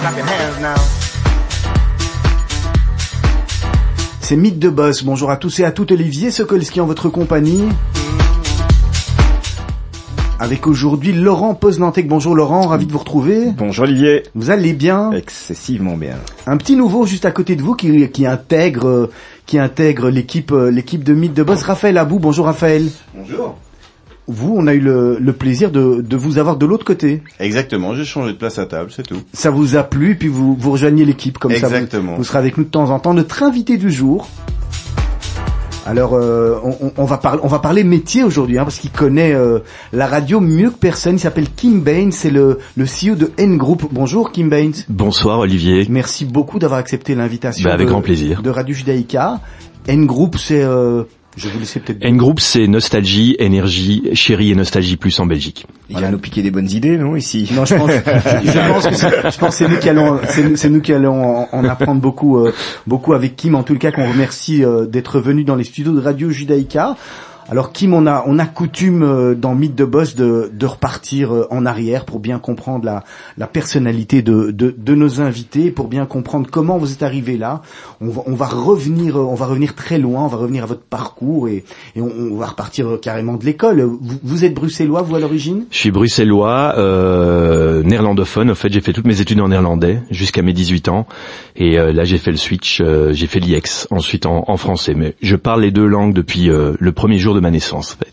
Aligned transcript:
Clap 0.00 0.16
your 0.16 0.26
hands 0.26 0.62
now. 0.62 0.74
C'est 4.22 4.36
Mythe 4.36 4.58
de 4.58 4.70
Boss. 4.70 5.04
Bonjour 5.04 5.30
à 5.30 5.36
tous 5.36 5.60
et 5.60 5.64
à 5.64 5.72
toutes. 5.72 5.92
Olivier 5.92 6.30
Sokolski 6.30 6.80
en 6.80 6.86
votre 6.86 7.10
compagnie. 7.10 7.64
Avec 10.38 10.66
aujourd'hui 10.66 11.12
Laurent 11.12 11.54
Poznantec. 11.54 12.08
Bonjour 12.08 12.34
Laurent, 12.34 12.66
ravi 12.66 12.86
de 12.86 12.92
vous 12.92 12.98
retrouver. 12.98 13.50
Bonjour 13.58 13.84
Olivier. 13.84 14.22
Vous 14.34 14.48
allez 14.48 14.72
bien? 14.72 15.12
Excessivement 15.12 15.98
bien. 15.98 16.16
Un 16.46 16.56
petit 16.56 16.76
nouveau 16.76 17.04
juste 17.04 17.26
à 17.26 17.30
côté 17.30 17.54
de 17.54 17.60
vous 17.60 17.74
qui, 17.74 18.08
qui 18.08 18.24
intègre 18.24 18.88
euh, 18.88 19.10
qui 19.44 19.58
intègre 19.58 20.08
l'équipe 20.08 20.52
euh, 20.52 20.70
l'équipe 20.70 21.04
de 21.04 21.12
Mythe 21.12 21.34
de 21.34 21.42
Boss. 21.42 21.62
Raphaël 21.62 21.98
Abou. 21.98 22.18
Bonjour 22.18 22.46
Raphaël. 22.46 22.88
Bonjour. 23.14 23.58
Vous, 24.30 24.54
on 24.56 24.66
a 24.66 24.74
eu 24.74 24.80
le, 24.80 25.18
le 25.20 25.32
plaisir 25.32 25.70
de, 25.70 26.00
de 26.00 26.16
vous 26.16 26.38
avoir 26.38 26.56
de 26.56 26.64
l'autre 26.66 26.84
côté. 26.84 27.22
Exactement, 27.38 27.94
j'ai 27.94 28.04
changé 28.04 28.32
de 28.32 28.38
place 28.38 28.58
à 28.58 28.66
table, 28.66 28.90
c'est 28.94 29.06
tout. 29.06 29.16
Ça 29.32 29.50
vous 29.50 29.76
a 29.76 29.82
plu, 29.82 30.16
puis 30.16 30.28
vous, 30.28 30.54
vous 30.58 30.70
rejoignez 30.72 31.04
l'équipe 31.04 31.38
comme 31.38 31.52
ça. 31.52 31.66
Exactement. 31.66 32.12
Vous, 32.12 32.18
vous 32.18 32.24
serez 32.24 32.38
avec 32.38 32.56
nous 32.56 32.64
de 32.64 32.68
temps 32.70 32.90
en 32.90 32.98
temps. 32.98 33.12
Notre 33.14 33.42
invité 33.42 33.76
du 33.76 33.90
jour. 33.90 34.28
Alors, 35.86 36.14
euh, 36.14 36.56
on, 36.62 36.86
on- 36.86 36.92
on 36.98 37.04
va 37.04 37.16
parler, 37.16 37.40
on 37.42 37.48
va 37.48 37.58
parler 37.58 37.82
métier 37.84 38.22
aujourd'hui, 38.22 38.58
hein, 38.58 38.64
parce 38.64 38.78
qu'il 38.78 38.90
connaît 38.90 39.32
euh, 39.32 39.60
la 39.92 40.06
radio 40.06 40.38
mieux 40.38 40.70
que 40.70 40.76
personne. 40.76 41.16
Il 41.16 41.18
s'appelle 41.20 41.48
Kim 41.56 41.80
Baines, 41.80 42.12
c'est 42.12 42.30
le, 42.30 42.58
le 42.76 42.84
CEO 42.84 43.16
de 43.16 43.30
N 43.38 43.56
Group. 43.56 43.88
Bonjour 43.90 44.30
Kim 44.30 44.50
Baines. 44.50 44.74
Bonsoir 44.88 45.38
Olivier. 45.40 45.86
Merci 45.88 46.26
beaucoup 46.26 46.58
d'avoir 46.58 46.78
accepté 46.78 47.14
l'invitation. 47.14 47.64
Bah, 47.68 47.74
avec 47.74 47.86
de- 47.86 47.92
grand 47.92 48.02
plaisir. 48.02 48.42
De 48.42 48.50
Radio 48.50 48.74
Judaïka. 48.74 49.40
N 49.88 50.04
Group, 50.06 50.36
c'est, 50.38 50.62
euh, 50.62 51.04
je 51.36 51.48
vous 51.48 51.58
laisser 51.60 51.80
peut-être. 51.80 52.02
N 52.04 52.16
Group, 52.16 52.40
c'est 52.40 52.66
nostalgie, 52.66 53.36
énergie, 53.38 54.02
chérie 54.14 54.50
et 54.50 54.54
nostalgie 54.54 54.96
plus 54.96 55.18
en 55.20 55.26
Belgique. 55.26 55.66
Il 55.88 55.96
vient 55.98 56.10
nous 56.10 56.18
piquer 56.18 56.42
des 56.42 56.50
bonnes 56.50 56.70
idées, 56.70 56.98
non, 56.98 57.16
ici? 57.16 57.48
Non, 57.54 57.64
je 57.64 57.76
pense, 57.76 57.90
je 57.90 58.68
pense 58.68 58.86
que 58.86 58.94
c'est, 58.94 59.30
je 59.30 59.38
pense 59.38 59.56
que 59.58 59.64
c'est 59.64 59.68
nous 59.68 59.78
qui 59.78 59.88
allons, 59.88 60.18
c'est, 60.28 60.42
nous- 60.42 60.56
c'est 60.56 60.68
nous 60.70 60.80
qui 60.80 60.92
allons 60.92 61.22
en, 61.24 61.48
en 61.52 61.64
apprendre 61.64 62.00
beaucoup, 62.00 62.38
euh, 62.38 62.52
beaucoup 62.86 63.12
avec 63.14 63.36
Kim. 63.36 63.54
En 63.54 63.62
tout 63.62 63.76
cas, 63.78 63.92
qu'on 63.92 64.08
remercie 64.10 64.64
euh, 64.64 64.86
d'être 64.86 65.20
venu 65.20 65.44
dans 65.44 65.56
les 65.56 65.64
studios 65.64 65.92
de 65.92 66.00
Radio 66.00 66.30
Judaïka. 66.30 66.96
Alors 67.50 67.72
Kim, 67.72 67.94
on 67.94 68.06
a, 68.06 68.22
on 68.28 68.38
a 68.38 68.46
coutume 68.46 69.02
euh, 69.02 69.34
dans 69.34 69.56
Mythe 69.56 69.74
de 69.74 69.84
Boss 69.84 70.14
de, 70.14 70.52
de 70.54 70.66
repartir 70.66 71.34
euh, 71.34 71.48
en 71.50 71.66
arrière 71.66 72.04
pour 72.04 72.20
bien 72.20 72.38
comprendre 72.38 72.84
la, 72.84 73.02
la 73.38 73.48
personnalité 73.48 74.22
de, 74.22 74.52
de, 74.52 74.72
de 74.78 74.94
nos 74.94 75.20
invités, 75.20 75.72
pour 75.72 75.88
bien 75.88 76.06
comprendre 76.06 76.46
comment 76.48 76.78
vous 76.78 76.92
êtes 76.92 77.02
arrivé 77.02 77.36
là. 77.36 77.62
On 78.00 78.08
va, 78.08 78.22
on 78.26 78.34
va 78.36 78.46
revenir, 78.46 79.16
euh, 79.16 79.22
on 79.24 79.34
va 79.34 79.46
revenir 79.46 79.74
très 79.74 79.98
loin, 79.98 80.22
on 80.22 80.28
va 80.28 80.36
revenir 80.36 80.62
à 80.62 80.66
votre 80.66 80.82
parcours 80.84 81.48
et, 81.48 81.64
et 81.96 82.00
on, 82.00 82.36
va 82.36 82.46
repartir 82.46 82.98
carrément 83.02 83.34
de 83.34 83.44
l'école. 83.44 83.80
Vous, 83.82 83.98
vous 84.22 84.44
êtes 84.44 84.54
bruxellois, 84.54 85.02
vous 85.02 85.16
à 85.16 85.18
l'origine? 85.18 85.64
Je 85.72 85.78
suis 85.78 85.90
bruxellois, 85.90 86.74
euh, 86.78 87.82
néerlandophone. 87.82 88.52
En 88.52 88.54
fait, 88.54 88.72
j'ai 88.72 88.80
fait 88.80 88.92
toutes 88.92 89.06
mes 89.08 89.20
études 89.20 89.40
en 89.40 89.48
néerlandais 89.48 90.00
jusqu'à 90.12 90.42
mes 90.42 90.52
18 90.52 90.88
ans. 90.88 91.04
Et 91.56 91.76
là, 91.76 92.04
j'ai 92.04 92.18
fait 92.18 92.30
le 92.30 92.36
switch. 92.36 92.80
euh, 92.80 93.12
j'ai 93.12 93.26
fait 93.26 93.40
l'IEX, 93.40 93.88
ensuite 93.90 94.24
en, 94.26 94.44
en 94.46 94.56
français. 94.56 94.94
Mais 94.94 95.16
je 95.20 95.34
parle 95.34 95.62
les 95.62 95.72
deux 95.72 95.86
langues 95.86 96.14
depuis 96.14 96.48
le 96.48 96.92
premier 96.92 97.18
jour 97.18 97.34
de 97.34 97.39
ma 97.40 97.50
naissance. 97.50 97.94
En 97.94 98.04
fait. 98.04 98.12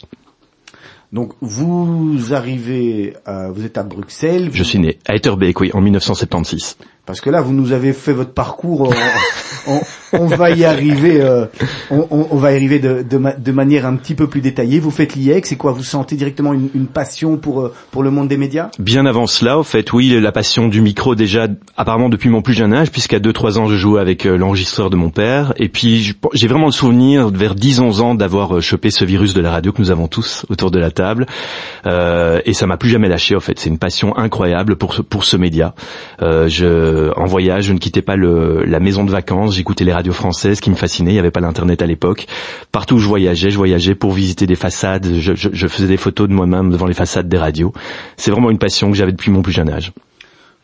Donc 1.14 1.34
vous 1.40 2.34
arrivez, 2.34 3.16
euh, 3.28 3.50
vous 3.52 3.64
êtes 3.66 3.78
à 3.78 3.84
Bruxelles. 3.84 4.50
Je 4.52 4.64
suis 4.64 4.78
né 4.80 5.00
à 5.08 5.16
Etterbeek, 5.16 5.60
oui, 5.62 5.72
en 5.74 5.80
1976. 5.82 6.76
Parce 7.06 7.22
que 7.22 7.30
là, 7.30 7.40
vous 7.42 7.54
nous 7.54 7.72
avez 7.72 7.94
fait 7.94 8.12
votre 8.12 8.34
parcours. 8.34 8.94
On- 9.68 9.82
on 10.13 10.25
va 10.25 10.51
y 10.51 10.66
arriver. 10.66 11.22
euh, 11.22 11.45
on, 11.90 12.35
va 12.38 12.51
y 12.51 12.56
arriver 12.56 12.79
de, 12.79 13.03
de, 13.03 13.18
ma- 13.18 13.34
de 13.34 13.51
manière 13.51 13.85
un 13.85 13.95
petit 13.95 14.16
peu 14.16 14.28
plus 14.28 14.41
détaillée. 14.41 14.79
Vous 14.79 14.91
faites 14.91 15.16
l'IEX. 15.16 15.50
C'est 15.50 15.56
quoi? 15.56 15.72
Vous 15.72 15.84
sentez 15.84 16.16
directement 16.16 16.53
une, 16.53 16.88
passion 16.88 17.38
pour 17.38 17.62
euh, 17.62 17.73
pour 17.91 18.03
le 18.03 18.12
monde 18.12 18.28
des 18.28 18.38
médias? 18.38 18.69
Bien 18.79 19.06
avant 19.06 19.28
cela, 19.28 19.59
au 19.59 19.63
fait, 19.63 19.91
oui, 19.94 20.19
la 20.19 20.31
passion 20.31 20.68
du 20.68 20.81
micro 20.81 21.16
déjà, 21.16 21.47
apparemment 21.75 22.09
depuis 22.09 22.29
mon 22.29 22.41
plus 22.41 22.53
jeune 22.53 22.73
âge, 22.73 22.91
puisqu'à 22.91 23.19
2-3 23.19 23.57
ans, 23.59 23.66
je 23.68 23.75
jouais 23.75 24.00
avec 24.00 24.25
euh, 24.25 24.38
l'enregistreur 24.38 24.90
de 24.90 24.95
mon 24.95 25.09
père. 25.09 25.53
Et 25.57 25.69
puis, 25.69 26.16
j'ai 26.34 26.47
vraiment 26.47 26.68
le 26.68 26.72
souvenir, 26.72 27.29
vers 27.29 27.56
10-11 27.56 28.01
ans, 28.01 28.16
d'avoir 28.16 28.57
euh, 28.57 28.62
chopé 28.62 28.89
ce 28.89 29.06
virus 29.06 29.34
de 29.34 29.41
la 29.41 29.51
radio 29.51 29.72
que 29.72 29.81
nous 29.81 29.91
avons 29.91 30.07
tous 30.07 30.45
autour 30.50 30.72
de 30.72 30.79
la 30.79 30.91
table. 30.91 31.25
Euh, 31.85 32.39
et 32.45 32.53
ça 32.53 32.68
m'a 32.68 32.78
plus 32.78 32.89
jamais 32.89 33.09
lâché, 33.09 33.35
en 33.35 33.39
fait. 33.39 33.59
C'est 33.59 33.69
une 33.69 33.79
passion 33.79 34.18
incroyable 34.18 34.75
pour 34.75 34.94
ce, 34.94 35.01
pour 35.01 35.24
ce 35.25 35.38
média. 35.38 35.74
Euh, 36.22 36.47
je, 36.47 37.12
en 37.19 37.25
voyage, 37.25 37.66
je 37.66 37.74
ne 37.74 37.78
quittais 37.79 38.01
pas 38.01 38.16
la 38.18 38.79
maison 38.79 39.03
de 39.03 39.12
vacances, 39.12 39.56
j'écoutais 39.56 39.84
les 39.84 39.94
radios 39.97 40.13
françaises 40.13 40.59
qui 40.62 40.69
me 40.69 40.75
fascinaient. 40.75 41.12
Il 41.12 41.16
n'y 41.16 41.19
avait 41.19 41.31
pas 41.31 41.41
l'internet 41.41 41.81
à 41.81 41.85
l'époque. 41.85 42.25
Partout 42.72 42.96
où 42.96 43.00
je 43.00 43.08
voyageais, 43.08 43.50
je 43.52 43.58
voyageais 43.58 43.96
pour 43.96 44.13
visiter 44.13 44.47
des 44.47 44.56
façades. 44.56 45.06
Je, 45.19 45.35
je- 45.35 45.50
je 45.52 45.68
faisais 45.68 45.88
des 45.88 45.97
photos 45.97 46.28
de 46.30 46.34
moi-même 46.34 46.69
devant 46.72 46.85
les 46.88 46.94
façades 46.94 47.28
des 47.28 47.38
radios. 47.38 47.74
C'est 48.16 48.31
vraiment 48.31 48.50
une 48.50 48.57
passion 48.59 48.90
que 48.91 48.97
j'avais 48.97 49.12
depuis 49.12 49.31
mon 49.31 49.41
plus 49.41 49.52
jeune 49.53 49.69
âge. 49.69 49.91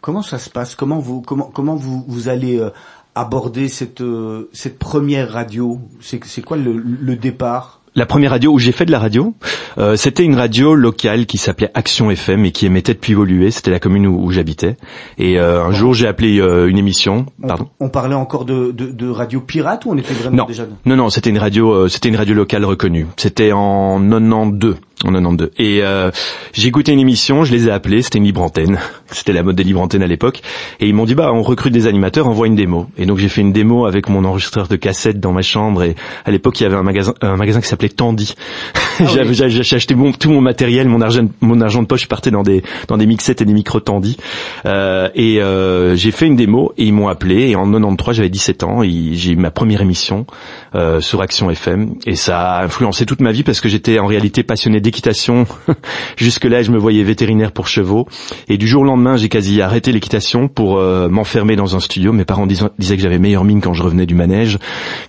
Comment 0.01 0.21
ça 0.21 0.37
se 0.39 0.49
passe? 0.49 0.75
Comment 0.75 0.99
vous 0.99 1.21
comment 1.21 1.45
comment 1.53 1.75
vous 1.75 2.03
vous 2.07 2.27
allez 2.29 2.59
euh, 2.59 2.69
aborder 3.15 3.69
cette 3.69 4.01
euh, 4.01 4.49
cette 4.53 4.77
première 4.79 5.31
radio? 5.31 5.79
C'est 6.01 6.23
c'est 6.25 6.41
quoi 6.41 6.57
le, 6.57 6.73
le 6.77 7.15
départ? 7.15 7.79
La 7.95 8.07
première 8.07 8.31
radio 8.31 8.51
où 8.51 8.57
j'ai 8.57 8.71
fait 8.71 8.85
de 8.85 8.91
la 8.91 8.97
radio, 8.97 9.35
euh, 9.77 9.95
c'était 9.95 10.23
une 10.23 10.35
radio 10.35 10.73
locale 10.73 11.27
qui 11.27 11.37
s'appelait 11.37 11.69
Action 11.75 12.09
FM 12.09 12.43
et 12.45 12.51
qui 12.51 12.65
émettait 12.65 12.95
depuis 12.95 13.13
Volué. 13.13 13.51
C'était 13.51 13.69
la 13.69 13.79
commune 13.79 14.07
où, 14.07 14.19
où 14.23 14.31
j'habitais. 14.31 14.77
Et 15.19 15.39
euh, 15.39 15.63
un 15.63 15.71
jour, 15.71 15.93
j'ai 15.93 16.07
appelé 16.07 16.39
euh, 16.39 16.67
une 16.67 16.79
émission. 16.79 17.27
on, 17.43 17.47
Pardon. 17.47 17.69
on 17.79 17.89
parlait 17.89 18.15
encore 18.15 18.45
de, 18.45 18.71
de, 18.71 18.87
de 18.87 19.09
radio 19.09 19.41
pirate 19.41 19.85
ou 19.85 19.91
on 19.91 19.97
était 19.97 20.13
vraiment 20.15 20.37
Non, 20.37 20.45
déjà 20.45 20.65
non, 20.85 20.95
non, 20.95 21.09
c'était 21.11 21.29
une 21.29 21.37
radio, 21.37 21.71
euh, 21.71 21.87
c'était 21.87 22.09
une 22.09 22.15
radio 22.15 22.33
locale 22.33 22.65
reconnue. 22.65 23.05
C'était 23.17 23.51
en 23.51 23.99
92, 23.99 24.77
en 25.03 25.11
92. 25.11 25.51
Et 25.57 25.79
euh, 25.83 26.11
j'ai 26.53 26.67
écouté 26.67 26.91
une 26.93 26.99
émission, 26.99 27.43
je 27.43 27.51
les 27.51 27.67
ai 27.67 27.71
appelés, 27.71 28.01
c'était 28.01 28.19
une 28.19 28.23
libre 28.25 28.41
antenne. 28.41 28.79
C'était 29.13 29.33
la 29.33 29.43
mode 29.43 29.55
des 29.55 29.63
libres 29.63 29.79
antennes 29.81 30.01
à 30.01 30.07
l'époque. 30.07 30.41
Et 30.79 30.87
ils 30.87 30.93
m'ont 30.95 31.05
dit, 31.05 31.13
bah, 31.13 31.31
on 31.31 31.43
recrute 31.43 31.71
des 31.71 31.85
animateurs, 31.85 32.25
envoie 32.27 32.47
une 32.47 32.55
démo. 32.55 32.87
Et 32.97 33.05
donc 33.05 33.19
j'ai 33.19 33.29
fait 33.29 33.41
une 33.41 33.53
démo 33.53 33.85
avec 33.85 34.09
mon 34.09 34.25
enregistreur 34.25 34.67
de 34.67 34.75
cassette 34.75 35.19
dans 35.19 35.31
ma 35.31 35.43
chambre. 35.43 35.83
Et 35.83 35.95
à 36.25 36.31
l'époque, 36.31 36.59
il 36.59 36.63
y 36.63 36.65
avait 36.65 36.77
un 36.77 36.81
magasin, 36.81 37.13
un 37.21 37.35
magasin 37.35 37.61
qui 37.61 37.67
s'appelait 37.67 37.89
Tandy. 37.89 38.33
J'avais- 38.99 39.33
J'ai 39.35 39.49
j'ai 39.51 39.75
acheté 39.75 39.93
mon- 39.93 40.13
tout 40.13 40.31
mon 40.31 40.41
matériel, 40.41 40.87
mon 40.87 40.99
argent, 41.01 41.27
mon 41.41 41.61
argent 41.61 41.81
de 41.83 41.87
poche 41.87 42.07
partait 42.07 42.31
dans 42.31 42.41
des 42.41 42.63
dans 42.87 42.97
des 42.97 43.05
mixettes 43.05 43.41
et 43.41 43.45
des 43.45 43.53
micros 43.53 43.81
Tandy. 43.81 44.17
Euh, 44.65 45.09
et 45.13 45.41
euh, 45.43 45.95
j'ai 45.95 46.09
fait 46.11 46.25
une 46.25 46.35
démo 46.35 46.73
et 46.77 46.85
ils 46.85 46.93
m'ont 46.93 47.07
appelé. 47.07 47.49
Et 47.49 47.55
en 47.55 47.65
93, 47.71 48.15
j'avais 48.15 48.29
17 48.29 48.63
ans. 48.63 48.81
J'ai 48.83 49.31
eu 49.33 49.35
ma 49.35 49.51
première 49.51 49.81
émission 49.81 50.25
euh, 50.73 51.01
sur 51.01 51.21
Action 51.21 51.51
FM 51.51 51.95
et 52.07 52.15
ça 52.15 52.39
a 52.53 52.63
influencé 52.65 53.05
toute 53.05 53.21
ma 53.21 53.31
vie 53.31 53.43
parce 53.43 53.61
que 53.61 53.69
j'étais 53.69 53.99
en 53.99 54.07
réalité 54.07 54.41
passionné 54.41 54.81
d'équitation. 54.83 55.45
Jusque 56.17 56.43
là, 56.45 56.61
je 56.61 56.69
me 56.71 56.77
voyais 56.77 57.03
vétérinaire 57.03 57.51
pour 57.51 57.67
chevaux. 57.67 58.07
Et 58.47 58.57
du 58.57 58.67
jour 58.67 58.83
au 58.83 58.85
lendemain, 58.85 59.17
j'ai 59.17 59.29
quasi 59.29 59.61
arrêté 59.61 59.91
l'équitation 59.91 60.47
pour 60.47 60.77
euh, 60.77 61.09
m'enfermer 61.09 61.55
dans 61.55 61.75
un 61.75 61.79
studio. 61.79 62.13
Mes 62.13 62.25
parents 62.25 62.45
disaient, 62.45 62.65
disaient 62.77 62.97
que 62.97 63.01
j'avais 63.01 63.17
meilleure 63.17 63.45
mine 63.45 63.61
quand 63.61 63.73
je 63.73 63.81
revenais 63.81 64.05
du 64.05 64.13
manège 64.13 64.59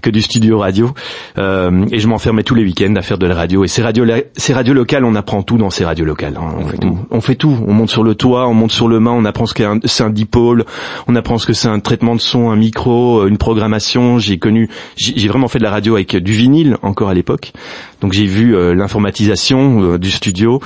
que 0.01 0.09
du 0.09 0.23
studio 0.23 0.59
radio. 0.59 0.93
Euh, 1.37 1.85
et 1.93 1.99
je 1.99 2.09
m'enfermais 2.09 2.43
tous 2.43 2.55
les 2.55 2.63
week-ends 2.63 2.95
à 2.97 3.03
faire 3.03 3.19
de 3.19 3.27
la 3.27 3.35
radio. 3.35 3.65
Et 3.65 3.69
ces 3.69 3.83
radios, 3.83 4.07
ces 4.37 4.55
radios 4.55 4.75
locales, 4.75 5.05
on 5.05 5.15
apprend 5.15 5.43
tout 5.43 5.59
dans 5.59 5.71
ces 5.71 5.85
radios 5.85 6.07
locales. 6.07 6.39
hein. 6.41 6.55
On, 6.59 6.67
fait 6.67 6.79
tout. 6.79 6.99
On 7.11 7.21
fait 7.21 7.35
tout. 7.35 7.59
On 7.67 7.75
monte 7.75 7.91
sur 7.91 8.05
le 8.05 8.15
toit, 8.15 8.49
on 8.49 8.55
monte 8.55 8.73
sur 8.73 8.89
le 8.89 9.01
mât, 9.01 9.11
on 9.13 9.25
apprend 9.25 9.47
ce 9.47 9.55
qu'est 9.55 9.65
un, 9.65 9.81
c'est 9.85 10.05
un 10.05 10.11
dipôle, 10.11 10.65
on 11.09 11.17
apprend 11.17 11.39
ce 11.39 11.47
que 11.47 11.53
c'est 11.53 11.69
un 11.69 11.81
traitement 11.81 12.15
de 12.15 12.21
son, 12.21 12.51
un 12.51 12.57
micro, 12.57 13.21
euh, 13.23 13.29
une 13.29 13.39
programmation. 13.39 14.19
J'ai 14.19 14.39
connu, 14.39 14.69
j'ai 14.97 15.15
j'ai 15.17 15.29
vraiment 15.29 15.49
fait 15.49 15.59
de 15.59 15.65
la 15.65 15.71
radio 15.71 15.95
avec 15.95 16.17
du 16.17 16.33
vinyle 16.33 16.77
encore 16.83 17.09
à 17.09 17.15
l'époque. 17.15 17.53
Donc 18.01 18.13
j'ai 18.13 18.27
vu 18.27 18.55
euh, 18.55 18.75
l'informatisation 18.75 19.64
euh, 19.65 19.99
du 19.99 20.11
studio. 20.11 20.61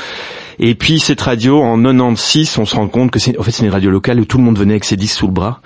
Et 0.59 0.75
puis 0.75 0.99
cette 0.99 1.21
radio 1.21 1.63
en 1.63 1.81
96, 1.81 2.59
on 2.59 2.65
se 2.65 2.75
rend 2.75 2.89
compte 2.89 3.11
que 3.11 3.19
c'est 3.19 3.39
en 3.39 3.43
fait 3.43 3.53
c'est 3.53 3.65
une 3.65 3.71
radio 3.71 3.91
locale 3.91 4.21
où 4.21 4.25
tout 4.25 4.39
le 4.39 4.45
monde 4.45 4.59
venait 4.59 4.75
avec 4.75 4.85
ses 4.85 4.97
disques 4.97 5.19
sous 5.19 5.27
le 5.27 5.33
bras. 5.33 5.61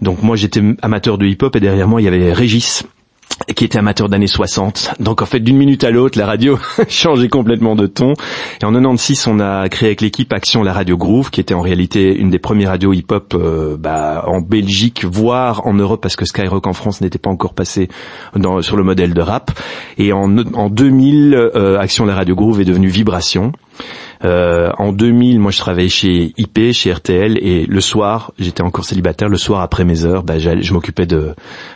Donc 0.00 0.22
moi 0.22 0.36
j'étais 0.36 0.62
amateur 0.82 1.18
de 1.18 1.26
hip-hop 1.26 1.54
et 1.56 1.60
derrière 1.60 1.88
moi 1.88 2.00
il 2.00 2.04
y 2.04 2.08
avait 2.08 2.32
Régis 2.32 2.84
qui 3.54 3.64
était 3.64 3.78
amateur 3.78 4.08
d'années 4.08 4.26
60. 4.26 4.94
Donc 5.00 5.22
en 5.22 5.26
fait, 5.26 5.40
d'une 5.40 5.56
minute 5.56 5.84
à 5.84 5.90
l'autre, 5.90 6.18
la 6.18 6.26
radio 6.26 6.58
changeait 6.88 7.28
complètement 7.28 7.76
de 7.76 7.86
ton. 7.86 8.14
Et 8.60 8.64
en 8.64 8.72
96, 8.72 9.26
on 9.28 9.40
a 9.40 9.68
créé 9.68 9.88
avec 9.88 10.00
l'équipe 10.00 10.32
Action 10.32 10.62
la 10.62 10.72
radio 10.72 10.96
Groove, 10.96 11.30
qui 11.30 11.40
était 11.40 11.54
en 11.54 11.60
réalité 11.60 12.14
une 12.14 12.30
des 12.30 12.38
premières 12.38 12.70
radios 12.70 12.92
hip-hop 12.92 13.34
euh, 13.34 13.76
bah, 13.78 14.24
en 14.26 14.40
Belgique, 14.40 15.04
voire 15.04 15.66
en 15.66 15.74
Europe, 15.74 16.00
parce 16.00 16.16
que 16.16 16.24
Skyrock 16.24 16.66
en 16.66 16.72
France 16.72 17.00
n'était 17.00 17.18
pas 17.18 17.30
encore 17.30 17.54
passé 17.54 17.88
sur 18.60 18.76
le 18.76 18.82
modèle 18.82 19.14
de 19.14 19.20
rap. 19.20 19.50
Et 19.96 20.12
en, 20.12 20.38
en 20.54 20.68
2000, 20.68 21.34
euh, 21.34 21.78
Action 21.78 22.04
la 22.04 22.14
radio 22.14 22.34
Groove 22.34 22.60
est 22.60 22.64
devenue 22.64 22.88
Vibration. 22.88 23.52
Euh, 24.24 24.70
en 24.78 24.92
2000, 24.92 25.38
moi 25.38 25.50
je 25.50 25.58
travaillais 25.58 25.88
chez 25.88 26.32
IP, 26.36 26.72
chez 26.72 26.92
RTL, 26.92 27.38
et 27.40 27.66
le 27.66 27.80
soir, 27.80 28.32
j'étais 28.38 28.62
encore 28.62 28.84
célibataire. 28.84 29.28
Le 29.28 29.36
soir 29.36 29.60
après 29.62 29.84
mes 29.84 30.04
heures, 30.04 30.22
bah, 30.22 30.38
je 30.38 30.72
m'occupais 30.72 31.06
de 31.06 31.34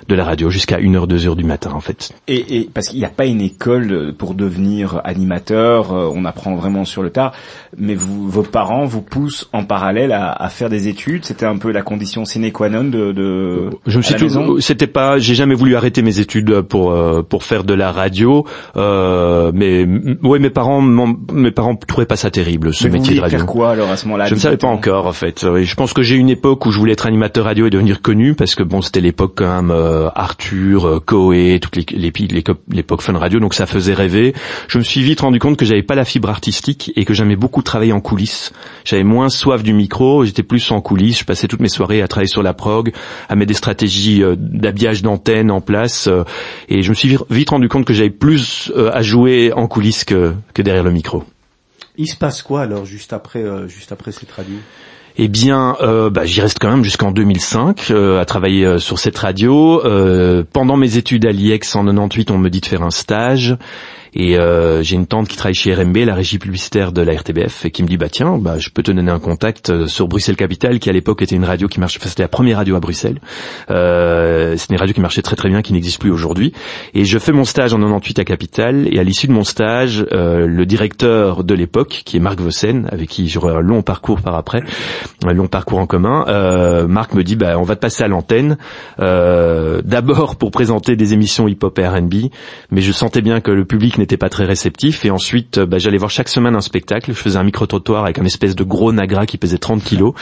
de 0.09 0.15
la 0.15 0.25
radio 0.25 0.51
jusqu'à 0.51 0.79
1h, 0.79 1.07
2h 1.07 1.37
du 1.37 1.45
matin 1.45 1.71
en 1.75 1.81
fait. 1.81 2.13
Et, 2.29 2.59
et 2.59 2.71
parce 2.73 2.89
qu'il 2.89 2.99
n'y 2.99 3.05
a 3.05 3.11
pas 3.11 3.27
une 3.27 3.41
école 3.41 3.93
euh, 3.93 4.13
pour 4.13 4.35
devenir 4.35 5.01
animateur, 5.05 5.93
euh, 5.93 6.11
on 6.13 6.25
apprend 6.25 6.55
vraiment 6.55 6.85
sur 6.85 7.03
le 7.03 7.11
tard. 7.11 7.33
Mais 7.77 7.95
vous, 7.95 8.29
vos 8.29 8.43
parents 8.43 8.85
vous 8.85 9.03
poussent 9.03 9.49
en 9.53 9.65
parallèle 9.65 10.13
à, 10.13 10.33
à 10.33 10.49
faire 10.49 10.69
des 10.69 10.89
études? 10.89 11.25
C'était 11.25 11.47
un 11.47 11.59
peu 11.59 11.71
la 11.71 11.83
condition 11.83 12.25
sine 12.25 12.51
qua 12.53 12.69
non 12.69 12.85
de. 12.85 13.13
de 13.13 13.71
Je 13.87 13.99
me 13.99 14.03
suis 14.03 14.15
c'était 14.61 14.87
pas, 14.87 15.19
j'ai 15.19 15.35
jamais 15.35 15.55
voulu 15.55 15.77
arrêter 15.77 16.03
mes 16.03 16.19
études 16.19 16.63
pour 16.63 16.93
euh, 16.93 17.23
pour 17.23 17.45
faire 17.45 17.65
de 17.65 17.75
la 17.75 17.93
radio, 17.93 18.47
euh, 18.77 19.53
mais 19.55 19.87
ouais, 20.23 20.39
mes 20.39 20.51
parents, 20.51 20.83
mes 20.83 21.51
parents 21.51 21.77
trouvaient 21.77 22.07
pas 22.07 22.17
ça 22.17 22.31
terrible 22.33 22.75
ce 22.75 22.85
Mais 22.85 22.91
vous 22.91 22.97
métier 22.97 23.15
de 23.15 23.21
radio. 23.21 23.39
faire 23.39 23.47
quoi 23.47 23.71
alors 23.71 23.91
à 23.91 23.97
ce 23.97 24.07
moment-là? 24.07 24.27
Je 24.27 24.35
ne 24.35 24.41
savais 24.41 24.57
pas 24.57 24.67
encore 24.69 25.07
en 25.07 25.13
fait. 25.13 25.47
Je 25.63 25.75
pense 25.77 25.93
que 25.93 26.03
j'ai 26.03 26.17
eu 26.17 26.19
une 26.19 26.29
époque 26.31 26.67
où 26.67 26.73
je 26.73 26.79
voulais 26.79 26.93
être 26.95 27.07
animateur 27.07 27.45
radio 27.45 27.67
et 27.67 27.71
devenir 27.71 28.03
connu 28.03 28.35
parce 28.35 28.55
que 28.57 28.65
bon 28.65 28.83
c'était 28.83 29.01
l'époque 29.01 29.35
quand 29.37 29.55
même 29.63 29.71
euh, 29.71 30.09
Arthur, 30.17 30.87
euh, 30.89 30.99
Coé, 31.01 31.61
toute 31.61 31.77
l'époque 31.77 33.03
Fun 33.03 33.17
Radio 33.19 33.39
donc 33.41 33.55
ça 33.55 33.67
faisait 33.67 33.95
rêver. 33.95 34.35
Je 34.69 34.79
me 34.79 34.83
suis 34.83 35.03
vite 35.03 35.21
rendu 35.21 35.39
compte 35.39 35.57
que 35.57 35.65
j'avais 35.65 35.83
pas 35.83 35.95
la 35.95 36.05
fibre 36.05 36.29
artistique 36.31 36.93
et 36.97 37.05
que 37.05 37.15
j'aimais 37.15 37.37
beaucoup 37.37 37.63
travailler 37.63 37.93
en 37.93 38.01
coulisses. 38.01 38.53
J'avais 38.85 39.05
moins 39.05 39.29
soif 39.29 39.63
du 39.63 39.73
micro, 39.73 40.25
j'étais 40.25 40.43
plus 40.43 40.71
en 40.73 40.81
coulisses. 40.81 41.21
Je 41.21 41.25
passais 41.25 41.47
toutes 41.49 41.61
mes 41.61 41.69
soirées 41.69 42.03
à 42.03 42.09
travailler 42.09 42.29
sur 42.29 42.43
la 42.43 42.55
prog, 42.55 42.93
à 43.29 43.37
mettre 43.37 43.49
des 43.49 43.55
stratégies 43.55 44.23
euh, 44.23 44.35
d'habillage 44.39 45.03
d'antenne 45.03 45.51
en 45.51 45.61
place 45.61 46.09
euh, 46.09 46.25
et 46.69 46.83
je 46.83 46.89
me 46.91 46.95
suis 46.95 47.17
vite- 47.31 47.51
rendu 47.51 47.69
compte 47.69 47.85
que 47.85 47.93
j'avais 47.93 48.11
plus 48.11 48.73
euh, 48.77 48.91
à 48.93 49.03
jouer 49.03 49.53
en 49.55 49.67
coulisses 49.67 50.05
que, 50.05 50.33
que 50.55 50.63
derrière 50.63 50.85
le 50.85 50.91
micro. 50.93 51.25
Il 51.97 52.09
se 52.09 52.17
passe 52.17 52.43
quoi 52.43 52.63
alors 52.63 52.85
juste 52.85 53.13
après, 53.13 53.43
euh, 53.43 53.69
juste 53.69 53.93
après 53.93 54.13
cette 54.13 54.33
radio? 54.33 54.57
Eh 55.17 55.29
bien, 55.29 55.77
euh, 55.83 56.09
bah, 56.09 56.25
j'y 56.25 56.41
reste 56.41 56.59
quand 56.59 56.71
même 56.71 56.85
jusqu'en 56.85 57.11
2005 57.11 57.91
euh, 57.91 58.21
à 58.21 58.25
travailler 58.25 58.65
euh, 58.65 58.79
sur 58.79 58.99
cette 58.99 59.19
radio. 59.19 59.85
Euh, 59.85 60.43
pendant 60.51 60.77
mes 60.77 60.97
études 60.97 61.27
à 61.27 61.33
l'IEX 61.33 61.77
en 61.77 61.85
98, 61.85 62.31
on 62.31 62.39
me 62.39 62.49
dit 62.49 62.61
de 62.61 62.67
faire 62.67 62.83
un 62.83 62.91
stage. 62.91 63.57
Et 64.15 64.39
euh, 64.39 64.83
j'ai 64.83 64.97
une 64.97 65.07
tante 65.07 65.29
qui 65.29 65.37
travaille 65.37 65.55
chez 65.55 65.75
RMB, 65.75 65.97
la 65.99 66.15
régie 66.15 66.39
publicitaire 66.39 66.93
de 66.93 67.03
la 67.03 67.15
RTBF, 67.15 67.65
et 67.65 67.71
qui 67.71 67.83
me 67.83 67.89
dit 67.89 67.97
bah 67.97 68.09
tiens, 68.11 68.39
bah 68.39 68.59
je 68.59 68.69
peux 68.69 68.83
te 68.83 68.91
donner 68.91 69.11
un 69.11 69.19
contact 69.19 69.71
euh, 69.71 69.87
sur 69.87 70.09
Bruxelles 70.09 70.37
Capitale, 70.37 70.79
qui 70.79 70.91
à 70.91 70.93
l'époque 70.93 71.23
était 71.23 71.35
une 71.35 71.45
radio 71.45 71.69
qui 71.69 71.81
marchait, 71.81 71.99
enfin, 72.01 72.09
c'était 72.09 72.23
la 72.23 72.29
première 72.29 72.59
radio 72.59 72.77
à 72.77 72.81
Bruxelles. 72.81 73.21
Euh, 73.71 74.57
c'était 74.57 74.75
une 74.75 74.81
radio 74.81 74.95
qui 74.95 75.01
marchait 75.01 75.23
très 75.23 75.37
très 75.37 75.49
bien, 75.49 75.63
qui 75.63 75.73
n'existe 75.73 76.01
plus 76.01 76.11
aujourd'hui. 76.11 76.53
Et 76.95 77.05
je 77.05 77.19
fais 77.19 77.33
mon 77.33 77.45
stage 77.45 77.73
en 77.73 77.79
98 77.79 78.19
à 78.19 78.25
Capitale, 78.25 78.89
et 78.93 78.99
à 78.99 79.03
l'issue 79.03 79.29
de 79.29 79.33
mon 79.33 79.45
stage, 79.45 80.05
euh, 80.13 80.47
le 80.47 80.67
directeur 80.67 81.45
de 81.45 81.55
l'époque, 81.55 82.03
qui 82.05 82.17
est 82.17 82.21
Marc 82.21 82.41
Vossen, 82.41 82.89
avec 82.93 83.09
qui 83.09 83.29
j'aurai 83.29 83.55
un 83.55 83.61
long 83.61 83.83
parcours 83.83 84.21
par 84.21 84.35
après, 84.35 84.63
un 85.25 85.33
long 85.33 85.47
parcours 85.47 85.79
en 85.79 85.87
commun, 85.87 86.25
euh, 86.29 86.87
Marc 86.87 87.15
me 87.15 87.25
dit 87.25 87.37
bah 87.37 87.59
on 87.59 87.63
va 87.63 87.77
te 87.77 87.81
passer 87.81 88.05
à 88.05 88.09
l'antenne, 88.09 88.57
euh, 89.01 89.81
d'abord 89.85 90.37
pour 90.37 90.51
présenter 90.51 90.97
des 90.97 91.15
émissions 91.15 91.49
hip-hop 91.49 91.79
et 91.79 91.87
R&B, 91.87 92.15
mais 92.71 92.83
je 92.83 92.93
sentais 92.93 93.23
bien 93.23 93.41
que 93.41 93.51
le 93.51 93.65
public 93.65 93.99
n'était 94.03 94.17
pas 94.17 94.29
très 94.29 94.45
réceptif, 94.45 95.05
et 95.05 95.11
ensuite 95.11 95.59
bah, 95.61 95.79
j'allais 95.79 95.99
voir 95.99 96.11
chaque 96.11 96.29
semaine 96.29 96.55
un 96.55 96.61
spectacle, 96.61 97.13
je 97.13 97.17
faisais 97.19 97.39
un 97.39 97.45
micro-trottoir 97.45 98.05
avec 98.05 98.19
un 98.19 98.25
espèce 98.25 98.55
de 98.55 98.65
gros 98.65 98.93
nagra 98.93 99.27
qui 99.27 99.39
pesait 99.39 99.59
30 99.59 99.83
kilos, 99.83 100.13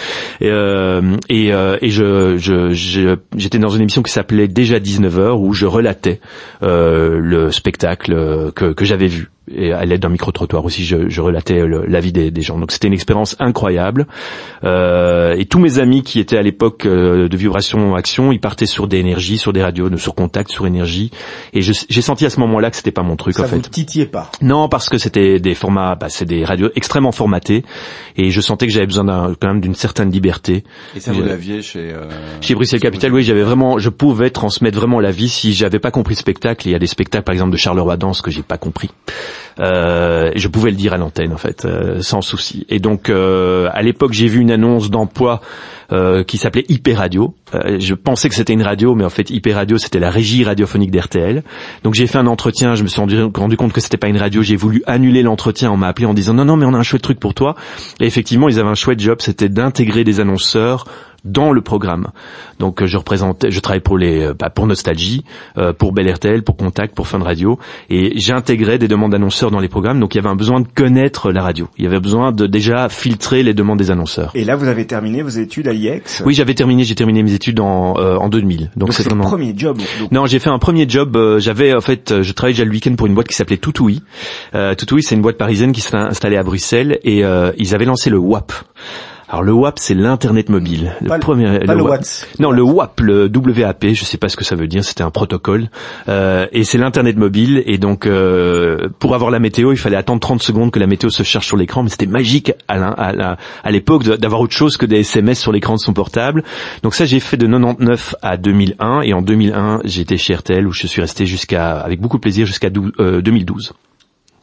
et, 0.41 0.49
euh, 0.51 1.01
euh, 1.31 1.79
et 1.81 1.89
je, 1.91 2.37
je, 2.37 2.71
je- 2.73 3.17
j'étais 3.37 3.59
dans 3.59 3.69
une 3.71 3.83
émission 3.83 4.03
qui 4.03 4.13
s'appelait 4.13 4.49
Déjà 4.49 4.79
19h, 4.79 5.33
où 5.39 5.53
je 5.53 5.67
relatais 5.67 6.21
euh, 6.63 7.19
le 7.21 7.51
spectacle 7.51 8.13
euh, 8.13 8.51
que 8.53 8.85
j'avais 8.85 9.07
vu. 9.09 9.31
Et 9.55 9.73
à 9.73 9.85
l'aide 9.85 10.01
d'un 10.01 10.09
micro-trottoir 10.11 10.65
aussi, 10.65 10.85
je, 10.85 11.09
je 11.09 11.21
relatais 11.21 11.67
le- 11.67 11.85
la 11.87 12.01
vie 12.01 12.13
des, 12.13 12.31
des 12.31 12.43
gens. 12.43 12.59
Donc 12.59 12.73
c'était 12.73 12.89
une 12.89 12.95
expérience 12.95 13.37
incroyable. 13.41 14.07
Euh, 14.65 15.35
et 15.37 15.45
tous 15.47 15.59
mes 15.59 15.79
amis 15.79 16.03
qui 16.03 16.21
étaient 16.21 16.37
à 16.37 16.43
l'époque 16.43 16.87
euh, 16.87 17.29
de 17.29 17.37
Vibration 17.37 17.95
Action, 17.95 18.33
ils 18.33 18.41
partaient 18.41 18.67
sur 18.67 18.87
des 18.87 18.99
énergies, 18.99 19.39
sur 19.39 19.53
des 19.53 19.63
radios, 19.63 19.97
sur 19.97 20.15
Contact, 20.15 20.51
sur 20.51 20.67
Énergie. 20.67 21.11
Et 21.53 21.63
j'ai 21.63 22.03
senti 22.03 22.27
à 22.27 22.31
ce 22.31 22.41
moment-là 22.41 22.71
que 22.71 22.77
c'était 22.77 22.91
pas 22.91 23.03
mon 23.03 23.17
truc 23.17 23.35
Ça 23.35 23.43
en 23.43 23.47
vous 23.47 23.57
fait. 23.63 23.69
titillait 23.71 24.07
pas 24.07 24.31
Non, 24.43 24.69
parce 24.69 24.89
que 24.89 24.99
c'était 24.99 25.41
des 25.41 25.55
formats, 25.55 25.95
bah, 25.95 26.09
c'est 26.09 26.25
des 26.27 26.45
radios 26.45 26.71
extrêmement 26.77 27.13
formatées, 27.13 27.65
et 28.17 28.31
je 28.31 28.41
sentais 28.41 28.67
que 28.67 28.73
j'avais 28.73 28.87
besoin 28.87 29.35
quand 29.41 29.49
même 29.49 29.61
d'une 29.61 29.75
certaine 29.75 30.11
liberté. 30.11 30.65
Et 30.95 31.01
ça, 31.01 31.13
vous 31.13 31.23
l'aviez 31.23 31.63
chez... 31.63 31.91
euh, 31.93 32.09
Chez 32.41 32.55
Bruxelles 32.55 32.81
Capital, 32.81 33.13
oui, 33.13 33.23
j'avais 33.23 33.43
vraiment, 33.43 33.79
je 33.79 33.89
pouvais 33.89 34.31
transmettre 34.31 34.79
vraiment 34.79 35.01
la 35.01 35.11
vie 35.11 35.29
si 35.29 35.53
j'avais 35.53 35.79
pas 35.79 35.91
compris 35.91 36.15
le 36.15 36.19
spectacle. 36.21 36.69
Il 36.69 36.73
y 36.73 36.75
a 36.75 36.79
des 36.79 36.87
spectacles, 36.87 37.25
par 37.25 37.33
exemple, 37.33 37.53
de 37.53 37.57
Charleroi 37.57 37.97
Danse 37.97 38.21
que 38.23 38.31
j'ai 38.31 38.43
pas 38.43 38.59
compris. 38.59 38.91
Euh, 39.59 40.31
je 40.35 40.49
pouvais 40.49 40.71
le 40.71 40.77
dire 40.77 40.93
à 40.93 40.97
l'antenne, 40.97 41.33
en 41.33 41.39
fait, 41.39 41.65
euh, 41.65 42.03
sans 42.03 42.21
souci. 42.21 42.67
Et 42.69 42.79
donc, 42.79 43.09
euh, 43.09 43.69
à 43.73 43.83
l'époque, 43.83 44.13
j'ai 44.13 44.27
vu 44.27 44.41
une 44.41 44.51
annonce 44.51 44.91
d'emploi 44.91 45.41
euh, 45.93 46.23
qui 46.23 46.39
s'appelait 46.39 46.65
IP 46.69 46.89
Radio. 46.95 47.35
Euh, 47.55 47.79
je 47.81 47.95
pensais 47.95 48.29
que 48.29 48.35
c'était 48.35 48.53
une 48.53 48.63
radio, 48.63 48.95
mais 48.95 49.05
en 49.05 49.11
fait, 49.11 49.31
IP 49.31 49.49
Radio, 49.53 49.77
c'était 49.77 49.99
la 49.99 50.11
régie 50.11 50.45
radiophonique 50.45 50.91
d'RTL. 50.91 51.43
Donc, 51.83 51.95
j'ai 51.95 52.07
fait 52.07 52.19
un 52.19 52.27
entretien. 52.27 52.75
Je 52.75 52.83
me 52.83 52.89
suis 52.89 53.01
rendu, 53.01 53.21
rendu 53.23 53.57
compte 53.57 53.73
que 53.73 53.81
c'était 53.81 53.97
pas 53.97 54.09
une 54.09 54.19
radio. 54.19 54.43
J'ai 54.43 54.57
voulu 54.57 54.83
annuler 54.87 55.23
l'entretien. 55.23 55.71
On 55.71 55.77
m'a 55.77 55.89
appelé 55.89 56.07
en 56.07 56.15
disant 56.15 56.35
non, 56.35 56.45
non, 56.45 56.57
mais 56.57 56.65
on 56.65 56.75
a 56.75 56.79
un 56.79 56.83
chouette 56.83 57.03
truc 57.03 57.19
pour 57.19 57.35
toi. 57.35 57.57
Et 58.01 58.07
effectivement, 58.07 58.49
ils 58.49 58.59
avaient 58.61 58.69
un 58.69 58.75
chouette 58.75 59.01
job. 59.01 59.19
C'était 59.21 59.49
d'intégrer 59.49 60.05
des 60.05 60.21
annonceurs 60.21 60.85
dans 61.25 61.53
le 61.53 61.61
programme. 61.61 62.09
Donc 62.59 62.83
euh, 62.83 62.87
je 62.87 62.97
représentais, 62.97 63.51
je 63.51 63.61
travaillais 63.61 63.81
pour 63.81 63.99
les, 63.99 64.23
euh, 64.27 64.35
bah, 64.39 64.51
pour 64.51 64.67
Nostalgie, 64.67 65.25
euh, 65.59 65.73
pour 65.73 65.93
Bel 65.93 66.11
RTL, 66.13 66.43
pour 66.43 66.57
Contact, 66.57 66.95
pour 66.95 67.07
Fun 67.09 67.23
Radio, 67.23 67.59
et 67.89 68.13
j'intégrais 68.19 68.79
des 68.79 68.89
demandes 68.89 69.13
d'annonceurs 69.13 69.51
dans 69.51 69.61
les 69.61 69.69
programmes. 69.69 70.01
Donc 70.01 70.15
il 70.15 70.19
y 70.19 70.21
avait 70.21 70.29
un 70.29 70.37
besoin 70.37 70.61
de 70.61 70.67
connaître 70.75 71.33
la 71.33 71.43
radio. 71.43 71.69
Il 71.79 71.85
y 71.85 71.87
avait 71.87 72.01
besoin 72.01 72.33
de 72.33 72.47
déjà 72.47 72.89
filtrer 72.89 73.43
les 73.43 73.55
demandes 73.55 73.79
des 73.79 73.91
annonceurs. 73.91 74.31
Et 74.35 74.45
là, 74.45 74.57
vous 74.57 74.67
avez 74.69 74.87
terminé 74.87 75.23
vos 75.23 75.29
études 75.29 75.69
à 75.69 75.73
l'IEX. 75.73 76.23
Oui, 76.25 76.35
j'avais 76.35 76.55
terminé, 76.55 76.85
j'ai 76.85 76.95
terminé 76.95 77.23
mes 77.23 77.35
études 77.35 77.61
en, 77.61 77.95
euh, 77.99 78.17
en 78.17 78.29
2000. 78.29 78.71
Donc 78.77 78.93
c'est 78.93 79.05
vraiment. 79.05 79.25
premier 79.25 79.55
job. 79.57 79.79
donc. 80.01 80.13
Non, 80.13 80.27
j'ai 80.27 80.39
fait 80.39 80.51
un 80.51 80.59
premier 80.59 80.89
job. 80.89 81.17
euh, 81.17 81.39
J'avais 81.39 81.75
en 81.75 81.81
fait, 81.81 82.11
euh, 82.13 82.23
je 82.23 82.33
travaillais 82.33 82.55
déjà 82.55 82.65
le 82.65 82.71
week-end 82.71 82.95
pour 82.97 83.07
une 83.07 83.15
boîte 83.15 83.29
qui 83.29 83.35
s'appelait 83.35 83.57
Toutoui. 83.57 84.03
Euh, 84.55 84.75
c'est 85.01 85.15
une 85.15 85.23
boîte 85.23 85.39
parisienne 85.39 85.73
qui 85.73 85.81
s'est 85.81 85.97
installée 85.97 86.37
à 86.37 86.43
Bruxelles 86.43 86.99
et 87.05 87.25
euh, 87.25 87.53
ils 87.57 87.75
avaient 87.75 87.85
lancé 87.85 88.11
le 88.11 88.19
WAP. 88.19 88.53
Alors 89.31 89.45
le 89.45 89.53
WAP, 89.53 89.79
c'est 89.79 89.95
l'internet 89.95 90.49
mobile. 90.49 90.93
Pas 91.07 91.15
le- 91.15 91.21
premier, 91.21 91.61
pas 91.61 91.75
le 91.77 91.83
WAP. 91.83 92.03
Non, 92.41 92.51
le 92.51 92.63
WAP, 92.63 93.01
le 93.01 93.31
WAP, 93.33 93.87
je 93.95 94.05
sais 94.05 94.19
pas 94.19 94.29
ce 94.29 94.37
que 94.37 94.43
ça 94.45 94.57
veut 94.57 94.67
dire. 94.67 94.85
C'était 94.85 95.03
un 95.05 95.11
protocole 95.11 95.69
Euh, 96.09 96.47
et 96.51 96.65
c'est 96.65 96.79
l'internet 96.79 97.17
mobile. 97.17 97.63
Et 97.67 97.79
donc, 97.79 98.07
euh, 98.07 98.89
pour 98.99 99.15
avoir 99.15 99.31
la 99.31 99.39
météo, 99.39 99.73
il 99.73 99.77
fallait 99.79 99.97
attendre 99.97 100.19
30 100.21 100.43
secondes 100.43 100.73
que 100.73 100.81
la 100.81 100.89
météo 100.89 101.11
se 101.11 101.23
charge 101.23 101.47
sur 101.47 101.57
l'écran. 101.57 101.85
Mais 101.85 101.91
c'était 101.91 102.07
magique 102.07 102.53
à 102.69 103.71
l'époque 103.71 104.03
d'avoir 104.05 104.41
autre 104.41 104.55
chose 104.55 104.77
que 104.77 104.87
des 104.87 105.01
SMS 105.01 105.39
sur 105.41 105.53
l'écran 105.53 105.75
de 105.75 105.81
son 105.81 105.93
portable. 105.93 106.43
Donc 106.83 106.95
ça, 106.95 107.05
j'ai 107.05 107.21
fait 107.21 107.37
de 107.37 107.47
99 107.47 108.17
à 108.23 108.37
2001. 108.37 109.03
Et 109.03 109.13
en 109.15 109.23
2001, 109.23 109.81
j'ai 109.85 110.03
été 110.03 110.17
chez 110.17 110.35
RTL 110.35 110.67
où 110.67 110.73
je 110.73 110.87
suis 110.89 111.01
resté 111.01 111.25
jusqu'à, 111.27 111.79
avec 111.79 112.01
beaucoup 112.01 112.17
de 112.17 112.23
plaisir, 112.23 112.47
jusqu'à 112.47 112.71
dou- 112.71 112.91
euh, 112.99 113.21
2012. 113.23 113.75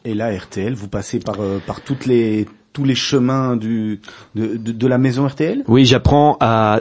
Et 0.04 0.14
là, 0.14 0.30
RTL, 0.34 0.72
vous 0.72 0.88
passez 0.88 1.18
par 1.18 1.40
euh, 1.40 1.58
par 1.66 1.82
toutes 1.82 2.06
les 2.06 2.46
tous 2.72 2.84
les 2.84 2.94
chemins 2.94 3.56
de, 3.56 3.98
la 4.34 4.98
maison 4.98 5.26
RTL 5.26 5.64
Oui, 5.68 5.84
j'apprends 5.84 6.36
à 6.40 6.80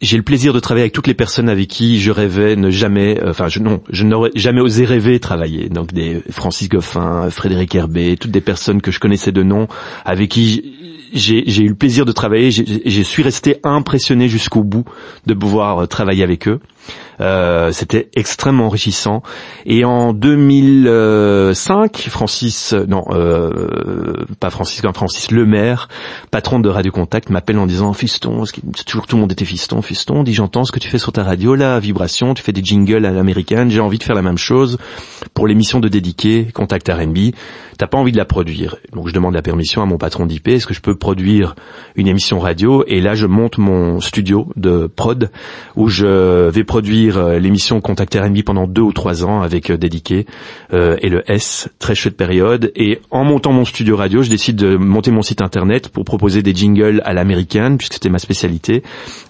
j'ai 0.00 0.16
le 0.16 0.22
plaisir 0.22 0.52
de 0.52 0.60
travailler 0.60 0.82
avec 0.82 0.92
toutes 0.92 1.06
les 1.06 1.14
personnes 1.14 1.48
avec 1.48 1.68
qui 1.68 1.98
je 1.98 2.10
rêvais 2.10 2.56
ne 2.56 2.70
jamais, 2.70 3.20
euh, 3.22 3.30
enfin 3.30 3.48
je, 3.48 3.58
non, 3.60 3.80
je 3.90 4.04
n'aurais 4.04 4.30
jamais 4.34 4.60
osé 4.60 4.84
rêver 4.84 5.18
travailler. 5.18 5.68
Donc 5.68 5.92
des 5.92 6.22
Francis 6.30 6.68
Goffin, 6.68 7.30
Frédéric 7.30 7.74
Herbet, 7.74 8.16
toutes 8.16 8.30
des 8.30 8.40
personnes 8.40 8.82
que 8.82 8.90
je 8.90 9.00
connaissais 9.00 9.32
de 9.32 9.42
nom, 9.42 9.66
avec 10.04 10.30
qui 10.30 10.74
j'ai 11.14 11.62
eu 11.62 11.68
le 11.68 11.74
plaisir 11.74 12.04
de 12.04 12.12
travailler. 12.12 12.50
Je 12.50 13.02
suis 13.02 13.22
resté 13.22 13.56
impressionné 13.62 14.28
jusqu'au 14.28 14.64
bout 14.64 14.84
de 15.26 15.34
pouvoir 15.34 15.78
euh, 15.78 15.86
travailler 15.86 16.24
avec 16.24 16.48
eux. 16.48 16.60
Euh, 17.20 17.72
C'était 17.72 18.08
extrêmement 18.14 18.66
enrichissant. 18.66 19.22
Et 19.66 19.84
en 19.84 20.12
2005, 20.12 21.96
Francis, 22.08 22.72
non, 22.72 23.04
euh, 23.10 24.24
pas 24.40 24.50
Francis, 24.50 24.82
non, 24.82 24.92
Francis 24.92 25.30
Lemaire, 25.30 25.88
patron 26.30 26.60
de 26.60 26.68
Radio 26.68 26.92
Contact, 26.92 27.30
m'appelle 27.30 27.58
en 27.58 27.66
disant 27.66 27.92
Fiston, 27.92 28.44
toujours 28.86 29.06
tout 29.06 29.16
le 29.16 29.22
monde 29.22 29.32
était 29.32 29.44
Fiston, 29.44 29.82
Fiston, 29.82 30.22
dit 30.22 30.34
j'entends 30.34 30.64
ce 30.64 30.72
que 30.72 30.78
tu 30.78 30.88
fais 30.88 30.98
sur 30.98 31.12
ta 31.12 31.22
radio, 31.22 31.54
là, 31.54 31.78
vibration, 31.80 32.34
tu 32.34 32.42
fais 32.42 32.52
des 32.52 32.64
jingles 32.64 33.06
à 33.06 33.10
l'américaine, 33.10 33.70
j'ai 33.70 33.80
envie 33.80 33.98
de 33.98 34.04
faire 34.04 34.16
la 34.16 34.22
même 34.22 34.38
chose 34.38 34.78
pour 35.34 35.46
l'émission 35.46 35.80
de 35.80 35.88
dédiqué 35.88 36.48
Contact 36.52 36.88
R&B. 36.88 37.32
T'as 37.76 37.88
pas 37.88 37.98
envie 37.98 38.12
de 38.12 38.16
la 38.16 38.24
produire. 38.24 38.76
Donc 38.92 39.08
je 39.08 39.12
demande 39.12 39.34
la 39.34 39.42
permission 39.42 39.82
à 39.82 39.86
mon 39.86 39.98
patron 39.98 40.26
d'IP, 40.26 40.48
est-ce 40.48 40.66
que 40.66 40.74
je 40.74 40.80
peux 40.80 40.94
produire 40.94 41.56
une 41.96 42.06
émission 42.06 42.38
radio? 42.38 42.84
Et 42.86 43.00
là 43.00 43.14
je 43.14 43.26
monte 43.26 43.58
mon 43.58 44.00
studio 44.00 44.48
de 44.56 44.86
prod 44.86 45.30
où 45.74 45.88
je 45.88 46.48
vais 46.50 46.64
produire 46.64 47.03
euh, 47.12 47.38
l'émission 47.38 47.80
Contact 47.80 48.14
R&B 48.14 48.42
pendant 48.44 48.66
deux 48.66 48.82
ou 48.82 48.92
trois 48.92 49.24
ans 49.24 49.42
avec 49.42 49.70
euh, 49.70 49.76
dédiqué 49.76 50.26
euh, 50.72 50.96
et 51.02 51.08
le 51.08 51.22
S, 51.30 51.68
très 51.78 51.94
chouette 51.94 52.16
période. 52.16 52.72
Et 52.76 53.00
en 53.10 53.24
montant 53.24 53.52
mon 53.52 53.64
studio 53.64 53.96
radio, 53.96 54.22
je 54.22 54.30
décide 54.30 54.56
de 54.56 54.76
monter 54.76 55.10
mon 55.10 55.22
site 55.22 55.42
internet 55.42 55.88
pour 55.88 56.04
proposer 56.04 56.42
des 56.42 56.54
jingles 56.54 57.00
à 57.04 57.12
l'américaine 57.12 57.78
puisque 57.78 57.94
c'était 57.94 58.08
ma 58.08 58.18
spécialité. 58.18 58.82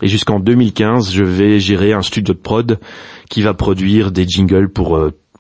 Et 0.02 0.08
jusqu'en 0.08 0.40
2015, 0.40 1.12
je 1.12 1.24
vais 1.24 1.60
gérer 1.60 1.92
un 1.92 2.02
studio 2.02 2.34
de 2.34 2.38
prod 2.38 2.78
qui 3.28 3.42
va 3.42 3.54
produire 3.54 4.10
des 4.10 4.26
jingles 4.26 4.68
pour 4.68 4.98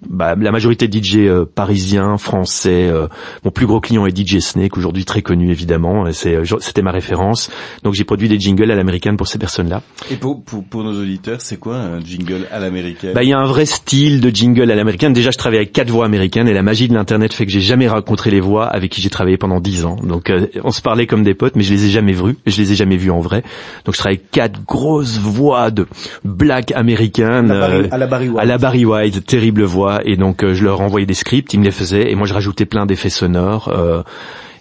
bah, 0.08 0.34
la 0.38 0.52
majorité 0.52 0.88
de 0.88 0.98
DJ 1.02 1.16
euh, 1.18 1.44
parisiens, 1.44 2.18
français. 2.18 2.88
euh, 2.90 3.06
mon 3.44 3.50
plus 3.50 3.66
gros 3.66 3.80
client 3.80 4.06
est 4.06 4.16
DJ 4.16 4.40
Snake, 4.40 4.76
aujourd'hui 4.76 5.04
très 5.04 5.22
connu 5.22 5.50
évidemment. 5.50 6.06
et 6.06 6.12
c'est, 6.12 6.34
euh, 6.34 6.44
C'était 6.60 6.82
ma 6.82 6.90
référence. 6.90 7.50
Donc 7.84 7.94
j'ai 7.94 8.04
produit 8.04 8.28
des 8.28 8.38
jingles 8.38 8.70
à 8.70 8.74
l'américaine 8.74 9.16
pour 9.16 9.28
ces 9.28 9.38
personnes-là. 9.38 9.82
Et 10.10 10.16
pour, 10.16 10.42
pour, 10.44 10.64
pour 10.64 10.82
nos 10.84 10.92
auditeurs, 11.00 11.40
c'est 11.40 11.56
quoi 11.58 11.76
un 11.76 12.00
jingle 12.00 12.46
à 12.50 12.58
l'américaine? 12.58 13.12
Bah, 13.14 13.22
il 13.22 13.28
y 13.30 13.32
a 13.32 13.38
un 13.38 13.46
vrai 13.46 13.64
style 13.66 14.20
de 14.20 14.30
jingle 14.30 14.70
à 14.70 14.74
l'américaine. 14.74 15.12
Déjà, 15.12 15.30
je 15.30 15.38
travaille 15.38 15.58
avec 15.58 15.72
quatre 15.72 15.90
voix 15.90 16.04
américaines 16.04 16.48
et 16.48 16.52
la 16.54 16.62
magie 16.62 16.88
de 16.88 16.94
l'internet 16.94 17.32
fait 17.32 17.46
que 17.46 17.52
j'ai 17.52 17.60
jamais 17.60 17.88
rencontré 17.88 18.30
les 18.30 18.40
voix 18.40 18.66
avec 18.66 18.90
qui 18.90 19.00
j'ai 19.00 19.10
travaillé 19.10 19.36
pendant 19.38 19.60
dix 19.60 19.84
ans. 19.86 19.96
Donc, 20.02 20.28
euh, 20.30 20.48
on 20.64 20.70
se 20.70 20.82
parlait 20.82 21.06
comme 21.06 21.22
des 21.24 21.34
potes, 21.34 21.56
mais 21.56 21.62
je 21.62 21.72
les 21.72 21.86
ai 21.86 21.90
jamais 21.90 22.12
vus, 22.12 22.36
je 22.46 22.60
les 22.60 22.72
ai 22.72 22.74
jamais 22.74 22.96
vus 22.96 23.10
en 23.10 23.20
vrai. 23.20 23.42
Donc, 23.84 23.94
je 23.94 23.98
travaille 24.00 24.16
avec 24.18 24.30
quatre 24.30 24.64
grosses 24.64 25.18
voix 25.18 25.70
de 25.70 25.86
black 26.24 26.72
américaines. 26.72 27.50
À 27.50 27.54
la 27.54 27.68
Barry- 27.68 27.88
à 27.90 27.98
la 27.98 28.06
Barry 28.06 28.28
White. 28.28 28.38
à 28.40 28.44
la 28.44 28.58
Barry 28.58 28.84
White, 28.84 29.24
terrible 29.26 29.62
voix. 29.62 29.83
Et 30.04 30.16
donc, 30.16 30.42
euh, 30.42 30.54
je 30.54 30.64
leur 30.64 30.80
envoyais 30.80 31.06
des 31.06 31.14
scripts, 31.14 31.52
ils 31.54 31.60
me 31.60 31.64
les 31.64 31.70
faisaient 31.70 32.10
et 32.10 32.14
moi, 32.14 32.26
je 32.26 32.34
rajoutais 32.34 32.66
plein 32.66 32.86
d'effets 32.86 33.10
sonores. 33.10 33.68
euh, 33.68 34.02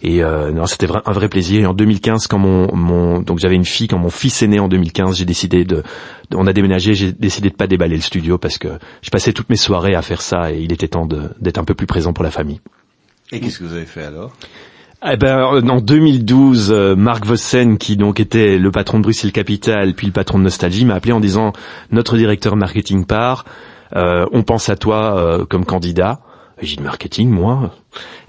et 0.06 0.22
euh, 0.22 0.52
non, 0.52 0.66
c'était 0.66 0.88
un 1.06 1.12
vrai 1.14 1.30
plaisir. 1.30 1.62
Et 1.62 1.66
en 1.66 1.74
2015, 1.74 2.28
quand 2.28 2.38
mon, 2.38 2.76
mon 2.76 3.22
donc 3.22 3.40
j'avais 3.40 3.56
une 3.56 3.64
fille, 3.64 3.88
quand 3.88 3.98
mon 4.00 4.10
fils 4.10 4.42
est 4.44 4.48
né 4.48 4.60
en 4.60 4.68
2015, 4.68 5.16
j'ai 5.18 5.24
décidé 5.24 5.64
de, 5.64 5.78
de- 5.78 6.36
on 6.36 6.46
a 6.46 6.52
déménagé, 6.52 6.94
j'ai 6.94 7.14
décidé 7.14 7.50
de 7.50 7.56
pas 7.56 7.68
déballer 7.68 7.96
le 7.96 8.02
studio 8.02 8.38
parce 8.38 8.58
que 8.58 8.68
je 9.02 9.10
passais 9.12 9.32
toutes 9.32 9.50
mes 9.50 9.56
soirées 9.56 9.96
à 9.96 10.02
faire 10.02 10.22
ça 10.22 10.52
et 10.52 10.60
il 10.60 10.74
était 10.74 10.90
temps 10.90 11.08
d'être 11.40 11.58
un 11.58 11.64
peu 11.64 11.74
plus 11.74 11.88
présent 11.88 12.12
pour 12.12 12.26
la 12.26 12.32
famille. 12.32 12.60
Et 13.32 13.40
qu'est-ce 13.40 13.60
que 13.60 13.64
vous 13.64 13.76
avez 13.76 13.86
fait 13.86 14.04
alors? 14.04 14.34
Eh 15.10 15.16
ben, 15.18 15.42
en 15.42 15.80
2012, 15.82 16.72
euh, 16.72 16.96
Marc 16.96 17.26
Vossen, 17.26 17.78
qui 17.78 17.96
donc 17.98 18.20
était 18.20 18.58
le 18.58 18.72
patron 18.72 18.98
de 19.00 19.04
Bruxelles 19.04 19.32
Capital, 19.32 19.94
puis 19.94 20.08
le 20.08 20.14
patron 20.14 20.38
de 20.38 20.44
Nostalgie, 20.44 20.84
m'a 20.86 20.96
appelé 20.96 21.14
en 21.14 21.20
disant 21.22 21.54
notre 21.92 22.18
directeur 22.18 22.56
marketing 22.58 23.06
part, 23.06 23.44
on 23.96 24.44
pense 24.44 24.70
à 24.70 24.76
toi 24.76 25.18
euh, 25.18 25.46
comme 25.46 25.66
candidat. 25.66 26.20
J'ai 26.62 26.78
dit 26.78 26.84
marketing, 26.84 27.30
moi. 27.30 27.76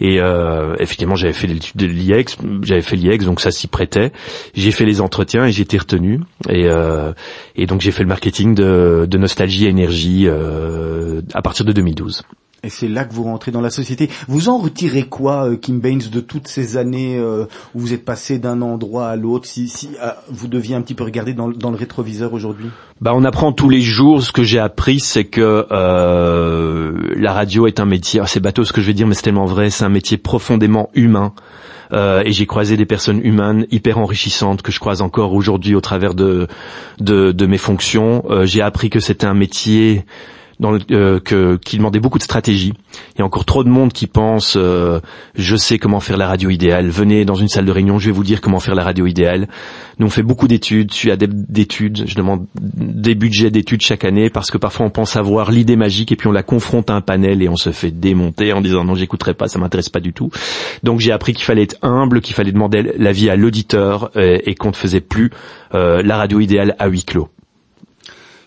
Et 0.01 0.21
euh, 0.21 0.75
effectivement, 0.79 1.15
j'avais 1.15 1.33
fait 1.33 1.47
l'étude 1.47 1.77
de 1.77 1.87
l'IEX, 1.87 2.37
j'avais 2.63 2.83
fait 2.83 2.97
l'IEX, 2.97 3.25
donc 3.25 3.41
ça 3.41 3.51
s'y 3.51 3.69
prêtait. 3.69 4.13
J'ai 4.55 4.73
fait 4.73 4.85
les 4.85 5.01
entretiens 5.01 5.47
et 5.47 5.53
j'ai 5.53 5.63
été 5.63 5.79
retenu. 5.79 6.21
Et, 6.49 6.67
euh, 6.67 7.13
et 7.55 7.67
donc 7.67 7.81
j'ai 7.81 7.93
fait 7.93 8.03
le 8.03 8.09
marketing 8.09 8.55
de, 8.55 9.07
de 9.09 9.19
Nostalgie 9.19 9.67
Énergie 9.67 10.25
euh, 10.27 11.21
à 11.35 11.43
partir 11.43 11.65
de 11.65 11.73
2012. 11.73 12.25
Et 12.65 12.71
c'est 12.71 12.89
là 12.89 13.05
que 13.05 13.13
vous 13.13 13.25
rentrez 13.25 13.51
dans 13.51 13.61
la 13.61 13.69
société. 13.69 14.09
Vous 14.27 14.49
en 14.49 14.57
retirez 14.59 15.03
quoi, 15.03 15.51
euh, 15.51 15.57
Kim 15.57 15.81
Baines, 15.81 16.03
de 16.11 16.21
toutes 16.21 16.49
ces 16.49 16.79
années 16.79 17.19
euh, 17.19 17.45
où 17.75 17.81
vous 17.81 17.93
êtes 17.93 18.07
passé 18.07 18.39
d'un 18.39 18.63
endroit 18.63 19.09
à 19.09 19.17
l'autre 19.17 19.47
Si, 19.47 19.71
ah, 20.01 20.17
vous 20.31 20.49
deviez 20.49 20.75
un 20.75 20.81
petit 20.81 20.95
peu 20.95 21.05
regarder 21.05 21.35
dans, 21.35 21.49
le- 21.49 21.77
rétroviseur 21.77 22.33
aujourd'hui? 22.33 22.71
Bah, 23.03 23.13
on 23.15 23.23
apprend 23.25 23.53
tous 23.53 23.69
les 23.69 23.83
jours. 23.83 24.23
Ce 24.23 24.33
que 24.33 24.43
j'ai 24.43 24.59
appris, 24.59 24.99
c'est 24.99 25.25
que 25.25 25.67
euh, 25.71 26.93
la 27.17 27.35
radio 27.35 27.67
est 27.67 27.81
un 27.81 27.85
métier. 27.85 28.23
C'est 28.27 28.41
bateau 28.41 28.65
ce 28.65 28.73
que 28.73 28.81
je 28.81 28.87
vais 28.87 28.95
dire, 28.95 29.07
mais 29.07 29.15
c'est 29.15 29.23
tellement 29.23 29.45
vrai. 29.45 29.69
C'est 29.69 29.85
un 29.85 29.91
métier 29.91 30.17
profondément 30.17 30.89
humain. 30.95 31.35
Euh, 31.93 32.23
et 32.25 32.33
j'ai 32.33 32.47
croisé 32.47 32.79
des 32.79 32.87
personnes 32.87 33.21
humaines 33.23 33.67
hyper 33.71 33.99
enrichissantes 33.99 34.63
que 34.63 34.73
je 34.73 34.81
croise 34.81 35.03
encore 35.03 35.35
aujourd'hui 35.35 35.75
au 35.75 35.83
travers 35.83 36.15
de 36.15 36.49
mes 37.47 37.59
fonctions. 37.59 38.25
Euh, 38.31 38.47
j'ai 38.47 38.63
appris 38.63 38.89
que 38.89 39.01
c'était 39.01 39.27
un 39.27 39.35
métier 39.35 40.07
dans 40.61 40.71
le, 40.71 40.81
euh, 40.91 41.21
que, 41.21 41.57
qui 41.57 41.77
demandait 41.77 42.01
beaucoup 42.01 42.19
de 42.19 42.23
stratégie. 42.23 42.73
Il 43.15 43.19
y 43.19 43.23
a 43.23 43.25
encore 43.25 43.45
trop 43.45 43.65
de 43.65 43.69
monde 43.69 43.93
qui 43.93 44.07
pense 44.07 44.55
euh, 44.57 45.01
je 45.35 45.57
sais 45.57 45.79
comment 45.79 46.01
faire 46.01 46.17
la 46.17 46.29
radio 46.29 46.51
idéale. 46.51 46.89
Venez 46.89 47.25
dans 47.25 47.35
une 47.35 47.49
salle 47.49 47.65
de 47.65 47.73
réunion, 47.73 47.99
je 47.99 48.07
vais 48.07 48.13
vous 48.13 48.25
dire 48.25 48.41
comment 48.41 48.61
faire 48.61 48.75
la 48.75 48.85
radio 48.85 49.07
idéale. 49.07 49.49
Nous 49.99 50.07
on 50.07 50.11
fait 50.11 50.23
beaucoup 50.23 50.49
d'études, 50.49 50.91
je 50.93 50.97
suis 50.97 51.11
adepte 51.11 51.35
d'études, 51.35 52.05
je 52.07 52.15
demande 52.15 52.47
des 52.55 53.15
budgets 53.15 53.51
d'études 53.51 53.83
chaque 53.83 54.05
année 54.05 54.31
parce 54.31 54.51
que 54.51 54.59
parfois 54.59 54.87
on 54.87 54.91
pense 54.91 55.17
avoir 55.17 55.51
l'idée 55.51 55.77
magique 55.77 56.13
et 56.13 56.17
puis 56.17 56.29
on 56.29 56.33
la 56.33 56.43
confronte 56.43 56.91
à 56.91 56.95
un 56.95 57.01
panel 57.01 57.43
et 57.43 57.49
on 57.49 57.57
se 57.57 57.71
fait 57.71 57.91
démonter 57.91 58.53
en 58.53 58.61
disant 58.61 58.85
non 58.85 58.95
j'écouterai 58.95 59.35
pas, 59.35 59.49
ça 59.49 59.59
m'intéresse 59.59 59.89
pas 59.89 60.01
du 60.01 60.13
tout. 60.13 60.31
Donc 60.83 61.01
j'ai 61.01 61.13
appris 61.13 61.33
qu'il 61.33 61.45
fallait 61.45 61.63
être 61.63 61.77
humble, 61.83 62.21
qu'il 62.21 62.35
fallait 62.35 62.53
demander 62.53 62.95
l'avis 62.99 63.31
à 63.31 63.37
l'auditeur 63.37 64.11
euh, 64.17 64.39
et 64.45 64.55
qu'on 64.55 64.69
ne 64.69 64.75
faisait 64.75 65.01
plus 65.01 65.31
euh, 65.75 66.03
la 66.03 66.17
radio 66.17 66.41
idéale 66.41 66.77
à 66.79 66.89
huis 66.89 67.05
clos. 67.05 67.29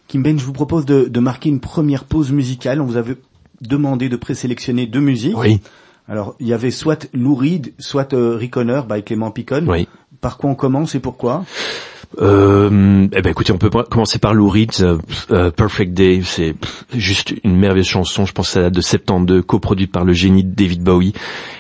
Kim 0.08 0.24
Baines, 0.24 0.40
je 0.40 0.46
vous 0.46 0.54
propose 0.54 0.86
de, 0.86 1.06
de 1.06 1.20
marquer 1.20 1.50
une 1.50 1.60
première 1.60 2.06
pause 2.06 2.32
musicale. 2.32 2.82
On 2.82 2.86
vous 2.86 2.98
avait 2.98 3.18
demandé 3.62 4.08
de 4.10 4.16
présélectionner 4.16 4.88
deux 4.88 5.02
musiques. 5.02 5.38
Oui. 5.38 5.60
Alors, 6.08 6.36
il 6.40 6.48
y 6.48 6.54
avait 6.54 6.72
soit 6.72 7.10
Lou 7.14 7.36
Reed, 7.36 7.74
soit 7.80 8.14
euh, 8.14 8.40
Honor 8.56 8.86
by 8.86 9.04
Clément 9.04 9.32
Picon. 9.32 9.66
Oui. 9.68 9.88
Par 10.22 10.38
quoi 10.38 10.50
on 10.50 10.56
commence 10.56 10.96
et 10.96 11.00
pourquoi? 11.00 11.44
Euh, 12.22 13.08
eh 13.12 13.22
ben 13.22 13.30
écoutez, 13.30 13.52
on 13.54 13.58
peut 13.58 13.70
commencer 13.70 14.18
par 14.20 14.34
Lou 14.34 14.50
Reed, 14.50 14.72
euh, 14.82 14.98
euh, 15.32 15.52
Perfect 15.52 15.94
Day, 15.94 16.22
c'est 16.24 16.56
juste 16.96 17.34
une 17.44 17.58
merveilleuse 17.58 17.88
chanson, 17.88 18.26
je 18.26 18.32
pense 18.32 18.48
que 18.48 18.54
ça 18.54 18.62
date 18.62 18.74
de 18.74 18.82
72, 18.82 19.44
coproduite 19.46 19.92
par 19.92 20.06
le 20.06 20.14
génie 20.14 20.44
de 20.44 20.54
David 20.54 20.82
Bowie. 20.84 21.14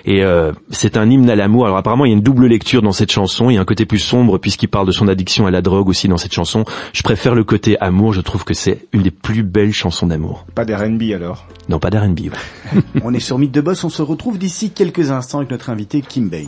Et 0.05 0.23
euh, 0.23 0.53
c'est 0.69 0.97
un 0.97 1.09
hymne 1.09 1.29
à 1.29 1.35
l'amour. 1.35 1.65
Alors 1.65 1.77
apparemment, 1.77 2.05
il 2.05 2.09
y 2.09 2.13
a 2.13 2.17
une 2.17 2.23
double 2.23 2.47
lecture 2.47 2.81
dans 2.81 2.91
cette 2.91 3.11
chanson, 3.11 3.49
il 3.49 3.55
y 3.55 3.57
a 3.57 3.61
un 3.61 3.65
côté 3.65 3.85
plus 3.85 3.99
sombre 3.99 4.37
puisqu'il 4.37 4.67
parle 4.67 4.87
de 4.87 4.91
son 4.91 5.07
addiction 5.07 5.45
à 5.47 5.51
la 5.51 5.61
drogue 5.61 5.89
aussi 5.89 6.07
dans 6.07 6.17
cette 6.17 6.33
chanson. 6.33 6.65
Je 6.93 7.03
préfère 7.03 7.35
le 7.35 7.43
côté 7.43 7.77
amour, 7.79 8.13
je 8.13 8.21
trouve 8.21 8.43
que 8.43 8.53
c'est 8.53 8.87
une 8.93 9.03
des 9.03 9.11
plus 9.11 9.43
belles 9.43 9.73
chansons 9.73 10.07
d'amour. 10.07 10.45
Pas 10.55 10.65
d'R&B 10.65 11.11
alors? 11.13 11.45
Non, 11.69 11.79
pas 11.79 11.89
d'R&B. 11.89 12.19
ouais. 12.21 12.81
On 13.03 13.13
est 13.13 13.19
sur 13.19 13.37
Mythe 13.37 13.53
de 13.53 13.61
Boss, 13.61 13.83
on 13.83 13.89
se 13.89 14.01
retrouve 14.01 14.37
d'ici 14.37 14.71
quelques 14.71 15.11
instants 15.11 15.39
avec 15.39 15.51
notre 15.51 15.69
invité 15.69 16.01
Kim 16.01 16.29
Baines. 16.29 16.47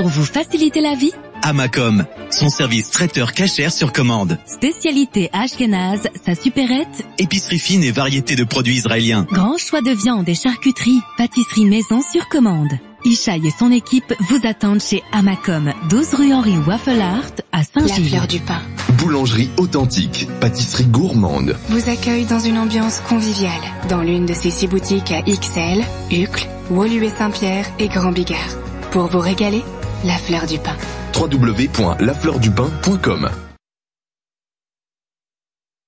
Pour 0.00 0.08
vous 0.08 0.24
faciliter 0.24 0.80
la 0.80 0.94
vie, 0.94 1.12
Amacom, 1.42 2.06
son 2.30 2.48
service 2.48 2.88
traiteur 2.90 3.34
cachère 3.34 3.70
sur 3.70 3.92
commande. 3.92 4.38
spécialité 4.46 5.28
Ashkenaz, 5.34 6.08
sa 6.24 6.34
supérette, 6.34 7.04
Épicerie 7.18 7.58
fine 7.58 7.84
et 7.84 7.90
variété 7.90 8.34
de 8.34 8.44
produits 8.44 8.76
israéliens. 8.76 9.26
grand 9.30 9.58
choix 9.58 9.82
de 9.82 9.90
viande 9.90 10.26
et 10.26 10.34
charcuterie, 10.34 11.02
pâtisserie 11.18 11.66
maison 11.66 12.00
sur 12.00 12.30
commande. 12.30 12.70
Ishaï 13.04 13.46
et 13.46 13.50
son 13.50 13.70
équipe 13.70 14.14
vous 14.30 14.40
attendent 14.44 14.80
chez 14.80 15.02
Amacom, 15.12 15.70
12 15.90 16.14
rue 16.14 16.32
Henri 16.32 16.56
Waffle 16.66 16.98
Art 16.98 17.32
à 17.52 17.58
La 17.58 17.64
Saint-Gilles. 17.64 18.08
fleur 18.08 18.26
du 18.26 18.40
pain 18.40 18.62
Boulangerie 18.96 19.50
authentique, 19.58 20.28
pâtisserie 20.40 20.86
gourmande. 20.86 21.58
vous 21.68 21.90
accueille 21.90 22.24
dans 22.24 22.40
une 22.40 22.56
ambiance 22.56 23.00
conviviale 23.00 23.52
dans 23.90 24.00
l'une 24.00 24.24
de 24.24 24.32
ses 24.32 24.50
six 24.50 24.66
boutiques 24.66 25.12
à 25.12 25.20
XL, 25.20 25.84
Uccle, 26.10 26.48
Woluwe 26.70 27.10
Saint-Pierre 27.14 27.66
et 27.78 27.88
Grand 27.88 28.12
Bigard. 28.12 28.38
Pour 28.92 29.06
vous 29.06 29.20
régaler, 29.20 29.62
la 30.04 30.16
fleur 30.18 30.46
du 30.46 30.58
pain. 30.58 30.76
www.lafleurdupain.com 31.14 33.30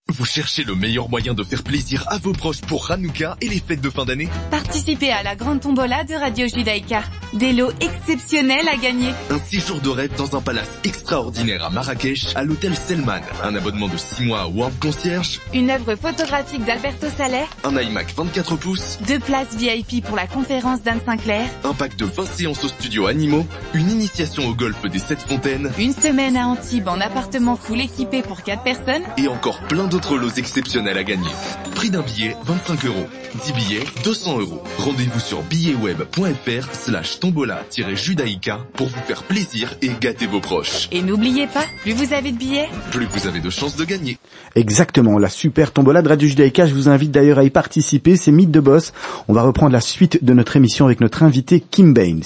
Vous 0.08 0.24
cherchez 0.24 0.64
le 0.64 0.74
meilleur 0.74 1.08
moyen 1.08 1.34
de 1.34 1.42
faire 1.42 1.62
plaisir 1.62 2.04
à 2.08 2.18
vos 2.18 2.32
proches 2.32 2.60
pour 2.60 2.90
Hanouka 2.90 3.36
et 3.40 3.48
les 3.48 3.60
fêtes 3.60 3.80
de 3.80 3.90
fin 3.90 4.04
d'année? 4.04 4.28
Participez 4.50 5.10
à 5.10 5.22
la 5.22 5.36
grande 5.36 5.60
tombola 5.60 6.04
de 6.04 6.14
Radio 6.14 6.46
Judaïka. 6.46 7.02
Des 7.32 7.54
lots 7.54 7.70
exceptionnels 7.80 8.68
à 8.68 8.76
gagner. 8.76 9.08
Un 9.30 9.38
séjour 9.38 9.80
de 9.80 9.88
rêve 9.88 10.14
dans 10.18 10.36
un 10.36 10.42
palace 10.42 10.68
extraordinaire 10.84 11.64
à 11.64 11.70
Marrakech, 11.70 12.26
à 12.34 12.44
l'hôtel 12.44 12.74
Selman. 12.76 13.22
Un 13.42 13.54
abonnement 13.54 13.88
de 13.88 13.96
6 13.96 14.24
mois 14.26 14.42
à 14.42 14.46
World 14.48 14.78
Concierge. 14.78 15.40
Une 15.54 15.70
œuvre 15.70 15.94
photographique 15.94 16.62
d'Alberto 16.66 17.06
Saleh. 17.16 17.46
Un 17.64 17.74
iMac 17.80 18.12
24 18.14 18.56
pouces. 18.56 18.98
Deux 19.06 19.18
places 19.18 19.56
VIP 19.56 20.04
pour 20.04 20.16
la 20.16 20.26
conférence 20.26 20.82
d'Anne 20.82 21.00
Sinclair. 21.06 21.48
Un 21.64 21.72
pack 21.72 21.96
de 21.96 22.04
20 22.04 22.26
séances 22.26 22.64
au 22.64 22.68
studio 22.68 23.06
Animaux. 23.06 23.46
Une 23.72 23.90
initiation 23.90 24.46
au 24.46 24.54
golf 24.54 24.82
des 24.82 24.98
7 24.98 25.20
fontaines. 25.20 25.72
Une 25.78 25.94
semaine 25.94 26.36
à 26.36 26.46
Antibes 26.46 26.88
en 26.88 27.00
appartement 27.00 27.56
full 27.56 27.80
équipé 27.80 28.20
pour 28.20 28.42
4 28.42 28.62
personnes. 28.62 29.04
Et 29.16 29.28
encore 29.28 29.58
plein 29.68 29.86
d'autres 29.86 30.18
lots 30.18 30.28
exceptionnels 30.36 30.98
à 30.98 31.04
gagner. 31.04 31.30
Prix 31.74 31.88
d'un 31.88 32.02
billet, 32.02 32.36
25 32.44 32.84
euros. 32.84 33.06
10 33.46 33.52
billets, 33.54 33.84
200 34.04 34.40
euros. 34.40 34.62
Rendez-vous 34.76 35.20
sur 35.20 35.40
billetweb.fr 35.42 36.74
slash 36.74 37.21
tombola-judaïka 37.22 38.66
pour 38.74 38.88
vous 38.88 39.00
faire 39.06 39.22
plaisir 39.22 39.76
et 39.80 39.90
gâter 40.00 40.26
vos 40.26 40.40
proches. 40.40 40.88
Et 40.90 41.02
n'oubliez 41.02 41.46
pas, 41.46 41.62
plus 41.82 41.92
vous 41.92 42.12
avez 42.12 42.32
de 42.32 42.36
billets, 42.36 42.68
Plus 42.90 43.06
vous 43.06 43.28
avez 43.28 43.38
de 43.38 43.48
chances 43.48 43.76
de 43.76 43.84
gagner. 43.84 44.18
Exactement, 44.56 45.20
la 45.20 45.28
super 45.28 45.70
tombola 45.70 46.02
de 46.02 46.08
Radio 46.08 46.28
Judaïka. 46.28 46.66
Je 46.66 46.74
vous 46.74 46.88
invite 46.88 47.12
d'ailleurs 47.12 47.38
à 47.38 47.44
y 47.44 47.50
participer. 47.50 48.16
C'est 48.16 48.32
Mythe 48.32 48.50
de 48.50 48.58
Boss. 48.58 48.92
On 49.28 49.34
va 49.34 49.42
reprendre 49.42 49.70
la 49.70 49.80
suite 49.80 50.24
de 50.24 50.32
notre 50.32 50.56
émission 50.56 50.86
avec 50.86 51.00
notre 51.00 51.22
invité 51.22 51.60
Kim 51.60 51.94
Baines. 51.94 52.24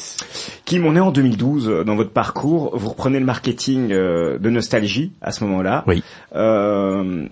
Kim, 0.65 0.87
on 0.87 0.97
est 0.97 1.01
en 1.01 1.11
2012 1.11 1.69
euh, 1.69 1.85
dans 1.85 1.95
votre 1.95 2.13
parcours. 2.13 2.71
Vous 2.79 2.89
reprenez 2.89 3.21
le 3.21 3.27
marketing 3.27 3.93
euh, 3.93 4.39
de 4.39 4.49
Nostalgie 4.49 5.13
à 5.21 5.31
ce 5.31 5.45
moment-là. 5.45 5.85
Oui. 5.87 6.03
Euh, 6.35 7.27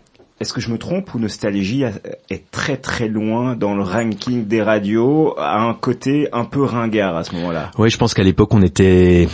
Est-ce 0.44 0.52
que 0.52 0.60
je 0.60 0.68
me 0.68 0.76
trompe 0.76 1.14
ou 1.14 1.18
Nostalgie 1.18 1.84
est 2.28 2.50
très 2.50 2.76
très 2.76 3.08
loin 3.08 3.56
dans 3.56 3.74
le 3.74 3.82
ranking 3.82 4.46
des 4.46 4.60
radios, 4.60 5.34
à 5.38 5.62
un 5.62 5.72
côté 5.72 6.28
un 6.34 6.44
peu 6.44 6.62
ringard 6.62 7.16
à 7.16 7.24
ce 7.24 7.34
moment-là? 7.36 7.70
Oui, 7.78 7.88
je 7.88 7.96
pense 7.96 8.12
qu'à 8.12 8.24
l'époque 8.24 8.52
on 8.52 8.60
était, 8.60 9.26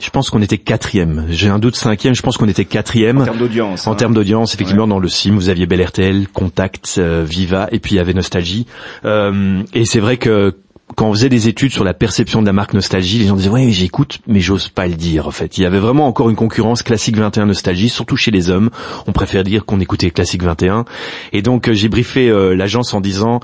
je 0.00 0.10
pense 0.10 0.28
qu'on 0.28 0.42
était 0.42 0.58
quatrième. 0.58 1.26
J'ai 1.28 1.50
un 1.50 1.60
doute 1.60 1.76
cinquième. 1.76 2.16
Je 2.16 2.22
pense 2.22 2.36
qu'on 2.36 2.48
était 2.48 2.64
quatrième. 2.64 3.20
En 3.20 3.24
termes 3.24 3.38
d'audience. 3.38 3.86
En 3.86 3.92
hein. 3.92 3.94
termes 3.94 4.14
d'audience, 4.14 4.54
effectivement, 4.54 4.88
dans 4.88 4.98
le 4.98 5.06
SIM, 5.06 5.34
vous 5.34 5.50
aviez 5.50 5.66
Bel 5.66 5.84
RTL, 5.84 6.26
Contact, 6.26 6.96
euh, 6.98 7.22
Viva, 7.24 7.68
et 7.70 7.78
puis 7.78 7.94
il 7.94 7.98
y 7.98 8.00
avait 8.00 8.12
Nostalgie. 8.12 8.66
Euh, 9.04 9.62
et 9.72 9.84
c'est 9.84 10.00
vrai 10.00 10.16
que 10.16 10.56
quand 10.94 11.08
on 11.08 11.12
faisait 11.12 11.28
des 11.28 11.48
études 11.48 11.72
sur 11.72 11.82
la 11.82 11.94
perception 11.94 12.40
de 12.40 12.46
la 12.46 12.52
marque 12.52 12.72
Nostalgie, 12.72 13.18
les 13.18 13.26
gens 13.26 13.34
disaient 13.34 13.50
ouais 13.50 13.70
j'écoute, 13.70 14.20
mais 14.28 14.40
j'ose 14.40 14.68
pas 14.68 14.86
le 14.86 14.94
dire 14.94 15.26
en 15.26 15.32
fait. 15.32 15.58
Il 15.58 15.62
y 15.62 15.66
avait 15.66 15.80
vraiment 15.80 16.06
encore 16.06 16.30
une 16.30 16.36
concurrence 16.36 16.82
classique 16.82 17.16
21 17.16 17.46
Nostalgie, 17.46 17.88
surtout 17.88 18.16
chez 18.16 18.30
les 18.30 18.50
hommes. 18.50 18.70
On 19.08 19.12
préfère 19.12 19.42
dire 19.42 19.64
qu'on 19.64 19.80
écoutait 19.80 20.10
classique 20.10 20.44
21. 20.44 20.84
Et 21.32 21.42
donc 21.42 21.68
euh, 21.68 21.74
j'ai 21.74 21.88
briefé 21.88 22.28
euh, 22.28 22.54
l'agence 22.54 22.94
en 22.94 23.00
disant 23.00 23.40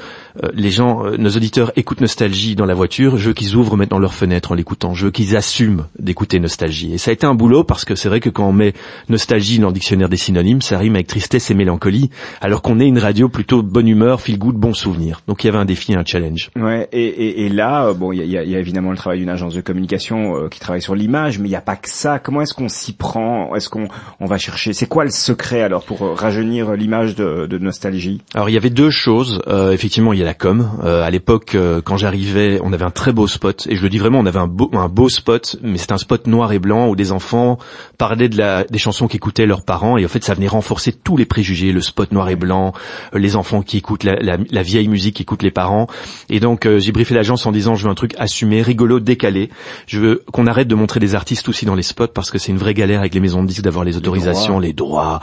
les 0.54 0.70
gens, 0.70 1.04
euh, 1.06 1.16
nos 1.16 1.30
auditeurs 1.30 1.72
écoutent 1.76 2.00
Nostalgie 2.00 2.54
dans 2.56 2.64
la 2.66 2.74
voiture, 2.74 3.16
je 3.18 3.28
veux 3.28 3.34
qu'ils 3.34 3.54
ouvrent 3.56 3.76
maintenant 3.76 3.98
leur 3.98 4.14
fenêtre 4.14 4.52
en 4.52 4.54
l'écoutant, 4.54 4.94
je 4.94 5.06
veux 5.06 5.10
qu'ils 5.10 5.36
assument 5.36 5.86
d'écouter 5.98 6.40
Nostalgie. 6.40 6.94
Et 6.94 6.98
ça 6.98 7.10
a 7.10 7.14
été 7.14 7.26
un 7.26 7.34
boulot 7.34 7.64
parce 7.64 7.84
que 7.84 7.94
c'est 7.94 8.08
vrai 8.08 8.20
que 8.20 8.30
quand 8.30 8.48
on 8.48 8.52
met 8.52 8.72
Nostalgie 9.08 9.58
dans 9.58 9.68
le 9.68 9.72
dictionnaire 9.74 10.08
des 10.08 10.16
synonymes, 10.16 10.62
ça 10.62 10.78
rime 10.78 10.94
avec 10.94 11.06
tristesse 11.06 11.50
et 11.50 11.54
mélancolie, 11.54 12.10
alors 12.40 12.62
qu'on 12.62 12.80
est 12.80 12.86
une 12.86 12.98
radio 12.98 13.28
plutôt 13.28 13.62
bonne 13.62 13.88
humeur, 13.88 14.20
feel 14.20 14.38
good, 14.38 14.54
bon 14.56 14.74
souvenir. 14.74 15.20
Donc 15.28 15.44
il 15.44 15.46
y 15.46 15.50
avait 15.50 15.58
un 15.58 15.64
défi, 15.64 15.94
un 15.94 16.04
challenge. 16.04 16.50
Ouais, 16.56 16.88
et, 16.92 17.04
et, 17.06 17.46
et 17.46 17.48
là, 17.48 17.86
euh, 17.86 17.94
bon, 17.94 18.12
il 18.12 18.18
y 18.18 18.22
a, 18.22 18.24
il 18.24 18.30
y 18.30 18.38
a- 18.38 18.42
il 18.44 18.50
y 18.50 18.56
a 18.56 18.58
évidemment 18.58 18.90
le 18.90 18.96
travail 18.96 19.18
d'une 19.20 19.28
agence 19.30 19.54
de 19.54 19.60
communication 19.60 20.36
euh, 20.36 20.48
qui 20.48 20.58
travaille 20.60 20.82
sur 20.82 20.94
l'image, 20.94 21.38
mais 21.38 21.46
il 21.48 21.50
n'y 21.50 21.56
a 21.56 21.60
pas 21.60 21.76
que 21.76 21.88
ça. 21.88 22.18
Comment 22.18 22.42
est-ce 22.42 22.54
qu'on 22.54 22.68
s'y 22.68 22.92
prend? 22.92 23.54
Est-ce 23.54 23.68
qu'on 23.68 23.86
on 24.20 24.26
va 24.26 24.36
chercher 24.38 24.72
C'est 24.72 24.86
quoi 24.86 25.04
le 25.04 25.10
secret 25.10 25.62
alors 25.62 25.84
pour 25.84 26.02
euh, 26.02 26.12
rajeunir 26.14 26.72
l'image 26.72 27.14
de, 27.14 27.46
de 27.46 27.58
nostalgie? 27.58 28.20
Alors 28.34 28.48
il 28.50 28.52
y 28.52 28.56
avait 28.56 28.70
deux 28.70 28.90
choses. 28.90 29.40
Euh, 29.48 29.72
effectivement, 29.72 30.12
il 30.12 30.18
a 30.22 30.26
la 30.26 30.34
com. 30.34 30.70
Euh, 30.84 31.02
à 31.02 31.10
l'époque, 31.10 31.54
euh, 31.54 31.80
quand 31.82 31.96
j'arrivais, 31.96 32.60
on 32.62 32.72
avait 32.72 32.84
un 32.84 32.90
très 32.90 33.12
beau 33.12 33.26
spot. 33.26 33.66
Et 33.68 33.76
je 33.76 33.82
le 33.82 33.88
dis 33.88 33.98
vraiment, 33.98 34.18
on 34.20 34.26
avait 34.26 34.38
un 34.38 34.46
beau, 34.46 34.70
un 34.72 34.88
beau 34.88 35.08
spot, 35.08 35.56
mais 35.62 35.78
c'est 35.78 35.92
un 35.92 35.98
spot 35.98 36.26
noir 36.26 36.52
et 36.52 36.58
blanc 36.58 36.88
où 36.88 36.96
des 36.96 37.12
enfants 37.12 37.58
parlaient 37.98 38.28
de 38.28 38.36
la, 38.38 38.64
des 38.64 38.78
chansons 38.78 39.08
qu'écoutaient 39.08 39.46
leurs 39.46 39.62
parents. 39.64 39.96
Et 39.98 40.04
en 40.04 40.08
fait, 40.08 40.24
ça 40.24 40.34
venait 40.34 40.48
renforcer 40.48 40.92
tous 40.92 41.16
les 41.16 41.26
préjugés. 41.26 41.72
Le 41.72 41.80
spot 41.80 42.12
noir 42.12 42.28
et 42.28 42.36
blanc, 42.36 42.72
euh, 43.14 43.18
les 43.18 43.36
enfants 43.36 43.62
qui 43.62 43.76
écoutent 43.78 44.04
la, 44.04 44.14
la- 44.14 44.38
la 44.50 44.62
vieille 44.62 44.88
musique 44.88 45.16
qu'écoutent 45.16 45.42
les 45.42 45.50
parents. 45.50 45.86
Et 46.30 46.40
donc, 46.40 46.66
euh, 46.66 46.78
j'ai 46.78 46.92
briefé 46.92 47.14
l'agence 47.14 47.46
en 47.46 47.52
disant, 47.52 47.74
je 47.74 47.84
veux 47.84 47.90
un 47.90 47.94
truc 47.94 48.14
assumé, 48.18 48.62
rigolo, 48.62 49.00
décalé. 49.00 49.50
Je 49.86 49.98
veux 50.00 50.22
qu'on 50.32 50.46
arrête 50.46 50.68
de 50.68 50.74
montrer 50.74 51.00
des 51.00 51.14
artistes 51.14 51.48
aussi 51.48 51.64
dans 51.66 51.74
les 51.74 51.82
spots 51.82 52.08
parce 52.08 52.30
que 52.30 52.38
c'est 52.38 52.52
une 52.52 52.58
vraie 52.58 52.74
galère 52.74 53.00
avec 53.00 53.14
les 53.14 53.20
maisons 53.20 53.42
de 53.42 53.48
disques 53.48 53.62
d'avoir 53.62 53.84
les 53.84 53.96
autorisations, 53.96 54.58
les 54.58 54.72
droits. 54.72 55.20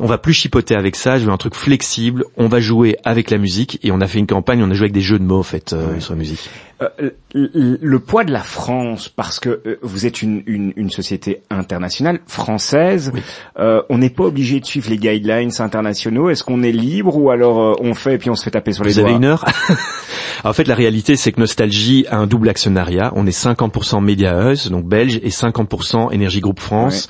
On 0.00 0.06
va 0.06 0.18
plus 0.18 0.32
chipoter 0.34 0.74
avec 0.74 0.96
ça. 0.96 1.18
Je 1.18 1.24
veux 1.26 1.32
un 1.32 1.36
truc 1.36 1.54
flexible. 1.54 2.24
On 2.36 2.48
va 2.48 2.60
jouer 2.60 2.96
avec 3.04 3.30
la 3.30 3.38
musique 3.38 3.78
et 3.82 3.90
on 3.92 4.00
a 4.00 4.06
fait 4.06 4.18
une 4.18 4.26
campagne. 4.26 4.41
On 4.48 4.70
a 4.70 4.74
joué 4.74 4.84
avec 4.84 4.92
des 4.92 5.00
jeux 5.00 5.18
de 5.18 5.24
mots 5.24 5.38
en 5.38 5.42
fait 5.42 5.72
euh, 5.72 6.00
sur 6.00 6.12
la 6.14 6.18
musique. 6.18 6.50
Euh, 6.82 7.10
le, 7.34 7.98
poids 7.98 8.24
de 8.24 8.32
la 8.32 8.42
France, 8.42 9.08
parce 9.08 9.40
que 9.40 9.48
euh, 9.48 9.78
vous 9.82 10.06
êtes 10.06 10.20
une, 10.20 10.42
une, 10.46 10.72
une 10.76 10.90
société 10.90 11.40
internationale 11.50 12.20
française, 12.26 13.12
euh, 13.58 13.82
on 13.88 13.98
n'est 13.98 14.10
pas 14.10 14.24
obligé 14.24 14.60
de 14.60 14.66
suivre 14.66 14.90
les 14.90 14.98
guidelines 14.98 15.50
internationaux. 15.58 16.28
Est-ce 16.28 16.44
qu'on 16.44 16.62
est 16.62 16.72
libre 16.72 17.16
ou 17.16 17.30
alors 17.30 17.80
on 17.80 17.94
fait 17.94 18.14
et 18.14 18.18
puis 18.18 18.28
on 18.30 18.34
se 18.34 18.44
fait 18.44 18.50
taper 18.50 18.72
sur 18.72 18.84
les 18.84 18.92
Vous 18.92 19.00
doigts 19.00 19.08
avez 19.08 19.16
une 19.16 19.24
heure 19.24 19.44
En 20.44 20.52
fait, 20.52 20.66
la 20.66 20.74
réalité, 20.74 21.16
c'est 21.16 21.30
que 21.30 21.40
Nostalgie 21.40 22.04
a 22.08 22.18
un 22.18 22.26
double 22.26 22.48
actionnariat. 22.48 23.12
On 23.14 23.26
est 23.26 23.38
50% 23.38 24.02
Media 24.02 24.36
House, 24.36 24.70
donc 24.70 24.86
belge, 24.86 25.20
et 25.22 25.28
50% 25.28 26.12
Énergie 26.12 26.40
Groupe 26.40 26.58
France. 26.58 27.06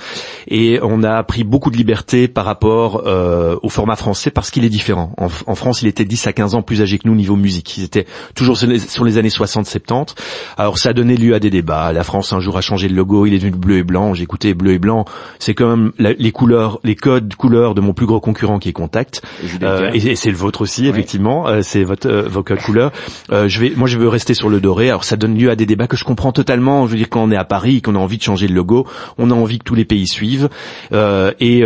Et 0.47 0.79
on 0.83 1.03
a 1.03 1.23
pris 1.23 1.43
beaucoup 1.43 1.71
de 1.71 1.77
liberté 1.77 2.27
par 2.27 2.45
rapport 2.45 3.03
au 3.63 3.69
format 3.69 3.95
français 3.95 4.29
parce 4.29 4.51
qu'il 4.51 4.65
est 4.65 4.69
différent. 4.69 5.13
En, 5.17 5.29
en 5.47 5.55
France, 5.55 5.81
il 5.81 5.87
était 5.87 6.05
10 6.05 6.27
à 6.27 6.33
15 6.33 6.53
ans 6.53 6.61
plus 6.61 6.81
âgé 6.81 6.99
que 6.99 7.07
nous 7.07 7.15
niveau 7.15 7.35
musique. 7.35 7.75
Ils 7.77 7.85
étaient 7.85 8.05
toujours 8.35 8.57
sur 8.57 8.67
les, 8.67 8.79
sur 8.79 9.03
les 9.03 9.17
années 9.17 9.31
60-70. 9.63 10.15
Alors 10.57 10.77
ça 10.77 10.89
a 10.89 10.93
donné 10.93 11.15
lieu 11.17 11.33
à 11.35 11.39
des 11.39 11.49
débats. 11.49 11.91
La 11.93 12.03
France 12.03 12.33
un 12.33 12.39
jour 12.39 12.57
a 12.57 12.61
changé 12.61 12.87
le 12.87 12.95
logo, 12.95 13.25
il 13.25 13.33
est 13.33 13.37
devenu 13.39 13.51
bleu 13.51 13.77
et 13.77 13.83
blanc. 13.83 14.13
Écouté 14.13 14.53
bleu 14.53 14.71
et 14.73 14.79
blanc. 14.79 15.05
C'est 15.39 15.53
quand 15.53 15.69
même 15.69 15.91
la- 15.99 16.13
les 16.13 16.31
couleurs, 16.31 16.79
les 16.83 16.95
codes 16.95 17.35
couleurs 17.35 17.75
de 17.75 17.81
mon 17.81 17.93
plus 17.93 18.05
gros 18.05 18.19
concurrent 18.19 18.59
qui 18.59 18.69
est 18.69 18.73
Contact. 18.73 19.21
Euh, 19.63 19.91
et, 19.93 20.11
et 20.11 20.15
c'est 20.15 20.29
le 20.31 20.37
vôtre 20.37 20.61
aussi, 20.61 20.87
effectivement. 20.87 21.45
C'est 21.61 21.83
votre 21.83 22.09
vos 22.27 22.43
codes 22.43 22.59
couleurs. 22.59 22.91
Je 23.31 23.59
vais, 23.59 23.73
moi, 23.75 23.87
je 23.87 23.97
veux 23.97 24.07
rester 24.07 24.33
sur 24.33 24.49
le 24.49 24.59
doré. 24.61 24.89
Alors, 24.89 25.03
ça 25.03 25.15
donne 25.15 25.37
lieu 25.37 25.49
à 25.49 25.55
des 25.55 25.65
débats 25.65 25.87
que 25.87 25.97
je 25.97 26.03
comprends 26.05 26.31
totalement. 26.31 26.85
Je 26.85 26.91
veux 26.91 26.97
dire, 26.97 27.09
quand 27.09 27.21
on 27.23 27.31
est 27.31 27.35
à 27.35 27.43
Paris, 27.45 27.81
qu'on 27.81 27.95
a 27.95 27.99
envie 27.99 28.17
de 28.17 28.23
changer 28.23 28.47
le 28.47 28.55
logo, 28.55 28.87
on 29.17 29.29
a 29.31 29.33
envie 29.33 29.59
que 29.59 29.63
tous 29.63 29.75
les 29.75 29.85
pays 29.85 30.07
suivent. 30.07 30.49
Et 30.91 31.63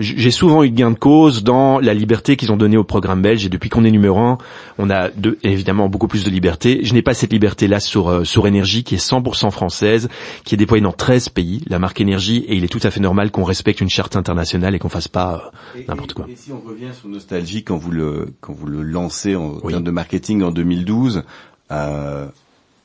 j'ai 0.00 0.30
souvent 0.30 0.62
eu 0.62 0.70
gain 0.70 0.90
de 0.90 0.98
cause 0.98 1.42
dans 1.44 1.78
la 1.80 1.94
liberté 1.94 2.36
qu'ils 2.36 2.52
ont 2.52 2.56
donnée 2.56 2.76
au 2.76 2.84
programme 2.84 3.22
belge. 3.22 3.44
Et 3.46 3.48
depuis 3.48 3.68
qu'on 3.70 3.84
est 3.84 3.90
numéro 3.90 4.18
un, 4.20 4.38
on 4.78 4.90
a 4.90 5.08
de, 5.10 5.38
évidemment 5.42 5.88
beaucoup 5.88 6.08
plus 6.08 6.24
de 6.24 6.30
liberté. 6.30 6.80
Je 6.82 6.92
n'ai 6.94 7.02
pas 7.02 7.14
cette 7.26 7.32
liberté-là 7.32 7.80
sur 7.80 8.08
euh, 8.08 8.24
sur 8.24 8.46
énergie 8.46 8.84
qui 8.84 8.94
est 8.94 9.04
100% 9.04 9.50
française, 9.50 10.08
qui 10.44 10.54
est 10.54 10.58
déployée 10.58 10.82
dans 10.82 10.92
13 10.92 11.30
pays, 11.30 11.60
la 11.66 11.80
marque 11.80 12.00
énergie, 12.00 12.44
et 12.46 12.54
il 12.54 12.62
est 12.62 12.68
tout 12.68 12.80
à 12.84 12.92
fait 12.92 13.00
normal 13.00 13.32
qu'on 13.32 13.42
respecte 13.42 13.80
une 13.80 13.88
charte 13.88 14.14
internationale 14.14 14.76
et 14.76 14.78
qu'on 14.78 14.88
fasse 14.88 15.08
pas 15.08 15.50
euh, 15.76 15.80
n'importe 15.88 16.14
quoi. 16.14 16.26
Et 16.28 16.36
si 16.36 16.52
on 16.52 16.60
revient 16.60 16.94
sur 16.98 17.08
Nostalgie, 17.08 17.64
quand 17.64 17.76
vous 17.76 17.90
le 17.90 18.28
quand 18.40 18.52
vous 18.52 18.68
le 18.68 18.82
lancez 18.82 19.34
en 19.34 19.58
termes 19.60 19.82
de 19.82 19.90
marketing 19.90 20.42
en 20.42 20.52
2012, 20.52 21.24
euh, 21.72 22.26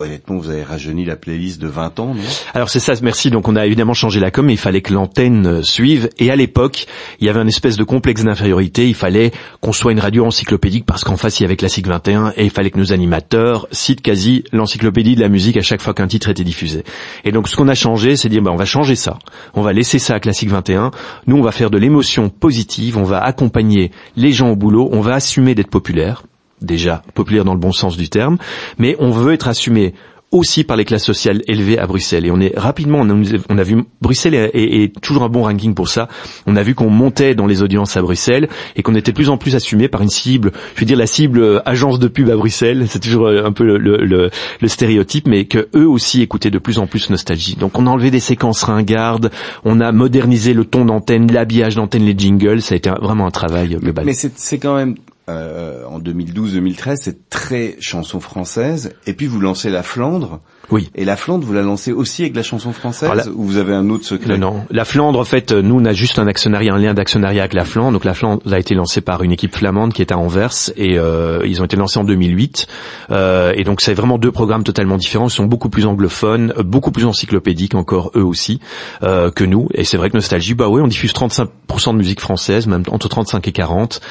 Honnêtement, 0.02 0.38
vous 0.38 0.50
avez 0.50 0.64
rajeuni 0.64 1.06
la 1.06 1.16
playlist 1.16 1.62
de 1.62 1.68
20 1.68 2.00
ans, 2.00 2.14
non? 2.16 2.22
Alors 2.56 2.70
c'est 2.70 2.80
ça, 2.80 2.94
merci. 3.04 3.30
Donc 3.30 3.48
on 3.48 3.56
a 3.56 3.68
évidemment 3.68 3.94
changé 3.94 4.20
la 4.20 4.32
com, 4.32 4.46
mais 4.46 4.54
il 4.54 4.58
fallait 4.58 4.82
que 4.82 4.94
l'antenne 4.94 5.46
euh, 5.46 5.62
suive. 5.62 6.10
Et 6.18 6.32
à 6.32 6.36
l'époque, 6.36 6.88
il 7.20 7.28
y 7.28 7.30
avait 7.30 7.40
un 7.40 7.48
espèce 7.48 7.78
de 7.78 7.84
complexe 7.84 8.24
d'infériorité. 8.24 8.88
Il 8.88 8.96
fallait 8.96 9.32
qu'on 9.60 9.74
soit 9.74 9.92
une 9.92 10.00
radio 10.00 10.26
encyclopédique 10.26 10.86
parce 10.88 11.04
qu'en 11.04 11.18
face 11.18 11.40
il 11.40 11.44
y 11.44 11.46
avait 11.46 11.56
Classique 11.56 11.86
21 11.86 12.34
et 12.36 12.46
il 12.46 12.50
fallait 12.50 12.72
que 12.72 12.80
nos 12.80 12.94
animateurs 12.94 13.68
citent 13.72 14.02
quasi 14.02 14.44
l'encyclopédie 14.52 15.16
de 15.16 15.22
la 15.22 15.30
musique 15.30 15.58
à 15.58 15.62
chaque 15.62 15.82
fois 15.82 15.94
qu'un 15.94 16.08
titre 16.08 16.30
était 16.30 16.44
diffusé. 16.44 16.84
Et 17.24 17.32
donc 17.32 17.48
ce 17.48 17.56
qu'on 17.56 17.68
a 17.68 17.76
changé, 17.76 18.16
c'est 18.16 18.28
dire, 18.28 18.42
ben, 18.42 18.52
on 18.52 18.58
va 18.58 18.66
changer 18.66 18.96
ça. 18.96 19.20
On 19.54 19.62
va 19.62 19.72
laisser 19.72 20.00
ça 20.00 20.16
à 20.16 20.20
Classique 20.20 20.50
21. 20.50 20.90
Nous, 21.28 21.38
on 21.38 21.42
va 21.42 21.52
faire 21.52 21.70
de 21.70 21.78
l'émotion 21.78 22.30
positive. 22.30 22.98
On 22.98 23.04
va 23.04 23.24
accompagner 23.24 23.92
les 24.16 24.32
gens 24.32 24.50
au 24.50 24.56
boulot. 24.56 24.90
On 24.92 25.02
va 25.02 25.14
assumer 25.14 25.54
d'être 25.54 25.70
populaire 25.70 26.24
déjà 26.62 27.02
populaire 27.14 27.46
dans 27.46 27.54
le 27.54 27.60
bon 27.60 27.72
sens 27.72 27.98
du 27.98 28.10
terme, 28.10 28.38
mais 28.78 28.96
on 29.00 29.12
veut 29.12 29.34
être 29.34 29.48
assumé 29.48 29.94
aussi 30.32 30.64
par 30.64 30.78
les 30.78 30.86
classes 30.86 31.04
sociales 31.04 31.42
élevées 31.48 31.78
à 31.78 31.86
Bruxelles. 31.86 32.26
Et 32.26 32.32
on 32.32 32.40
est 32.40 32.58
rapidement, 32.58 33.00
on 33.00 33.58
a, 33.58 33.64
vu 33.64 33.84
Bruxelles 34.02 34.34
est, 34.54 35.00
toujours 35.02 35.24
un 35.24 35.30
bon 35.30 35.44
ranking 35.44 35.74
pour 35.74 35.90
ça. 35.90 36.08
On 36.48 36.56
a 36.56 36.64
vu 36.64 36.74
qu'on 36.74 36.90
montait 36.90 37.36
dans 37.36 37.48
les 37.48 37.62
audiences 37.62 37.98
à 37.98 38.02
Bruxelles 38.02 38.48
et 38.76 38.82
qu'on 38.82 38.96
était 38.96 39.12
de 39.12 39.16
plus 39.16 39.30
en 39.30 39.38
plus 39.38 39.56
assumé 39.56 39.90
par 39.90 40.02
une 40.02 40.10
cible, 40.10 40.52
je 40.76 40.80
veux 40.80 40.86
dire 40.86 40.98
la 40.98 41.08
cible 41.08 41.40
euh, 41.40 41.60
agence 41.66 42.00
de 42.00 42.08
pub 42.08 42.30
à 42.30 42.38
Bruxelles. 42.38 42.86
C'est 42.88 43.00
toujours 43.00 43.28
euh, 43.28 43.44
un 43.44 43.52
peu 43.52 43.66
le, 43.66 44.30
stéréotype, 44.66 45.28
mais 45.28 45.46
que 45.46 45.68
eux 45.76 45.88
aussi 45.88 46.22
écoutaient 46.22 46.50
de 46.50 46.60
plus 46.60 46.80
en 46.80 46.88
plus 46.88 47.10
Nostalgie. 47.10 47.56
Donc 47.56 47.78
on 47.78 47.88
a 47.88 47.90
enlevé 47.90 48.10
des 48.10 48.22
séquences 48.22 48.64
ringardes, 48.64 49.32
on 49.66 49.82
a 49.82 49.92
modernisé 49.92 50.54
le 50.54 50.64
ton 50.64 50.86
d'antenne, 50.86 51.30
l'habillage 51.32 51.76
d'antenne, 51.76 52.06
les 52.06 52.18
jingles. 52.18 52.62
Ça 52.62 52.74
a 52.74 52.78
été 52.78 52.90
vraiment 52.90 53.26
un 53.26 53.32
travail 53.32 53.76
global. 53.76 54.06
Mais 54.06 54.14
c'est 54.14 54.60
quand 54.60 54.76
même 54.76 54.96
euh, 55.30 55.86
en 55.86 56.00
2012-2013, 56.00 56.96
c'est 56.98 57.30
très 57.30 57.76
chanson 57.80 58.20
française. 58.20 58.94
Et 59.06 59.14
puis 59.14 59.28
vous 59.28 59.40
lancez 59.40 59.70
la 59.70 59.84
Flandre. 59.84 60.40
Oui. 60.72 60.90
Et 60.96 61.06
la 61.06 61.16
Flandre, 61.16 61.46
vous 61.46 61.54
la 61.54 61.62
lancez 61.62 61.92
aussi 61.92 62.24
avec 62.24 62.36
la 62.36 62.44
chanson 62.44 62.72
française 62.72 63.32
ou 63.36 63.44
vous 63.44 63.58
avez 63.58 63.74
un 63.74 63.90
autre 63.90 64.06
secret? 64.06 64.38
Non, 64.38 64.54
non. 64.54 64.66
La 64.70 64.86
Flandre, 64.86 65.20
en 65.20 65.26
fait, 65.26 65.52
nous, 65.52 65.80
on 65.80 65.86
a 65.86 65.94
juste 65.94 66.20
un 66.20 66.28
actionnariat, 66.28 66.74
un 66.74 66.80
lien 66.80 66.94
d'actionnariat 66.94 67.44
avec 67.44 67.54
la 67.54 67.66
Flandre. 67.66 67.92
Donc 67.94 68.06
la 68.06 68.14
Flandre 68.14 68.42
a 68.52 68.60
été 68.60 68.74
lancée 68.74 69.02
par 69.02 69.24
une 69.24 69.32
équipe 69.32 69.56
flamande 69.56 69.94
qui 69.94 70.02
est 70.02 70.12
à 70.12 70.18
Anvers 70.18 70.72
et 70.78 70.98
euh, 70.98 71.42
ils 71.46 71.62
ont 71.62 71.66
été 71.66 71.76
lancés 71.76 72.00
en 72.00 72.04
2008. 72.04 72.68
Euh, 73.12 73.54
et 73.56 73.64
donc 73.64 73.82
c'est 73.82 73.94
vraiment 73.94 74.18
deux 74.18 74.32
programmes 74.32 74.64
totalement 74.64 74.98
différents. 74.98 75.28
Ils 75.28 75.32
sont 75.32 75.46
beaucoup 75.46 75.70
plus 75.70 75.86
anglophones, 75.86 76.54
beaucoup 76.64 76.92
plus 76.92 77.06
encyclopédiques 77.06 77.76
encore 77.76 78.12
eux 78.16 78.24
aussi 78.24 78.60
euh, 79.04 79.32
que 79.32 79.44
nous. 79.44 79.68
Et 79.74 79.84
c'est 79.84 79.98
vrai 79.98 80.10
que 80.10 80.18
Nostalgie, 80.18 80.54
bah 80.54 80.68
oui, 80.70 80.82
on 80.82 80.88
diffuse 80.88 81.14
35% 81.14 81.48
de 81.92 81.98
musique 81.98 82.22
française, 82.22 82.68
même 82.68 82.84
entre 82.90 83.10
35 83.10 83.48
et 83.48 83.52
40. 83.52 84.02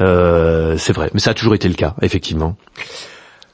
Euh, 0.00 0.76
c'est 0.78 0.92
vrai, 0.92 1.10
mais 1.14 1.20
ça 1.20 1.30
a 1.30 1.34
toujours 1.34 1.54
été 1.54 1.68
le 1.68 1.74
cas, 1.74 1.94
effectivement. 2.02 2.56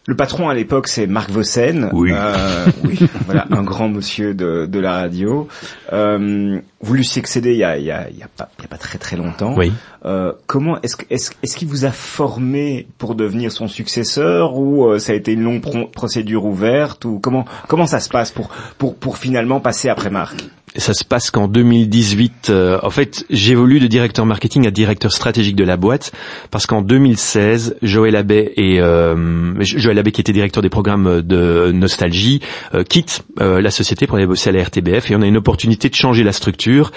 Le 0.07 0.15
patron 0.15 0.49
à 0.49 0.55
l'époque, 0.55 0.87
c'est 0.87 1.09
Marc 1.09 1.31
Vossen. 1.31 1.91
Oui. 1.93 2.13
Euh, 2.15 2.67
oui. 2.85 2.99
voilà, 3.27 3.47
un 3.51 3.65
grand 3.65 3.89
monsieur 3.89 4.35
de, 4.35 4.67
de 4.67 4.79
la 4.79 4.93
radio. 4.93 5.49
Euh, 5.93 6.61
vous 6.81 6.95
lui 6.95 7.05
succédez 7.05 7.53
il 7.53 7.59
y 7.59 7.65
a, 7.65 7.77
il 7.77 7.85
y 7.85 7.91
a, 7.91 8.09
il 8.09 8.17
y 8.17 8.23
a, 8.23 8.29
pas, 8.29 8.49
il 8.59 8.63
y 8.63 8.65
a 8.67 8.69
pas 8.69 8.79
très 8.79 8.99
très 8.99 9.17
longtemps. 9.17 9.55
Oui. 9.57 9.73
Euh, 10.05 10.33
comment 10.47 10.81
est-ce 10.83 10.97
est-ce 11.11 11.33
est-ce 11.43 11.57
qu'il 11.57 11.67
vous 11.67 11.85
a 11.85 11.91
formé 11.91 12.87
pour 12.99 13.17
devenir 13.17 13.51
son 13.51 13.67
successeur 13.67 14.57
ou 14.57 14.87
euh, 14.87 15.01
ça 15.01 15.13
a 15.13 15.17
été 15.17 15.33
une 15.33 15.43
longue 15.43 15.91
procédure 15.91 16.45
ouverte 16.45 17.05
ou 17.05 17.19
comment 17.19 17.45
comment 17.67 17.87
ça 17.87 17.99
se 17.99 18.09
passe 18.09 18.31
pour 18.31 18.51
pour 18.79 18.95
pour 18.95 19.19
finalement 19.19 19.59
passer 19.59 19.89
après 19.89 20.11
Marc? 20.11 20.45
Ça 20.79 20.95
se 20.95 21.05
passe 21.05 21.31
qu'en 21.31 21.49
2018, 21.49 22.49
euh, 22.51 22.79
en 22.83 22.91
fait, 22.91 23.25
j'évolue 23.31 23.81
de 23.81 23.87
directeur 23.87 24.27
marketing 24.27 24.67
à 24.67 24.71
directeur 24.71 25.13
stratégique 25.13 25.57
de 25.57 25.65
la 25.65 25.77
boîte 25.77 26.13
parce 26.51 26.67
qu'en 26.67 26.83
2016, 26.83 27.77
Joël 27.83 28.17
Abbé 28.17 28.53
et 28.57 28.81
euh, 28.81 29.55
Joël 29.61 29.99
Abbé 29.99 30.13
qui 30.13 30.21
était 30.21 30.33
directeur 30.33 30.63
des 30.63 30.69
programmes 30.69 31.23
de 31.23 31.73
Nostalgie 31.73 32.41
euh, 32.75 32.85
quitte 32.85 33.25
euh, 33.41 33.61
la 33.61 33.71
société 33.71 34.07
pour 34.07 34.17
aller 34.17 34.27
bosser 34.27 34.51
à 34.51 34.53
la 34.53 34.63
RTBF 34.63 35.11
et 35.11 35.17
on 35.17 35.23
a 35.23 35.27
une 35.27 35.37
opportunité 35.37 35.89
de 35.89 35.95
changer 35.95 36.25
la 36.25 36.33
structure. 36.33 36.93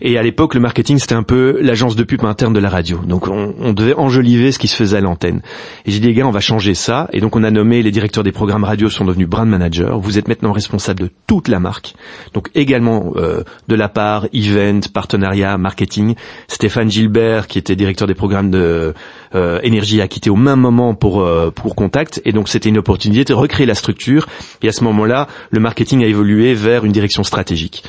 Et 0.00 0.18
à 0.18 0.22
l'époque, 0.22 0.54
le 0.54 0.60
marketing 0.60 0.98
c'était 0.98 1.14
un 1.14 1.22
peu 1.22 1.58
l'agence 1.60 1.96
de 1.96 2.02
pub 2.04 2.24
interne 2.24 2.52
de 2.52 2.60
la 2.60 2.68
radio, 2.68 2.98
donc 3.06 3.28
on, 3.28 3.54
on 3.58 3.72
devait 3.72 3.94
enjoliver 3.94 4.52
ce 4.52 4.58
qui 4.58 4.68
se 4.68 4.76
faisait 4.76 4.98
à 4.98 5.00
l'antenne. 5.00 5.42
Et 5.86 5.90
j'ai 5.90 6.00
dit 6.00 6.08
les 6.08 6.14
gars, 6.14 6.26
on 6.26 6.30
va 6.30 6.40
changer 6.40 6.74
ça. 6.74 7.08
Et 7.12 7.20
donc 7.20 7.36
on 7.36 7.44
a 7.44 7.50
nommé 7.50 7.82
les 7.82 7.90
directeurs 7.90 8.24
des 8.24 8.32
programmes 8.32 8.64
radio 8.64 8.90
sont 8.90 9.04
devenus 9.04 9.28
brand 9.28 9.48
managers. 9.48 9.94
Vous 10.00 10.18
êtes 10.18 10.28
maintenant 10.28 10.52
responsable 10.52 11.04
de 11.04 11.10
toute 11.26 11.48
la 11.48 11.60
marque, 11.60 11.94
donc 12.34 12.48
également 12.54 13.12
euh, 13.22 13.42
de 13.68 13.74
la 13.74 13.88
part 13.88 14.26
event, 14.32 14.80
partenariat, 14.92 15.56
marketing. 15.58 16.14
Stéphane 16.48 16.90
Gilbert, 16.90 17.46
qui 17.46 17.58
était 17.58 17.76
directeur 17.76 18.06
des 18.08 18.14
programmes 18.14 18.50
de 18.50 18.94
euh, 19.34 19.60
énergie, 19.62 20.00
a 20.00 20.08
quitté 20.08 20.30
au 20.30 20.36
même 20.36 20.60
moment 20.60 20.94
pour 20.94 21.22
euh, 21.22 21.50
pour 21.50 21.74
Contact, 21.74 22.20
et 22.24 22.32
donc 22.32 22.48
c'était 22.48 22.68
une 22.68 22.78
opportunité 22.78 23.24
de 23.24 23.34
recréer 23.34 23.66
la 23.66 23.74
structure. 23.74 24.26
Et 24.62 24.68
à 24.68 24.72
ce 24.72 24.84
moment-là, 24.84 25.28
le 25.50 25.60
marketing 25.60 26.04
a 26.04 26.06
évolué 26.06 26.54
vers 26.54 26.84
une 26.84 26.92
direction 26.92 27.22
stratégique. 27.22 27.84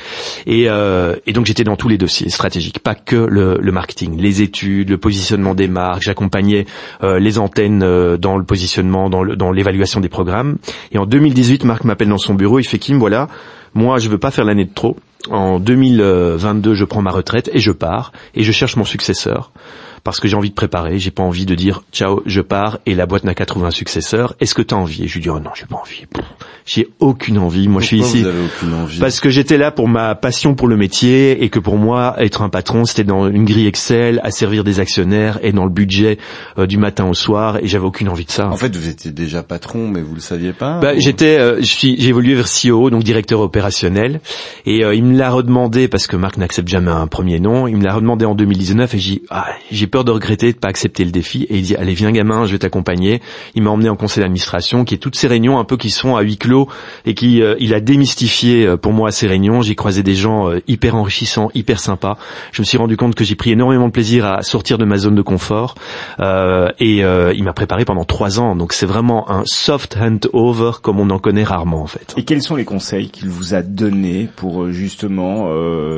Et, 0.46 0.64
et 0.64 1.32
donc 1.32 1.46
j'étais 1.46 1.64
dans 1.64 1.76
tous 1.76 1.88
les 1.88 1.98
dossiers 1.98 2.28
stratégiques, 2.30 2.78
pas 2.78 2.94
que 2.94 3.16
le, 3.16 3.58
le, 3.60 3.72
marketing, 3.72 4.18
les 4.18 4.42
études, 4.42 4.90
le 4.90 4.98
positionnement 4.98 5.54
des 5.54 5.68
marques. 5.68 6.02
J'accompagnais 6.02 6.66
les 7.02 7.38
antennes 7.38 8.16
dans 8.16 8.36
le 8.36 8.44
positionnement, 8.44 9.10
dans 9.10 9.24
dans 9.24 9.52
l'évaluation 9.52 10.00
des 10.00 10.08
programmes. 10.08 10.56
Et 10.92 10.98
en 10.98 11.06
2018, 11.06 11.64
Marc 11.64 11.84
m'appelle 11.84 12.08
dans 12.08 12.18
son 12.18 12.34
bureau, 12.34 12.58
il 12.58 12.64
fait 12.64 12.78
Kim, 12.78 12.98
voilà. 12.98 13.28
Moi, 13.74 13.98
je 13.98 14.08
veux 14.08 14.18
pas 14.18 14.30
faire 14.30 14.44
l'année 14.44 14.64
de 14.64 14.72
trop. 14.72 14.96
En 15.30 15.58
2022, 15.58 16.74
je 16.74 16.84
prends 16.84 17.02
ma 17.02 17.10
retraite 17.10 17.50
et 17.52 17.58
je 17.58 17.72
pars 17.72 18.12
et 18.34 18.42
je 18.42 18.52
cherche 18.52 18.76
mon 18.76 18.84
successeur 18.84 19.50
parce 20.04 20.20
que 20.20 20.28
j'ai 20.28 20.36
envie 20.36 20.50
de 20.50 20.54
préparer, 20.54 20.98
j'ai 20.98 21.10
pas 21.10 21.22
envie 21.22 21.46
de 21.46 21.54
dire 21.54 21.82
ciao, 21.92 22.22
je 22.26 22.40
pars 22.40 22.78
et 22.86 22.94
la 22.94 23.06
boîte 23.06 23.24
n'a 23.24 23.34
qu'à 23.34 23.46
trouver 23.46 23.66
un 23.66 23.70
successeur. 23.72 24.34
Est-ce 24.40 24.54
que 24.54 24.62
tu 24.62 24.74
as 24.74 24.76
envie? 24.78 25.04
Et 25.04 25.08
je 25.08 25.14
lui 25.14 25.22
dis 25.22 25.30
oh 25.30 25.40
non, 25.40 25.50
j'ai 25.54 25.66
pas 25.66 25.76
envie. 25.76 26.04
J'ai 26.66 26.88
aucune 27.00 27.38
envie. 27.38 27.68
Moi, 27.68 27.80
Pourquoi 27.82 27.82
je 27.82 27.86
suis 27.86 27.98
ici 28.18 28.22
vous 28.22 28.28
avez 28.28 28.44
aucune 28.44 28.74
envie? 28.74 28.98
parce 28.98 29.20
que 29.20 29.28
j'étais 29.30 29.58
là 29.58 29.70
pour 29.70 29.88
ma 29.88 30.14
passion 30.14 30.54
pour 30.54 30.68
le 30.68 30.76
métier 30.76 31.42
et 31.42 31.48
que 31.50 31.58
pour 31.58 31.76
moi, 31.76 32.14
être 32.18 32.40
un 32.42 32.48
patron, 32.48 32.84
c'était 32.84 33.04
dans 33.04 33.28
une 33.28 33.44
grille 33.44 33.66
Excel, 33.66 34.20
à 34.22 34.30
servir 34.30 34.62
des 34.64 34.80
actionnaires 34.80 35.38
et 35.42 35.52
dans 35.52 35.64
le 35.64 35.70
budget 35.70 36.18
euh, 36.58 36.66
du 36.66 36.78
matin 36.78 37.06
au 37.06 37.14
soir 37.14 37.58
et 37.62 37.66
j'avais 37.66 37.84
aucune 37.84 38.08
envie 38.08 38.24
de 38.24 38.30
ça. 38.30 38.48
En 38.48 38.56
fait, 38.56 38.74
vous 38.76 38.88
étiez 38.88 39.10
déjà 39.10 39.42
patron, 39.42 39.88
mais 39.88 40.00
vous 40.02 40.14
le 40.14 40.20
saviez 40.20 40.52
pas. 40.52 40.80
Bah, 40.80 40.92
ou- 40.96 41.00
j'étais, 41.00 41.38
euh, 41.38 41.60
j'ai 41.60 42.08
évolué 42.08 42.34
vers 42.34 42.46
CEO, 42.48 42.90
donc 42.90 43.02
directeur 43.02 43.40
opérationnel, 43.40 44.20
et 44.66 44.84
euh, 44.84 44.94
il 44.94 45.04
me 45.04 45.16
l'a 45.18 45.30
redemandé 45.30 45.88
parce 45.88 46.06
que 46.06 46.16
Marc 46.16 46.36
n'accepte 46.36 46.68
jamais 46.68 46.90
un 46.90 47.06
premier 47.06 47.40
nom. 47.40 47.66
Il 47.68 47.76
me 47.76 47.84
l'a 47.84 47.94
redemandé 47.94 48.24
en 48.24 48.34
2019 48.34 48.94
et 48.94 48.98
j'ai, 48.98 49.22
ah, 49.30 49.46
j'ai 49.70 49.86
peur 49.94 50.02
de 50.02 50.10
regretter 50.10 50.52
de 50.52 50.58
pas 50.58 50.66
accepter 50.66 51.04
le 51.04 51.12
défi. 51.12 51.44
Et 51.44 51.58
il 51.58 51.62
dit, 51.62 51.76
allez 51.76 51.94
viens 51.94 52.10
gamin, 52.10 52.46
je 52.46 52.50
vais 52.52 52.58
t'accompagner. 52.58 53.22
Il 53.54 53.62
m'a 53.62 53.70
emmené 53.70 53.88
en 53.88 53.94
conseil 53.94 54.22
d'administration, 54.22 54.84
qui 54.84 54.96
est 54.96 54.98
toutes 54.98 55.14
ces 55.14 55.28
réunions 55.28 55.60
un 55.60 55.64
peu 55.64 55.76
qui 55.76 55.90
sont 55.90 56.16
à 56.16 56.22
huis 56.22 56.36
clos 56.36 56.66
et 57.06 57.14
qui, 57.14 57.42
euh, 57.42 57.54
il 57.60 57.72
a 57.74 57.78
démystifié 57.80 58.66
euh, 58.66 58.76
pour 58.76 58.92
moi 58.92 59.12
ces 59.12 59.28
réunions. 59.28 59.62
J'ai 59.62 59.76
croisé 59.76 60.02
des 60.02 60.16
gens 60.16 60.50
euh, 60.50 60.58
hyper 60.66 60.96
enrichissants, 60.96 61.48
hyper 61.54 61.78
sympas. 61.78 62.18
Je 62.50 62.60
me 62.60 62.64
suis 62.64 62.76
rendu 62.76 62.96
compte 62.96 63.14
que 63.14 63.22
j'ai 63.22 63.36
pris 63.36 63.52
énormément 63.52 63.86
de 63.86 63.92
plaisir 63.92 64.26
à 64.26 64.42
sortir 64.42 64.78
de 64.78 64.84
ma 64.84 64.96
zone 64.96 65.14
de 65.14 65.22
confort. 65.22 65.76
Euh, 66.18 66.70
et 66.80 67.04
euh, 67.04 67.32
il 67.36 67.44
m'a 67.44 67.52
préparé 67.52 67.84
pendant 67.84 68.04
trois 68.04 68.40
ans. 68.40 68.56
Donc 68.56 68.72
c'est 68.72 68.86
vraiment 68.86 69.30
un 69.30 69.44
soft 69.46 69.96
handover 69.96 70.72
comme 70.82 70.98
on 70.98 71.08
en 71.10 71.20
connaît 71.20 71.44
rarement 71.44 71.82
en 71.82 71.86
fait. 71.86 72.14
Et 72.16 72.24
quels 72.24 72.42
sont 72.42 72.56
les 72.56 72.64
conseils 72.64 73.10
qu'il 73.10 73.28
vous 73.28 73.54
a 73.54 73.62
donnés 73.62 74.28
pour 74.34 74.64
euh, 74.64 74.72
justement 74.72 75.48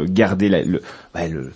garder 0.05 0.51
la, 0.51 0.61
le, 0.63 0.83
bah, 1.15 1.27
le- 1.29 1.53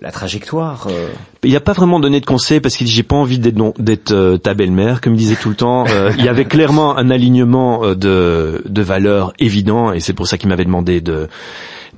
la 0.00 0.10
trajectoire 0.10 0.86
euh, 0.90 1.08
Il 1.42 1.52
n'a 1.52 1.60
pas 1.60 1.72
vraiment 1.72 2.00
donné 2.00 2.20
de 2.20 2.26
conseils 2.26 2.60
parce 2.60 2.76
qu'il 2.76 2.86
dit 2.86 2.92
j'ai 2.92 3.02
pas 3.02 3.16
envie 3.16 3.38
d'être 3.38 4.12
euh, 4.12 4.38
ta 4.38 4.54
belle-mère 4.54 5.00
comme 5.00 5.14
il 5.14 5.18
disait 5.18 5.36
tout 5.36 5.50
le 5.50 5.54
temps. 5.54 5.84
Euh, 5.88 6.12
il 6.18 6.24
y 6.24 6.28
avait 6.28 6.44
clairement 6.44 6.96
un 6.96 7.10
alignement 7.10 7.94
de 7.94 8.62
de 8.64 8.82
valeurs 8.82 9.32
évident 9.38 9.92
et 9.92 10.00
c'est 10.00 10.12
pour 10.12 10.26
ça 10.26 10.38
qu'il 10.38 10.48
m'avait 10.48 10.64
demandé 10.64 11.00
de 11.00 11.28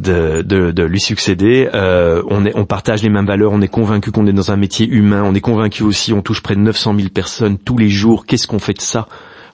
de, 0.00 0.42
de, 0.42 0.72
de 0.72 0.82
lui 0.82 1.00
succéder. 1.00 1.68
On, 1.72 2.44
est, 2.44 2.56
on 2.56 2.64
partage 2.64 3.02
les 3.04 3.10
mêmes 3.10 3.26
valeurs, 3.26 3.52
on 3.52 3.60
est 3.60 3.68
convaincu 3.68 4.10
qu'on 4.10 4.26
est 4.26 4.32
dans 4.32 4.50
un 4.50 4.56
métier 4.56 4.88
humain, 4.88 5.22
on 5.24 5.34
est 5.34 5.40
convaincu 5.40 5.84
aussi, 5.84 6.12
on 6.12 6.20
touche 6.20 6.42
près 6.42 6.56
de 6.56 6.60
900 6.60 6.96
000 6.96 7.08
personnes 7.10 7.58
tous 7.58 7.78
les 7.78 7.88
jours. 7.88 8.26
Qu'est-ce 8.26 8.48
qu'on 8.48 8.58
fait 8.58 8.74
de 8.74 8.80
ça? 8.80 9.06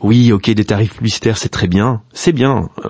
Oui, 0.03 0.33
ok, 0.33 0.51
des 0.51 0.65
tarifs 0.65 0.95
publicitaires, 0.95 1.37
c'est 1.37 1.51
très 1.51 1.67
bien, 1.67 2.01
c'est 2.13 2.33
bien. 2.33 2.71
Euh, 2.85 2.89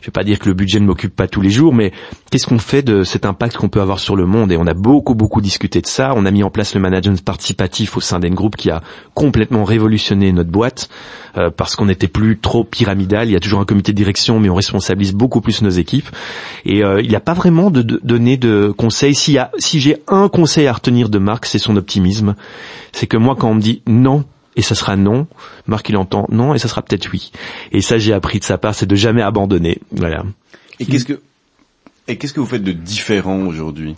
je 0.00 0.06
vais 0.06 0.12
pas 0.12 0.24
dire 0.24 0.38
que 0.38 0.46
le 0.46 0.54
budget 0.54 0.78
ne 0.78 0.84
m'occupe 0.84 1.16
pas 1.16 1.26
tous 1.26 1.40
les 1.40 1.48
jours, 1.48 1.72
mais 1.72 1.90
qu'est-ce 2.30 2.46
qu'on 2.46 2.58
fait 2.58 2.82
de 2.82 3.02
cet 3.02 3.24
impact 3.24 3.56
qu'on 3.56 3.70
peut 3.70 3.80
avoir 3.80 3.98
sur 3.98 4.14
le 4.14 4.26
monde? 4.26 4.52
Et 4.52 4.58
on 4.58 4.66
a 4.66 4.74
beaucoup, 4.74 5.14
beaucoup 5.14 5.40
discuté 5.40 5.80
de 5.80 5.86
ça. 5.86 6.12
On 6.16 6.26
a 6.26 6.30
mis 6.30 6.42
en 6.42 6.50
place 6.50 6.74
le 6.74 6.80
management 6.80 7.24
participatif 7.24 7.96
au 7.96 8.00
sein 8.00 8.20
d'En 8.20 8.34
Group 8.34 8.56
qui 8.56 8.70
a 8.70 8.82
complètement 9.14 9.64
révolutionné 9.64 10.32
notre 10.32 10.50
boîte 10.50 10.90
euh, 11.38 11.50
parce 11.50 11.76
qu'on 11.76 11.86
n'était 11.86 12.08
plus 12.08 12.38
trop 12.38 12.62
pyramidal. 12.64 13.28
Il 13.28 13.32
y 13.32 13.36
a 13.36 13.40
toujours 13.40 13.60
un 13.60 13.64
comité 13.64 13.92
de 13.92 13.96
direction, 13.96 14.38
mais 14.38 14.50
on 14.50 14.54
responsabilise 14.54 15.14
beaucoup 15.14 15.40
plus 15.40 15.62
nos 15.62 15.70
équipes. 15.70 16.10
Et 16.66 16.84
euh, 16.84 17.00
il 17.00 17.08
n'y 17.08 17.16
a 17.16 17.20
pas 17.20 17.34
vraiment 17.34 17.70
de, 17.70 17.80
de 17.80 18.00
donné 18.04 18.36
de 18.36 18.72
conseils. 18.76 19.14
Si 19.14 19.38
j'ai 19.80 19.96
un 20.08 20.28
conseil 20.28 20.66
à 20.66 20.74
retenir 20.74 21.08
de 21.08 21.18
Marc, 21.18 21.46
c'est 21.46 21.58
son 21.58 21.76
optimisme. 21.76 22.34
C'est 22.92 23.06
que 23.06 23.16
moi, 23.16 23.34
quand 23.34 23.48
on 23.48 23.54
me 23.54 23.60
dit 23.60 23.82
non, 23.86 24.24
et 24.56 24.62
ça 24.62 24.74
sera 24.74 24.96
non. 24.96 25.26
Marc 25.66 25.88
il 25.88 25.96
entend 25.96 26.26
non 26.30 26.54
et 26.54 26.58
ça 26.58 26.68
sera 26.68 26.82
peut-être 26.82 27.10
oui. 27.12 27.32
Et 27.72 27.80
ça 27.80 27.98
j'ai 27.98 28.12
appris 28.12 28.38
de 28.38 28.44
sa 28.44 28.58
part, 28.58 28.74
c'est 28.74 28.86
de 28.86 28.94
jamais 28.94 29.22
abandonner. 29.22 29.78
Voilà. 29.92 30.24
Et 30.78 30.86
qu'est-ce 30.86 31.04
que 31.04 31.20
et 32.10 32.16
qu'est-ce 32.16 32.34
que 32.34 32.40
vous 32.40 32.46
faites 32.46 32.62
de 32.62 32.72
différent 32.72 33.46
aujourd'hui? 33.46 33.96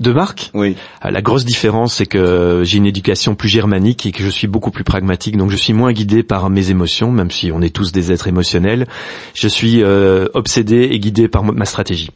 De 0.00 0.12
Marc? 0.12 0.50
Oui. 0.54 0.76
Ah, 1.00 1.10
La 1.10 1.22
grosse 1.22 1.44
différence, 1.44 1.94
c'est 1.94 2.06
que 2.06 2.62
j'ai 2.64 2.78
une 2.78 2.86
éducation 2.86 3.34
plus 3.34 3.48
germanique 3.48 4.06
et 4.06 4.12
que 4.12 4.22
je 4.22 4.28
suis 4.28 4.46
beaucoup 4.46 4.70
plus 4.70 4.84
pragmatique. 4.84 5.36
Donc 5.36 5.50
je 5.50 5.56
suis 5.56 5.72
moins 5.72 5.92
guidé 5.92 6.22
par 6.22 6.50
mes 6.50 6.70
émotions, 6.70 7.10
même 7.10 7.30
si 7.30 7.50
on 7.52 7.62
est 7.62 7.74
tous 7.74 7.92
des 7.92 8.12
êtres 8.12 8.28
émotionnels. 8.28 8.86
Je 9.34 9.48
suis 9.48 9.82
euh, 9.82 10.26
obsédé 10.34 10.88
et 10.92 10.98
guidé 10.98 11.28
par 11.28 11.42
ma 11.42 11.64
stratégie. 11.64 12.10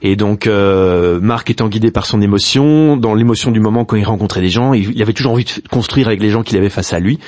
Et 0.00 0.16
donc 0.16 0.46
euh, 0.46 1.20
Marc 1.20 1.50
étant 1.50 1.68
guidé 1.68 1.90
par 1.90 2.06
son 2.06 2.20
émotion, 2.20 2.96
dans 2.96 3.14
l'émotion 3.14 3.50
du 3.50 3.60
moment 3.60 3.84
quand 3.84 3.96
il 3.96 4.04
rencontrait 4.04 4.40
des 4.40 4.50
gens, 4.50 4.72
il 4.72 5.00
avait 5.02 5.12
toujours 5.12 5.32
envie 5.32 5.44
de 5.44 5.68
construire 5.70 6.06
avec 6.06 6.20
les 6.20 6.30
gens 6.30 6.42
qu'il 6.42 6.56
avait 6.56 6.70
face 6.70 6.92
à 6.92 7.00
lui. 7.00 7.18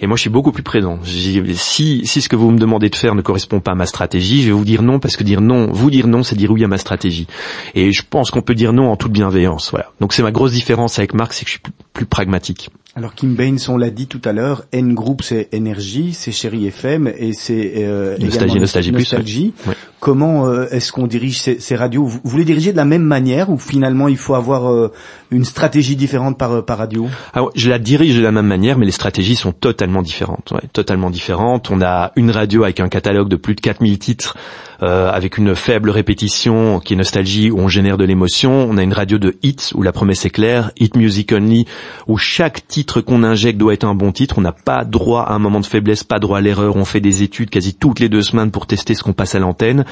Et 0.00 0.06
moi, 0.06 0.16
je 0.16 0.22
suis 0.22 0.30
beaucoup 0.30 0.52
plus 0.52 0.62
présent. 0.62 0.98
Si, 1.04 2.06
ce 2.06 2.28
que 2.28 2.36
vous 2.36 2.50
me 2.50 2.58
demandez 2.58 2.90
de 2.90 2.96
faire 2.96 3.14
ne 3.14 3.22
correspond 3.22 3.60
pas 3.60 3.72
à 3.72 3.74
ma 3.74 3.86
stratégie, 3.86 4.42
je 4.42 4.48
vais 4.48 4.52
vous 4.52 4.64
dire 4.64 4.82
non 4.82 4.98
parce 4.98 5.16
que 5.16 5.24
dire 5.24 5.40
non, 5.40 5.70
vous 5.72 5.90
dire 5.90 6.06
non, 6.06 6.22
c'est 6.22 6.36
dire 6.36 6.50
oui 6.50 6.64
à 6.64 6.68
ma 6.68 6.78
stratégie. 6.78 7.26
Et 7.74 7.92
je 7.92 8.02
pense 8.08 8.30
qu'on 8.30 8.42
peut 8.42 8.54
dire 8.54 8.72
non 8.72 8.90
en 8.90 8.96
toute 8.96 9.12
bienveillance. 9.12 9.70
Voilà. 9.70 9.90
Donc 10.00 10.12
c'est 10.12 10.22
ma 10.22 10.32
grosse 10.32 10.52
différence 10.52 10.98
avec 10.98 11.14
Marc, 11.14 11.32
c'est 11.32 11.44
que 11.44 11.50
je 11.50 11.58
suis 11.58 11.62
plus 11.92 12.06
pragmatique. 12.06 12.70
Alors 12.96 13.14
Kim 13.14 13.34
Baines, 13.34 13.58
on 13.68 13.76
l'a 13.76 13.90
dit 13.90 14.06
tout 14.06 14.22
à 14.24 14.32
l'heure, 14.32 14.64
N 14.72 14.94
Group 14.94 15.20
c'est 15.22 15.50
énergie, 15.52 16.14
c'est 16.14 16.32
Chéri 16.32 16.66
FM 16.66 17.12
et 17.18 17.34
c'est 17.34 17.74
euh, 17.84 18.16
Nostalgie, 18.16 18.58
Nostalgie 18.58 19.52
Plus, 19.52 19.68
ouais. 19.68 19.74
Comment 20.00 20.46
euh, 20.46 20.66
est-ce 20.70 20.92
qu'on 20.92 21.06
dirige 21.06 21.38
ces, 21.40 21.60
ces 21.60 21.76
radios? 21.76 22.06
Vous, 22.06 22.20
vous 22.24 22.38
les 22.38 22.46
dirigez 22.46 22.72
de 22.72 22.76
la 22.78 22.86
même 22.86 23.02
manière 23.02 23.50
ou 23.50 23.58
finalement 23.58 24.08
il 24.08 24.16
faut 24.16 24.34
avoir 24.34 24.72
euh, 24.72 24.92
une 25.30 25.44
stratégie 25.44 25.94
différente 25.96 26.38
par, 26.38 26.52
euh, 26.52 26.62
par 26.62 26.78
radio? 26.78 27.06
Ah 27.34 27.44
ouais, 27.44 27.50
je 27.54 27.68
la 27.68 27.78
dirige 27.78 28.16
de 28.16 28.22
la 28.22 28.32
même 28.32 28.46
manière, 28.46 28.78
mais 28.78 28.86
les 28.86 28.92
stratégies 28.92 29.36
sont 29.36 29.52
totalement 29.52 30.00
différentes. 30.00 30.52
Ouais, 30.52 30.62
totalement 30.72 31.10
différentes. 31.10 31.70
On 31.70 31.82
a 31.82 32.12
une 32.16 32.30
radio 32.30 32.64
avec 32.64 32.80
un 32.80 32.88
catalogue 32.88 33.28
de 33.28 33.36
plus 33.36 33.54
de 33.54 33.60
4000 33.60 33.98
titres, 33.98 34.36
euh, 34.82 35.10
avec 35.10 35.38
une 35.38 35.54
faible 35.54 35.90
répétition 35.90 36.80
qui 36.80 36.94
est 36.94 36.96
nostalgie, 36.96 37.50
où 37.50 37.58
on 37.58 37.68
génère 37.68 37.98
de 37.98 38.04
l'émotion. 38.04 38.66
On 38.68 38.76
a 38.76 38.82
une 38.82 38.92
radio 38.92 39.18
de 39.18 39.36
hits, 39.42 39.72
où 39.74 39.82
la 39.82 39.92
promesse 39.92 40.24
est 40.24 40.30
claire, 40.30 40.70
hit 40.78 40.96
music 40.96 41.32
only, 41.32 41.66
où 42.06 42.16
chaque 42.18 42.66
titre 42.66 43.00
qu'on 43.00 43.22
injecte 43.22 43.58
doit 43.58 43.74
être 43.74 43.84
un 43.84 43.94
bon 43.94 44.12
titre. 44.12 44.38
On 44.38 44.42
n'a 44.42 44.52
pas 44.52 44.84
droit 44.84 45.22
à 45.22 45.34
un 45.34 45.38
moment 45.38 45.60
de 45.60 45.66
faiblesse, 45.66 46.04
pas 46.04 46.18
droit 46.18 46.38
à 46.38 46.40
l'erreur. 46.40 46.76
On 46.76 46.84
fait 46.84 47.00
des 47.00 47.22
études 47.22 47.50
quasi 47.50 47.74
toutes 47.74 48.00
les 48.00 48.08
deux 48.08 48.22
semaines 48.22 48.50
pour 48.50 48.66
tester 48.66 48.94
ce 48.94 49.02
qu'on 49.02 49.12
passe 49.12 49.34
à 49.34 49.38
l'antenne. 49.38 49.84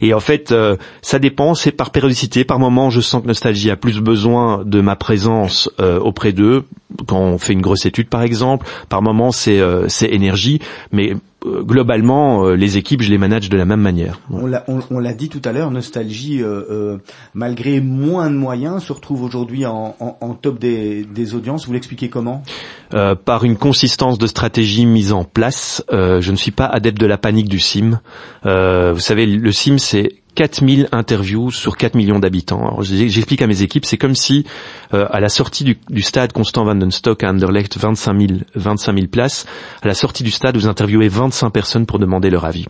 Et 0.00 0.14
en 0.14 0.20
fait, 0.20 0.52
euh, 0.52 0.76
ça 1.02 1.18
dépend, 1.18 1.54
c'est 1.54 1.72
par 1.72 1.90
périodicité. 1.90 2.44
Par 2.44 2.58
moment, 2.58 2.90
je 2.90 3.00
sens 3.00 3.22
que 3.22 3.26
Nostalgie 3.26 3.70
a 3.70 3.76
plus 3.76 4.00
besoin 4.00 4.62
de 4.64 4.80
ma 4.80 4.96
présence 4.96 5.70
euh, 5.80 5.98
auprès 5.98 6.32
d'eux, 6.32 6.64
quand 7.06 7.20
on 7.20 7.38
fait 7.38 7.52
une 7.52 7.62
grosse 7.62 7.86
étude 7.86 8.08
par 8.08 8.22
exemple. 8.22 8.66
Par 8.88 9.02
moment, 9.02 9.32
c'est 9.32 9.60
euh, 9.60 9.86
énergie, 10.02 10.60
mais 10.92 11.14
globalement, 11.44 12.46
euh, 12.46 12.54
les 12.54 12.76
équipes, 12.76 13.02
je 13.02 13.10
les 13.10 13.18
manage 13.18 13.48
de 13.48 13.56
la 13.56 13.64
même 13.64 13.80
manière. 13.80 14.20
On 14.30 14.46
l'a 14.46 14.64
on, 14.68 14.80
on 14.90 14.98
l'a 14.98 15.12
dit 15.12 15.28
tout 15.28 15.42
à 15.44 15.52
l'heure, 15.52 15.70
Nostalgie, 15.70 16.42
euh, 16.42 16.62
euh, 16.70 16.98
malgré 17.34 17.80
moins 17.80 18.30
de 18.30 18.36
moyens, 18.36 18.84
se 18.84 18.92
retrouve 18.92 19.22
aujourd'hui 19.22 19.66
en, 19.66 19.96
en, 20.00 20.16
en 20.20 20.34
top 20.34 20.58
des, 20.58 21.04
des 21.04 21.34
audiences. 21.34 21.66
Vous 21.66 21.72
l'expliquez 21.72 22.08
comment? 22.08 22.42
Euh, 22.94 23.14
par 23.14 23.44
une 23.44 23.56
consistance 23.56 24.18
de 24.18 24.26
stratégie 24.26 24.86
mise 24.86 25.12
en 25.12 25.24
place. 25.24 25.84
Euh, 25.92 26.20
je 26.20 26.30
ne 26.30 26.36
suis 26.36 26.50
pas 26.50 26.66
adepte 26.66 27.00
de 27.00 27.06
la 27.06 27.18
panique 27.18 27.48
du 27.48 27.58
SIM. 27.58 28.00
Euh, 28.46 28.92
vous 28.92 29.00
savez, 29.00 29.26
le 29.26 29.52
SIM, 29.52 29.78
c'est 29.78 30.21
4000 30.34 30.88
interviews 30.92 31.50
sur 31.50 31.76
4 31.76 31.94
millions 31.94 32.18
d'habitants. 32.18 32.78
J'explique 32.82 33.42
à 33.42 33.46
mes 33.46 33.62
équipes, 33.62 33.84
c'est 33.84 33.98
comme 33.98 34.14
si 34.14 34.44
euh, 34.94 35.06
à 35.10 35.20
la 35.20 35.28
sortie 35.28 35.64
du, 35.64 36.02
stade 36.02 36.32
Constant 36.32 36.64
Van 36.64 36.74
den 36.74 36.90
Stock 36.90 37.22
à 37.22 37.30
Anderlecht, 37.30 37.76
25 37.76 38.20
000, 38.20 38.40
25 38.54 38.94
000 38.94 39.06
places, 39.08 39.46
à 39.82 39.88
la 39.88 39.94
sortie 39.94 40.22
du 40.22 40.30
stade, 40.30 40.56
vous 40.56 40.68
interviewez 40.68 41.08
25 41.08 41.50
personnes 41.50 41.86
pour 41.86 41.98
demander 41.98 42.30
leur 42.30 42.44
avis. 42.44 42.66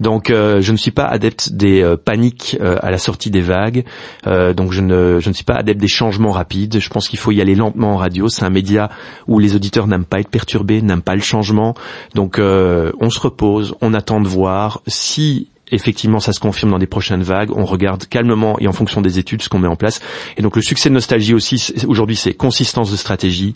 Donc 0.00 0.30
euh, 0.30 0.60
je 0.60 0.72
ne 0.72 0.76
suis 0.76 0.90
pas 0.90 1.04
adepte 1.04 1.52
des 1.52 1.82
euh, 1.82 1.96
paniques 1.96 2.56
euh, 2.60 2.76
à 2.80 2.90
la 2.90 2.98
sortie 2.98 3.30
des 3.30 3.40
vagues. 3.40 3.84
Euh, 4.26 4.54
donc 4.54 4.72
je 4.72 4.80
ne, 4.80 5.20
je 5.20 5.28
ne 5.28 5.34
suis 5.34 5.44
pas 5.44 5.54
adepte 5.54 5.80
des 5.80 5.88
changements 5.88 6.32
rapides. 6.32 6.78
Je 6.78 6.88
pense 6.90 7.08
qu'il 7.08 7.18
faut 7.18 7.32
y 7.32 7.40
aller 7.40 7.54
lentement 7.54 7.94
en 7.94 7.96
radio. 7.96 8.28
C'est 8.28 8.44
un 8.44 8.50
média 8.50 8.90
où 9.28 9.38
les 9.38 9.54
auditeurs 9.54 9.86
n'aiment 9.86 10.04
pas 10.04 10.20
être 10.20 10.30
perturbés, 10.30 10.82
n'aiment 10.82 11.02
pas 11.02 11.14
le 11.14 11.22
changement. 11.22 11.74
Donc 12.14 12.38
on 12.38 13.10
se 13.10 13.20
repose, 13.20 13.74
on 13.80 13.94
attend 13.94 14.20
de 14.20 14.28
voir 14.28 14.80
si 14.86 15.48
effectivement 15.72 16.20
ça 16.20 16.32
se 16.32 16.40
confirme 16.40 16.70
dans 16.70 16.78
les 16.78 16.86
prochaines 16.86 17.22
vagues, 17.22 17.50
on 17.56 17.64
regarde 17.64 18.06
calmement 18.06 18.58
et 18.60 18.68
en 18.68 18.72
fonction 18.72 19.00
des 19.00 19.18
études 19.18 19.42
ce 19.42 19.48
qu'on 19.48 19.58
met 19.58 19.68
en 19.68 19.76
place. 19.76 20.00
Et 20.36 20.42
donc 20.42 20.56
le 20.56 20.62
succès 20.62 20.88
de 20.88 20.94
Nostalgie 20.94 21.34
aussi 21.34 21.58
c'est- 21.58 21.84
aujourd'hui 21.86 22.16
c'est 22.16 22.34
consistance 22.34 22.90
de 22.90 22.96
stratégie, 22.96 23.54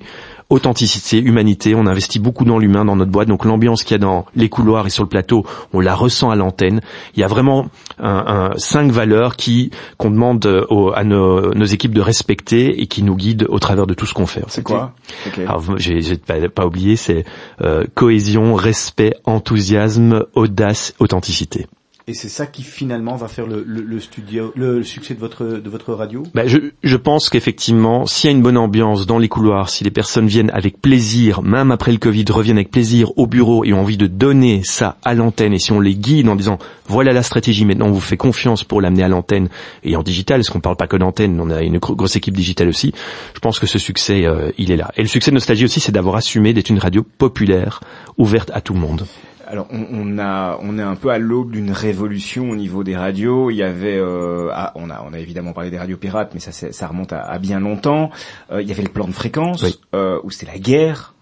authenticité, 0.49 1.19
humanité, 1.19 1.75
on 1.75 1.87
investit 1.87 2.21
beaucoup 2.21 2.45
dans 2.45 2.59
l'humain 2.59 2.85
dans 2.85 2.95
notre 2.95 3.11
boîte, 3.11 3.27
donc 3.27 3.45
l'ambiance 3.45 3.83
qu'il 3.83 3.95
y 3.95 3.97
a 3.97 3.99
dans 3.99 4.27
les 4.37 4.49
couloirs 4.49 4.87
et 4.87 4.91
sur 4.91 5.03
le 5.03 5.09
plateau, 5.09 5.45
on 5.73 5.81
la 5.81 5.95
ressent 5.95 6.31
à 6.31 6.37
l'antenne. 6.37 6.81
Il 7.17 7.21
y 7.21 7.25
a 7.25 7.27
vraiment 7.27 7.67
un, 7.99 8.51
un- 8.53 8.57
cinq 8.57 8.93
valeurs 8.93 9.35
qui 9.37 9.71
qu'on 9.99 10.11
demande 10.11 10.47
euh, 10.47 10.65
aux- 10.71 10.93
à 10.95 11.03
nos, 11.03 11.53
nos 11.53 11.65
équipes 11.65 11.95
de 11.95 12.01
respecter 12.01 12.81
et 12.81 12.87
qui 12.87 13.03
nous 13.03 13.17
guident 13.17 13.47
au 13.49 13.59
travers 13.59 13.89
de 13.89 13.95
tout 13.95 14.07
ce 14.07 14.15
qu'on 14.15 14.27
fait. 14.27 14.45
C'est 14.49 14.63
quoi? 14.63 14.93
Ok. 15.27 15.39
Alors, 15.41 15.63
j'ai 15.79 16.01
j'ai 16.01 16.17
pas, 16.17 16.37
pas 16.49 16.65
oublié, 16.67 16.95
c'est 16.95 17.25
euh, 17.63 17.85
cohésion, 17.95 18.55
respect, 18.55 19.15
enthousiasme, 19.25 20.25
audace, 20.35 20.95
authenticité. 21.01 21.67
Et 22.09 22.15
c'est 22.15 22.29
ça 22.29 22.47
qui 22.47 22.63
finalement 22.63 23.17
va 23.17 23.27
faire 23.27 23.47
le, 23.49 23.99
studio, 23.99 24.53
le, 24.55 24.85
succès 24.85 25.15
de 25.15 25.19
votre 25.19 25.93
radio? 25.93 26.23
Ben, 26.35 26.47
je, 26.47 26.59
je 26.85 26.97
pense 26.97 27.29
qu'effectivement, 27.29 28.07
s'il 28.07 28.31
y 28.31 28.33
a 28.33 28.37
une 28.37 28.45
bonne 28.45 28.59
ambiance 28.59 29.07
dans 29.07 29.19
les 29.19 29.27
couloirs, 29.29 29.71
si 29.71 29.83
les 29.83 29.91
personnes 29.91 30.29
viennent 30.29 30.51
avec 30.51 30.81
plaisir, 30.81 31.43
même 31.43 31.73
après 31.73 31.91
le 31.91 31.99
Covid, 31.99 32.25
reviennent 32.31 32.59
avec 32.59 32.71
plaisir 32.71 33.11
au 33.19 33.27
bureau 33.27 33.65
et 33.65 33.73
ont 33.73 33.81
envie 33.81 33.97
de 33.97 34.07
donner 34.07 34.63
ça 34.63 34.99
à 35.05 35.15
l'antenne, 35.15 35.53
et 35.53 35.59
si 35.59 35.73
on 35.73 35.81
les 35.81 35.97
guide 35.97 36.29
en 36.29 36.37
disant 36.37 36.59
voilà 36.87 37.13
la 37.13 37.25
stratégie, 37.25 37.65
maintenant 37.65 37.89
on 37.89 37.93
vous 37.93 38.01
fait 38.01 38.17
confiance 38.17 38.63
pour 38.63 38.81
l'amener 38.81 39.03
à 39.03 39.09
l'antenne 39.09 39.49
et 39.83 39.97
en 39.97 40.05
digital, 40.05 40.39
parce 40.39 40.51
qu'on 40.51 40.61
parle 40.61 40.77
pas 40.77 40.87
que 40.87 40.97
d'antenne, 40.97 41.41
on 41.41 41.51
a 41.51 41.61
une 41.63 41.79
gro- 41.79 41.97
grosse 41.97 42.15
équipe 42.15 42.37
digitale 42.37 42.69
aussi, 42.69 42.93
je 43.35 43.41
pense 43.41 43.59
que 43.59 43.67
ce 43.67 43.81
succès, 43.81 44.25
euh, 44.27 44.53
il 44.59 44.71
est 44.71 44.77
là. 44.77 44.93
Et 44.97 45.03
le 45.03 45.09
succès 45.09 45.33
de 45.33 45.35
Nostalgie 45.35 45.65
aussi, 45.65 45.81
c'est 45.81 45.91
d'avoir 45.91 46.15
assumé 46.15 46.53
d'être 46.53 46.71
une 46.71 46.79
radio 46.79 47.03
populaire, 47.19 47.81
ouverte 48.17 48.53
à 48.55 48.61
tout 48.61 48.75
le 48.75 48.79
monde. 48.79 49.05
Alors 49.49 49.69
on, 49.71 49.87
on 49.93 50.19
a 50.19 50.59
on 50.61 50.79
est 50.79 50.83
un 50.83 50.97
peu 50.97 51.11
à 51.11 51.19
l'aube 51.19 51.53
d'une 51.53 51.71
révolution 51.71 52.51
au 52.51 52.57
niveau 52.57 52.83
des 52.85 52.97
radios. 52.97 53.51
Il 53.51 53.57
y 53.57 53.63
avait 53.63 53.97
euh, 53.97 54.51
ah, 54.53 54.73
on 54.75 54.91
a 54.91 55.05
on 55.09 55.13
a 55.13 55.19
évidemment 55.19 55.53
parlé 55.53 55.71
des 55.71 55.79
radios 55.79 55.97
pirates, 55.97 56.33
mais 56.35 56.41
ça 56.41 56.87
remonte 56.89 57.13
à, 57.13 57.21
à 57.23 57.39
bien 57.39 57.61
longtemps. 57.61 58.11
Euh, 58.51 58.61
il 58.61 58.69
y 58.69 58.73
avait 58.73 58.83
le 58.83 58.89
plan 58.91 59.07
de 59.07 59.13
fréquence 59.13 59.63
Oui. 59.63 59.79
euh, 59.95 60.19
où 60.25 60.31
c'était 60.31 60.51
la 60.53 60.59
guerre. 60.59 61.15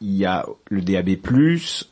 Il 0.00 0.16
y 0.16 0.24
a 0.26 0.46
le 0.70 0.80
DAB+, 0.80 1.16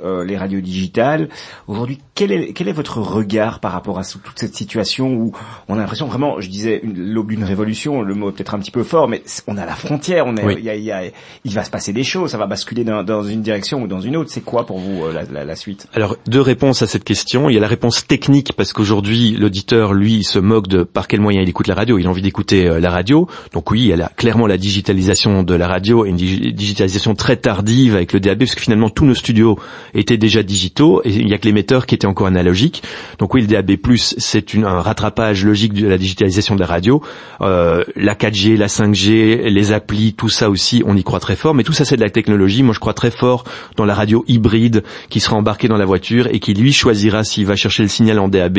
euh, 0.02 0.24
les 0.24 0.36
radios 0.36 0.60
digitales. 0.60 1.28
Aujourd'hui, 1.66 1.98
quel 2.14 2.30
est, 2.30 2.52
quel 2.52 2.68
est 2.68 2.72
votre 2.72 2.98
regard 3.00 3.58
par 3.60 3.72
rapport 3.72 3.98
à 3.98 4.04
toute 4.04 4.20
cette 4.38 4.54
situation 4.54 5.12
où 5.12 5.32
on 5.68 5.74
a 5.74 5.78
l'impression 5.78 6.06
vraiment, 6.06 6.40
je 6.40 6.48
disais, 6.48 6.80
l'aube 6.84 7.30
d'une 7.30 7.42
révolution, 7.42 8.02
le 8.02 8.14
mot 8.14 8.30
est 8.30 8.32
peut-être 8.32 8.54
un 8.54 8.58
petit 8.60 8.70
peu 8.70 8.84
fort, 8.84 9.08
mais 9.08 9.22
on 9.48 9.56
à 9.56 9.66
la 9.66 9.74
frontière, 9.74 10.26
on 10.26 10.36
est, 10.36 10.44
Oui. 10.44 10.54
il, 10.58 10.64
y 10.64 10.70
a- 10.70 10.76
il 10.76 10.84
y 10.84 10.92
a- 10.92 11.02
il 11.44 11.52
va 11.52 11.64
se 11.64 11.70
passer 11.70 11.92
des 11.92 12.04
choses, 12.04 12.30
ça 12.30 12.38
va 12.38 12.46
basculer 12.46 12.84
dans, 12.84 13.02
dans 13.02 13.24
une 13.24 13.42
direction 13.42 13.82
ou 13.82 13.86
dans 13.88 14.00
une 14.00 14.16
autre. 14.16 14.30
C'est 14.30 14.40
quoi 14.44 14.66
pour 14.66 14.78
vous 14.78 15.04
euh, 15.04 15.12
la, 15.12 15.24
la- 15.24 15.44
la 15.44 15.56
suite? 15.56 15.88
Alors, 15.92 16.16
deux 16.28 16.40
réponses 16.40 16.82
à 16.82 16.86
cette 16.86 17.04
question. 17.04 17.50
Il 17.50 17.54
y 17.54 17.58
a 17.58 17.60
la 17.60 17.66
réponse 17.68 18.06
technique, 18.06 18.52
parce 18.56 18.72
qu'aujourd'hui, 18.72 19.32
l'auditeur, 19.32 19.94
lui, 19.94 20.14
il 20.18 20.24
se 20.24 20.38
moque 20.38 20.68
de 20.68 20.84
par 20.84 21.08
quel 21.08 21.20
moyen 21.20 21.42
il 21.42 21.48
écoute 21.48 21.66
la 21.66 21.74
radio. 21.74 21.98
Il 21.98 22.06
a 22.06 22.10
envie 22.10 22.22
d'écouter 22.22 22.68
euh, 22.68 22.78
la 22.78 22.90
radio. 22.90 23.26
Donc 23.52 23.70
oui, 23.72 23.80
il 23.80 23.86
y 23.88 23.92
a 23.92 23.96
la- 23.96 24.10
clairement 24.16 24.46
la 24.46 24.58
digitalisation 24.58 25.42
de 25.42 25.54
la 25.54 25.66
radio 25.66 26.06
et 26.06 26.10
une 26.10 26.16
digi- 26.16 26.52
digitalisation 26.52 27.14
très 27.16 27.36
tardive 27.36 27.95
avec 27.96 28.12
le 28.12 28.20
DAB, 28.20 28.38
parce 28.38 28.54
que 28.54 28.60
finalement, 28.60 28.90
tous 28.90 29.04
nos 29.04 29.14
studios 29.14 29.58
étaient 29.94 30.16
déjà 30.16 30.42
digitaux 30.42 31.02
il 31.04 31.28
y 31.28 31.34
a 31.34 31.38
que 31.38 31.46
l'émetteur 31.46 31.86
qui 31.86 31.94
était 31.94 32.06
encore 32.06 32.26
analogique. 32.26 32.82
Donc 33.18 33.34
oui, 33.34 33.42
le 33.42 33.46
DAB+, 33.46 33.76
c'est 33.96 34.54
un 34.56 34.80
rattrapage 34.80 35.44
logique 35.44 35.72
de 35.72 35.86
la 35.86 35.98
digitalisation 35.98 36.54
de 36.54 36.60
la 36.60 36.66
radio. 36.66 37.02
Euh, 37.40 37.84
la 37.96 38.14
4G, 38.14 38.56
la 38.56 38.66
5G, 38.66 39.48
les 39.48 39.72
applis, 39.72 40.14
tout 40.14 40.28
ça 40.28 40.50
aussi, 40.50 40.82
on 40.86 40.96
y 40.96 41.04
croit 41.04 41.20
très 41.20 41.36
fort. 41.36 41.54
Mais 41.54 41.62
tout 41.62 41.72
ça, 41.72 41.84
c'est 41.84 41.96
de 41.96 42.02
la 42.02 42.10
technologie. 42.10 42.62
Moi, 42.62 42.74
je 42.74 42.80
crois 42.80 42.94
très 42.94 43.10
fort 43.10 43.44
dans 43.76 43.84
la 43.84 43.94
radio 43.94 44.24
hybride 44.28 44.82
qui 45.08 45.20
sera 45.20 45.36
embarquée 45.36 45.68
dans 45.68 45.76
la 45.76 45.84
voiture 45.84 46.28
et 46.30 46.40
qui, 46.40 46.54
lui, 46.54 46.72
choisira 46.72 47.24
s'il 47.24 47.46
va 47.46 47.56
chercher 47.56 47.82
le 47.82 47.88
signal 47.88 48.18
en 48.18 48.28
DAB, 48.28 48.58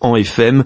en 0.00 0.16
FM, 0.16 0.64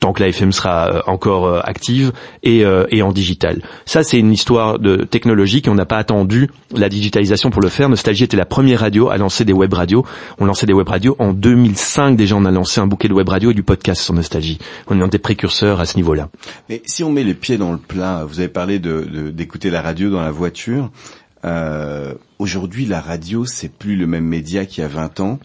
tant 0.00 0.12
que 0.12 0.20
la 0.22 0.28
FM 0.28 0.52
sera 0.52 0.88
euh, 0.88 1.00
encore 1.06 1.46
euh, 1.46 1.60
active 1.62 2.12
et, 2.42 2.64
euh, 2.64 2.86
et 2.90 3.02
en 3.02 3.12
digital. 3.12 3.62
Ça, 3.84 4.02
c'est 4.02 4.18
une 4.18 4.32
histoire 4.32 4.78
de 4.78 4.96
technologie 5.04 5.62
qu'on 5.62 5.74
n'a 5.74 5.86
pas 5.86 5.98
attendu 5.98 6.50
la 6.74 6.88
digitalisation 6.88 7.50
pour 7.50 7.62
le 7.62 7.68
faire. 7.68 7.88
Nostalgie 7.88 8.24
était 8.24 8.36
la 8.36 8.46
première 8.46 8.80
radio 8.80 9.10
à 9.10 9.16
lancer 9.16 9.44
des 9.44 9.52
web 9.52 9.72
radios. 9.72 10.04
On 10.38 10.44
lançait 10.44 10.66
des 10.66 10.72
web 10.72 10.88
radios 10.88 11.16
en 11.18 11.32
2005 11.32 12.16
déjà. 12.16 12.36
On 12.36 12.44
a 12.44 12.50
lancé 12.50 12.80
un 12.80 12.86
bouquet 12.86 13.08
de 13.08 13.14
web 13.14 13.28
radios 13.28 13.50
et 13.50 13.54
du 13.54 13.62
podcast 13.62 14.02
sur 14.02 14.14
Nostalgie. 14.14 14.58
On 14.88 14.98
est 15.00 15.02
un 15.02 15.08
des 15.08 15.18
précurseurs 15.18 15.80
à 15.80 15.84
ce 15.84 15.96
niveau-là. 15.96 16.28
Mais 16.68 16.82
si 16.86 17.04
on 17.04 17.10
met 17.10 17.24
les 17.24 17.34
pieds 17.34 17.58
dans 17.58 17.72
le 17.72 17.78
plat, 17.78 18.24
vous 18.26 18.40
avez 18.40 18.48
parlé 18.48 18.78
d'écouter 18.78 19.70
la 19.70 19.82
radio 19.82 20.10
dans 20.10 20.22
la 20.22 20.30
voiture. 20.30 20.90
Euh, 21.44 22.14
Aujourd'hui, 22.42 22.86
la 22.86 23.00
radio, 23.00 23.44
c'est 23.44 23.68
plus 23.68 23.94
le 23.94 24.08
même 24.08 24.24
média 24.24 24.66
qu'il 24.66 24.82
y 24.82 24.84
a 24.84 24.88
20 24.88 25.20
ans. 25.20 25.38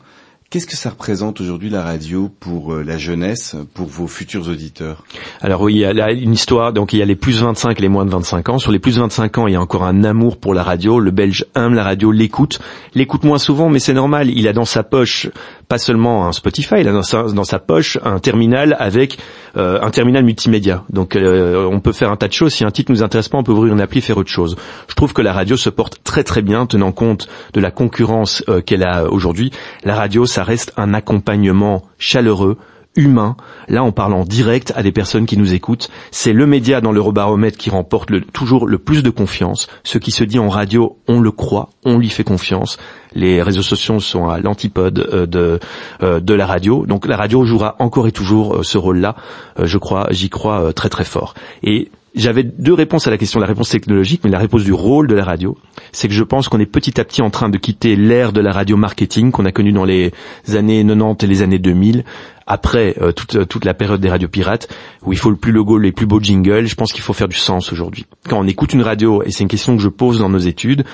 Qu'est-ce 0.50 0.66
que 0.66 0.78
ça 0.78 0.92
représente 0.92 1.42
aujourd'hui 1.42 1.70
la 1.70 1.84
radio 1.84 2.32
pour 2.40 2.74
euh, 2.74 2.82
la 2.82 2.98
jeunesse, 2.98 3.58
pour 3.74 3.88
vos 3.88 4.08
futurs 4.08 4.48
auditeurs? 4.48 5.04
Alors 5.42 5.60
oui, 5.60 5.74
il 5.74 5.80
y 5.80 5.86
a 5.86 5.92
là 5.92 6.14
une 6.14 6.32
histoire, 6.32 6.72
donc 6.72 6.94
il 6.94 7.00
y 7.00 7.02
a 7.02 7.06
les 7.06 7.18
plus 7.18 7.42
25 7.42 7.78
et 7.78 7.82
les 7.82 7.90
moins 7.90 8.06
de 8.06 8.12
25 8.12 8.48
ans. 8.48 8.58
Sur 8.58 8.72
les 8.72 8.80
plus 8.80 8.98
25 8.98 9.40
ans, 9.40 9.48
il 9.48 9.54
y 9.54 9.56
a 9.58 9.62
encore 9.62 9.84
un 9.84 10.06
amour 10.06 10.38
pour 10.38 10.54
la 10.54 10.64
radio. 10.64 11.02
Le 11.02 11.12
Belge 11.12 11.46
aime 11.54 11.74
la 11.74 11.84
radio, 11.84 12.14
l'écoute, 12.14 12.60
l'écoute 12.96 13.26
moins 13.26 13.40
souvent, 13.40 13.68
mais 13.68 13.80
c'est 13.80 13.92
normal. 13.92 14.30
Il 14.30 14.48
a 14.48 14.54
dans 14.54 14.64
sa 14.64 14.84
poche 14.84 15.28
pas 15.68 15.78
seulement 15.78 16.28
un 16.28 16.32
Spotify, 16.32 16.76
il 16.80 16.88
a 16.88 16.94
dans 16.94 17.44
sa, 17.44 17.60
poche 17.60 17.98
un 18.04 18.20
terminal 18.20 18.76
avec 18.80 19.18
euh, 19.58 19.80
un 19.82 19.90
terminal 19.90 20.24
multimédia. 20.24 20.84
Donc 20.90 21.16
euh, 21.16 21.66
on 21.66 21.82
peut 21.82 21.92
faire 21.92 22.10
un 22.10 22.16
tas 22.16 22.28
de 22.28 22.34
choses. 22.34 22.54
Si 22.54 22.64
un 22.64 22.72
titre 22.72 22.92
nous 22.92 23.04
intéresse 23.04 23.28
pas, 23.28 23.38
on 23.38 23.44
peut 23.44 23.52
ouvrir 23.52 23.74
une 23.74 23.82
appli, 23.82 24.02
faire 24.02 24.18
autre 24.18 24.30
chose. 24.30 24.56
Je 24.88 24.96
trouve 24.96 25.14
que 25.14 25.22
la 25.22 25.34
radio 25.34 25.58
se 25.58 25.70
porte 25.70 26.02
très 26.04 26.24
très 26.24 26.42
bien, 26.42 26.66
tenant 26.66 26.94
compte 26.94 27.28
de 27.54 27.60
la 27.60 27.72
concurrence 27.72 28.44
euh, 28.48 28.62
qu'elle 28.62 28.84
a 28.84 29.12
aujourd'hui. 29.12 29.52
La 29.84 29.96
radio, 29.96 30.26
ça 30.26 30.44
reste 30.44 30.74
un 30.78 30.94
accompagnement 30.94 31.84
chaleureux, 32.00 32.58
humain. 32.98 33.38
Là, 33.70 33.84
en 33.84 33.92
direct 34.26 34.74
à 34.76 34.84
des 34.84 34.92
personnes 34.92 35.26
qui 35.26 35.38
nous 35.38 35.54
écoutent. 35.54 35.90
C'est 36.12 36.34
le 36.34 36.46
média 36.46 36.82
dans 36.82 36.92
l'Eurobaromètre 36.92 37.58
qui 37.58 37.70
remporte 37.70 38.10
toujours 38.32 38.68
le 38.68 38.78
plus 38.78 39.04
de 39.04 39.10
confiance. 39.10 39.68
Ce 39.84 39.98
qui 39.98 40.12
se 40.12 40.24
dit 40.24 40.40
en 40.40 40.50
radio, 40.50 40.98
on 41.08 41.20
le 41.20 41.32
croit, 41.32 41.70
on 41.86 41.98
lui 41.98 42.10
fait 42.10 42.24
confiance. 42.24 42.78
Les 43.14 43.42
réseaux 43.42 43.62
sociaux 43.62 44.00
sont 44.00 44.30
à 44.30 44.40
l'antipode 44.40 45.08
euh, 45.12 45.26
de 45.26 45.60
euh, 46.04 46.20
de 46.20 46.34
la 46.34 46.46
radio. 46.46 46.86
Donc 46.86 47.08
la 47.08 47.18
radio 47.18 47.46
jouera 47.46 47.76
encore 47.80 48.08
et 48.08 48.12
toujours 48.12 48.58
euh, 48.58 48.64
ce 48.64 48.78
rôle-là. 48.78 49.16
Je 49.62 49.78
crois, 49.78 50.08
j'y 50.12 50.30
crois 50.30 50.74
très 50.74 50.90
très 50.90 51.04
fort. 51.04 51.34
Et 51.64 51.90
j'avais 52.18 52.44
deux 52.44 52.74
réponses 52.74 53.08
à 53.08 53.12
la 53.12 53.18
question, 53.18 53.40
la 53.40 53.46
réponse 53.46 53.70
technologique, 53.70 54.22
mais 54.24 54.32
la 54.32 54.40
réponse 54.40 54.64
du 54.64 54.74
rôle 54.74 55.08
de 55.08 55.16
la 55.16 55.24
radio, 55.24 55.56
c'est 55.92 56.08
que 56.08 56.14
je 56.14 56.24
pense 56.24 56.50
qu'on 56.50 56.60
est 56.60 56.66
petit 56.66 57.00
à 57.00 57.06
petit 57.06 57.22
en 57.22 57.30
train 57.30 57.50
de 57.50 57.58
quitter 57.58 57.96
l'ère 57.96 58.34
de 58.34 58.42
la 58.42 58.52
radio 58.52 58.76
marketing 58.76 59.32
qu'on 59.32 59.46
a 59.46 59.52
connue 59.52 59.72
dans 59.72 59.86
les 59.86 60.12
années 60.54 60.84
90 60.84 61.24
et 61.24 61.28
les 61.28 61.42
années 61.44 61.60
2000, 61.60 62.04
après 62.48 62.96
euh, 63.02 63.12
toute, 63.12 63.36
euh, 63.36 63.46
toute 63.46 63.66
la 63.66 63.74
période 63.74 64.02
des 64.02 64.10
radios 64.10 64.30
pirates, 64.30 64.68
où 65.04 65.14
il 65.14 65.20
faut 65.20 65.30
le 65.30 65.36
plus 65.36 65.52
logo, 65.52 65.78
les 65.78 65.92
plus 65.92 66.06
beaux 66.06 66.22
jingles, 66.22 66.66
je 66.66 66.76
pense 66.76 66.94
qu'il 66.94 67.04
faut 67.04 67.14
faire 67.14 67.28
du 67.28 67.36
sens 67.36 67.72
aujourd'hui. 67.72 68.06
Quand 68.28 68.40
on 68.40 68.48
écoute 68.48 68.74
une 68.74 68.82
radio, 68.82 69.22
et 69.24 69.32
c'est 69.32 69.44
une 69.44 69.50
question 69.50 69.76
que 69.76 69.84
je 69.84 69.90
pose 69.90 70.20
dans 70.20 70.30
nos 70.30 70.40
études, 70.40 70.86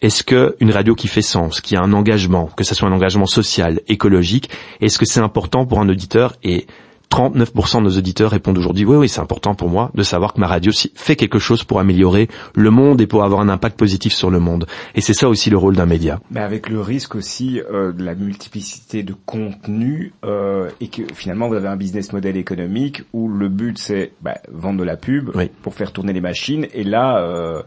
est-ce 0.00 0.24
que 0.24 0.56
une 0.60 0.70
radio 0.70 0.94
qui 0.94 1.08
fait 1.08 1.22
sens, 1.22 1.60
qui 1.60 1.76
a 1.76 1.80
un 1.80 1.92
engagement, 1.92 2.50
que 2.56 2.64
ce 2.64 2.74
soit 2.74 2.88
un 2.88 2.92
engagement 2.92 3.26
social, 3.26 3.80
écologique, 3.86 4.50
est-ce 4.80 4.98
que 4.98 5.06
c'est 5.06 5.20
important 5.20 5.66
pour 5.66 5.80
un 5.80 5.88
auditeur? 5.88 6.34
Et 6.42 6.66
39% 7.14 7.78
de 7.78 7.82
nos 7.82 7.96
auditeurs 7.96 8.32
répondent 8.32 8.58
aujourd'hui 8.58 8.84
oui 8.84 8.96
oui 8.96 9.08
c'est 9.08 9.20
important 9.20 9.54
pour 9.54 9.68
moi 9.68 9.92
de 9.94 10.02
savoir 10.02 10.34
que 10.34 10.40
ma 10.40 10.48
radio 10.48 10.72
fait 10.96 11.14
quelque 11.14 11.38
chose 11.38 11.62
pour 11.62 11.78
améliorer 11.78 12.28
le 12.54 12.70
monde 12.70 13.00
et 13.00 13.06
pour 13.06 13.22
avoir 13.22 13.40
un 13.40 13.48
impact 13.48 13.78
positif 13.78 14.12
sur 14.12 14.30
le 14.30 14.40
monde. 14.40 14.66
Et 14.96 15.00
c'est 15.00 15.14
ça 15.14 15.28
aussi 15.28 15.48
le 15.48 15.56
rôle 15.56 15.76
d'un 15.76 15.86
média. 15.86 16.20
Mais 16.30 16.40
avec 16.40 16.68
le 16.68 16.80
risque 16.80 17.14
aussi 17.14 17.60
euh, 17.60 17.92
de 17.92 18.02
la 18.02 18.16
multiplicité 18.16 19.02
de 19.04 19.14
contenus 19.26 20.12
euh, 20.24 20.70
et 20.80 20.88
que 20.88 21.02
finalement 21.14 21.46
vous 21.48 21.54
avez 21.54 21.68
un 21.68 21.76
business 21.76 22.12
model 22.12 22.36
économique 22.36 23.02
où 23.12 23.28
le 23.28 23.48
but 23.48 23.78
c'est 23.78 24.12
bah, 24.20 24.38
vendre 24.50 24.80
de 24.80 24.84
la 24.84 24.96
pub 24.96 25.30
Oui. 25.36 25.50
pour 25.62 25.74
faire 25.74 25.92
tourner 25.92 26.12
les 26.12 26.20
machines. 26.20 26.66
Et 26.74 26.82
là 26.82 27.18
euh, 27.18 27.62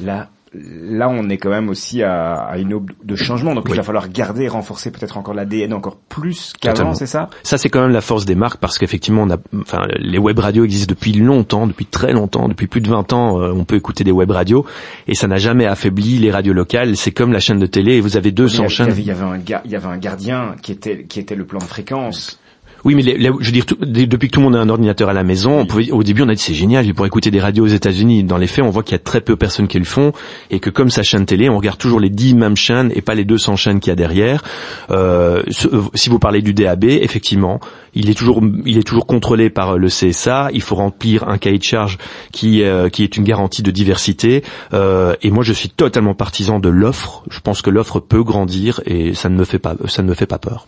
là 0.00 0.30
là 0.54 1.08
on 1.08 1.28
est 1.28 1.38
quand 1.38 1.50
même 1.50 1.68
aussi 1.68 2.02
à, 2.02 2.34
à 2.34 2.58
une 2.58 2.74
aube 2.74 2.90
de 3.04 3.16
changement. 3.16 3.54
Donc 3.54 3.66
il 3.68 3.76
va 3.76 3.82
falloir 3.82 4.08
garder 4.08 4.44
et 4.44 4.48
renforcer 4.48 4.90
peut-être 4.90 5.16
encore 5.16 5.34
l'ADN 5.34 5.72
encore 5.72 5.96
plus 5.96 6.52
qu'avant 6.60 6.94
c'est 6.94 7.06
ça? 7.06 7.30
Ça, 7.42 7.58
c'est 7.58 7.68
quand 7.68 7.80
même 7.80 7.92
la 7.92 8.00
force 8.00 8.24
des 8.24 8.34
marques 8.34 8.58
parce 8.60 8.78
qu'effectivement, 8.78 9.22
on 9.22 9.30
a, 9.30 9.36
enfin, 9.60 9.86
les 9.98 10.18
web 10.18 10.38
radios 10.38 10.64
existent 10.64 10.90
depuis 10.90 11.12
longtemps, 11.12 11.66
depuis 11.66 11.86
très 11.86 12.12
longtemps, 12.12 12.48
depuis 12.48 12.66
plus 12.66 12.80
de 12.80 12.88
20 12.88 13.12
ans, 13.12 13.40
euh, 13.40 13.52
on 13.54 13.64
peut 13.64 13.76
écouter 13.76 14.04
des 14.04 14.12
web 14.12 14.30
radios 14.30 14.66
et 15.06 15.14
ça 15.14 15.28
n'a 15.28 15.36
jamais 15.36 15.66
affaibli 15.66 16.18
les 16.18 16.30
radios 16.30 16.52
locales. 16.52 16.96
C'est 16.96 17.12
comme 17.12 17.32
la 17.32 17.40
chaîne 17.40 17.58
de 17.58 17.66
télé 17.66 17.94
et 17.94 18.00
vous 18.00 18.16
avez 18.16 18.30
il 18.30 18.32
y, 18.32 18.34
200 18.34 18.62
avait, 18.62 18.66
il, 18.66 18.74
chaînes. 18.74 18.94
il 18.96 19.04
y 19.04 19.10
avait 19.10 19.24
un 19.24 19.40
il 19.64 19.70
y 19.70 19.76
avait 19.76 19.86
un 19.86 19.98
gardien 19.98 20.56
qui 20.62 20.72
était 20.72 21.04
qui 21.04 21.20
était 21.20 21.34
le 21.36 21.44
plan 21.44 21.58
de 21.58 21.64
fréquence 21.64 22.39
Oui, 22.84 22.94
mais 22.94 23.02
les- 23.02 23.18
les- 23.18 23.30
je 23.40 23.46
veux 23.46 23.52
dire, 23.52 23.66
tout- 23.66 23.76
depuis 23.80 24.28
que 24.28 24.32
tout 24.34 24.40
le 24.40 24.44
monde 24.44 24.56
a 24.56 24.60
un 24.60 24.68
ordinateur 24.68 25.08
à 25.08 25.12
la 25.12 25.22
maison, 25.24 25.58
on 25.60 25.66
pouvait, 25.66 25.90
au 25.90 26.02
début, 26.02 26.22
on 26.22 26.28
a 26.28 26.34
dit 26.34 26.40
c'est 26.42 26.54
génial, 26.54 26.86
il 26.86 26.94
pourrait 26.94 27.08
écouter 27.08 27.30
des 27.30 27.40
radios 27.40 27.64
aux 27.64 27.68
États-Unis. 27.68 28.24
Dans 28.24 28.38
les 28.38 28.46
faits, 28.46 28.64
on 28.64 28.70
voit 28.70 28.82
qu'il 28.82 28.92
y 28.92 28.96
a 28.96 28.98
très 29.00 29.20
peu 29.20 29.34
de 29.34 29.38
personnes 29.38 29.68
qui 29.68 29.78
le 29.78 29.84
font 29.84 30.12
et 30.50 30.60
que 30.60 30.70
comme 30.70 30.88
sa 30.90 31.02
chaîne 31.02 31.26
télé, 31.26 31.48
on 31.50 31.56
regarde 31.58 31.78
toujours 31.78 32.00
les 32.00 32.08
10 32.10 32.34
mêmes 32.34 32.56
chaînes 32.56 32.90
et 32.94 33.02
pas 33.02 33.14
les 33.14 33.24
200 33.24 33.56
chaînes 33.56 33.80
qu'il 33.80 33.90
y 33.90 33.92
a 33.92 33.96
derrière. 33.96 34.42
Euh, 34.90 35.42
ce- 35.50 35.68
si 35.94 36.08
vous 36.08 36.18
parlez 36.18 36.42
du 36.42 36.54
DAB, 36.54 36.84
effectivement, 36.84 37.60
il 37.94 38.08
est 38.08 38.14
toujours, 38.14 38.40
il 38.64 38.78
est 38.78 38.82
toujours 38.86 39.06
contrôlé 39.06 39.50
par 39.50 39.74
euh, 39.74 39.76
le 39.76 39.88
CSA. 39.88 40.48
Il 40.54 40.62
faut 40.62 40.76
remplir 40.76 41.28
un 41.28 41.38
cahier 41.38 41.58
de 41.58 41.62
charge 41.64 41.98
qui, 42.32 42.62
euh, 42.62 42.88
qui 42.88 43.02
est 43.02 43.16
une 43.16 43.24
garantie 43.24 43.62
de 43.62 43.70
diversité. 43.70 44.42
Euh, 44.72 45.14
et 45.22 45.30
moi, 45.30 45.44
je 45.44 45.52
suis 45.52 45.68
totalement 45.68 46.14
partisan 46.14 46.60
de 46.60 46.68
l'offre. 46.68 47.24
Je 47.30 47.40
pense 47.40 47.62
que 47.62 47.70
l'offre 47.70 48.00
peut 48.00 48.22
grandir 48.22 48.80
et 48.86 49.12
ça 49.14 49.28
ne 49.28 49.36
me 49.36 49.44
fait 49.44 49.58
pas, 49.58 49.74
ça 49.88 50.02
ne 50.02 50.08
me 50.08 50.14
fait 50.14 50.26
pas 50.26 50.38
peur. 50.38 50.66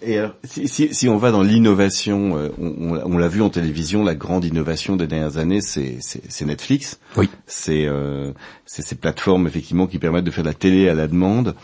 Et 0.00 0.18
alors, 0.18 0.34
si, 0.44 0.68
si, 0.68 0.94
si 0.94 1.08
on 1.08 1.16
va 1.16 1.32
dans 1.32 1.42
l'innovation, 1.42 2.36
euh, 2.38 2.48
on, 2.60 2.94
on- 2.94 3.14
on 3.14 3.18
l'a 3.18 3.26
vu 3.28 3.42
en 3.42 3.50
télévision, 3.50 4.04
la 4.04 4.14
grande 4.14 4.44
innovation 4.44 4.94
des 4.96 5.06
dernières 5.08 5.38
années, 5.38 5.60
c'est 5.60 5.98
Netflix. 6.46 7.00
Oui. 7.16 7.28
C'est 7.46 7.86
euh, 7.86 8.32
ces 8.64 8.94
plateformes 8.94 9.46
effectivement 9.48 9.86
qui 9.88 9.98
permettent 9.98 10.24
de 10.24 10.30
faire 10.30 10.44
de 10.44 10.48
la 10.48 10.54
télé 10.54 10.88
à 10.88 10.94
la 10.94 11.08
demande. 11.08 11.54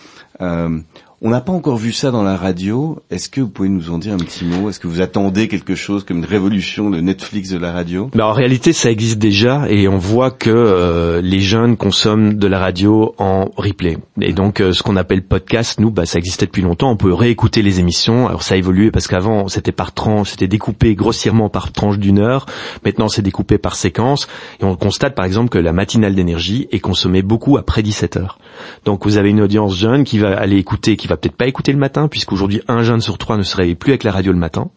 Euh, 0.40 0.80
on 1.26 1.30
n'a 1.30 1.40
pas 1.40 1.52
encore 1.52 1.78
vu 1.78 1.94
ça 1.94 2.10
dans 2.10 2.22
la 2.22 2.36
radio. 2.36 2.98
Est-ce 3.10 3.30
que 3.30 3.40
vous 3.40 3.48
pouvez 3.48 3.70
nous 3.70 3.88
en 3.88 3.96
dire 3.96 4.12
un 4.12 4.18
petit 4.18 4.44
mot? 4.44 4.68
Est-ce 4.68 4.78
que 4.78 4.86
vous 4.86 5.00
attendez 5.00 5.48
quelque 5.48 5.74
chose 5.74 6.04
comme 6.04 6.18
une 6.18 6.26
révolution 6.26 6.90
de 6.90 7.00
Netflix 7.00 7.48
de 7.48 7.56
la 7.56 7.72
radio? 7.72 8.10
Bah, 8.14 8.26
en 8.26 8.34
réalité, 8.34 8.74
ça 8.74 8.90
existe 8.90 9.18
déjà 9.18 9.64
et 9.70 9.88
on 9.88 9.96
voit 9.96 10.30
que 10.30 10.50
euh, 10.50 11.22
les 11.22 11.40
jeunes 11.40 11.78
consomment 11.78 12.34
de 12.34 12.46
la 12.46 12.58
radio 12.58 13.14
en 13.16 13.46
replay. 13.56 13.96
Et 14.20 14.34
donc, 14.34 14.60
euh, 14.60 14.74
ce 14.74 14.82
qu'on 14.82 14.96
appelle 14.96 15.24
podcast, 15.24 15.80
nous, 15.80 15.90
bah, 15.90 16.04
ça 16.04 16.18
existait 16.18 16.44
depuis 16.44 16.60
longtemps. 16.60 16.90
On 16.90 16.96
peut 16.98 17.14
réécouter 17.14 17.62
les 17.62 17.80
émissions. 17.80 18.28
Alors, 18.28 18.42
ça 18.42 18.56
a 18.56 18.58
évolué 18.58 18.90
parce 18.90 19.08
qu'avant, 19.08 19.48
c'était 19.48 19.72
par 19.72 19.94
tranche, 19.94 20.32
c'était 20.32 20.46
découpé 20.46 20.94
grossièrement 20.94 21.48
par 21.48 21.72
tranche 21.72 21.98
d'une 21.98 22.18
heure. 22.18 22.44
Maintenant, 22.84 23.08
c'est 23.08 23.22
découpé 23.22 23.56
par 23.56 23.76
séquence. 23.76 24.28
Et 24.60 24.64
on 24.64 24.76
constate, 24.76 25.14
par 25.14 25.24
exemple, 25.24 25.48
que 25.48 25.58
la 25.58 25.72
matinale 25.72 26.14
d'énergie 26.14 26.68
est 26.70 26.80
consommée 26.80 27.22
beaucoup 27.22 27.56
après 27.56 27.82
17 27.82 28.18
heures. 28.18 28.38
Donc, 28.84 29.06
vous 29.06 29.16
avez 29.16 29.30
une 29.30 29.40
audience 29.40 29.74
jeune 29.74 30.04
qui 30.04 30.18
va 30.18 30.36
aller 30.36 30.58
écouter, 30.58 30.98
qui 30.98 31.06
va 31.06 31.13
peut-être 31.16 31.36
pas 31.36 31.46
écouter 31.46 31.72
le 31.72 31.78
matin, 31.78 32.08
puisqu'aujourd'hui, 32.08 32.62
un 32.68 32.82
jeune 32.82 33.00
sur 33.00 33.18
trois 33.18 33.36
ne 33.36 33.42
se 33.42 33.56
réveille 33.56 33.74
plus 33.74 33.90
avec 33.92 34.04
la 34.04 34.12
radio 34.12 34.32
le 34.32 34.38
matin. 34.38 34.70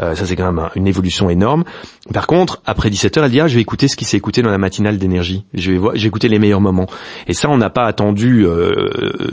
Euh, 0.00 0.14
ça, 0.14 0.26
c'est 0.26 0.36
quand 0.36 0.46
même 0.46 0.58
un- 0.58 0.70
une 0.74 0.86
évolution 0.86 1.30
énorme. 1.30 1.64
Par 2.12 2.26
contre, 2.26 2.60
après 2.66 2.90
17 2.90 3.16
heures, 3.18 3.24
elle 3.24 3.30
dit 3.30 3.40
ah, 3.40 3.48
je 3.48 3.54
vais 3.54 3.60
écouter 3.60 3.88
ce 3.88 3.96
qui 3.96 4.04
s'est 4.04 4.16
écouté 4.16 4.42
dans 4.42 4.50
la 4.50 4.58
matinale 4.58 4.98
d'énergie. 4.98 5.44
Je 5.54 5.72
vais 5.72 5.78
voir, 5.78 5.92
j'ai 5.96 6.08
écouté 6.08 6.28
les 6.28 6.38
meilleurs 6.38 6.60
moments. 6.60 6.86
Et 7.26 7.32
ça, 7.34 7.48
on 7.48 7.56
n'a 7.58 7.70
pas 7.70 7.84
attendu 7.84 8.44
euh, 8.46 8.88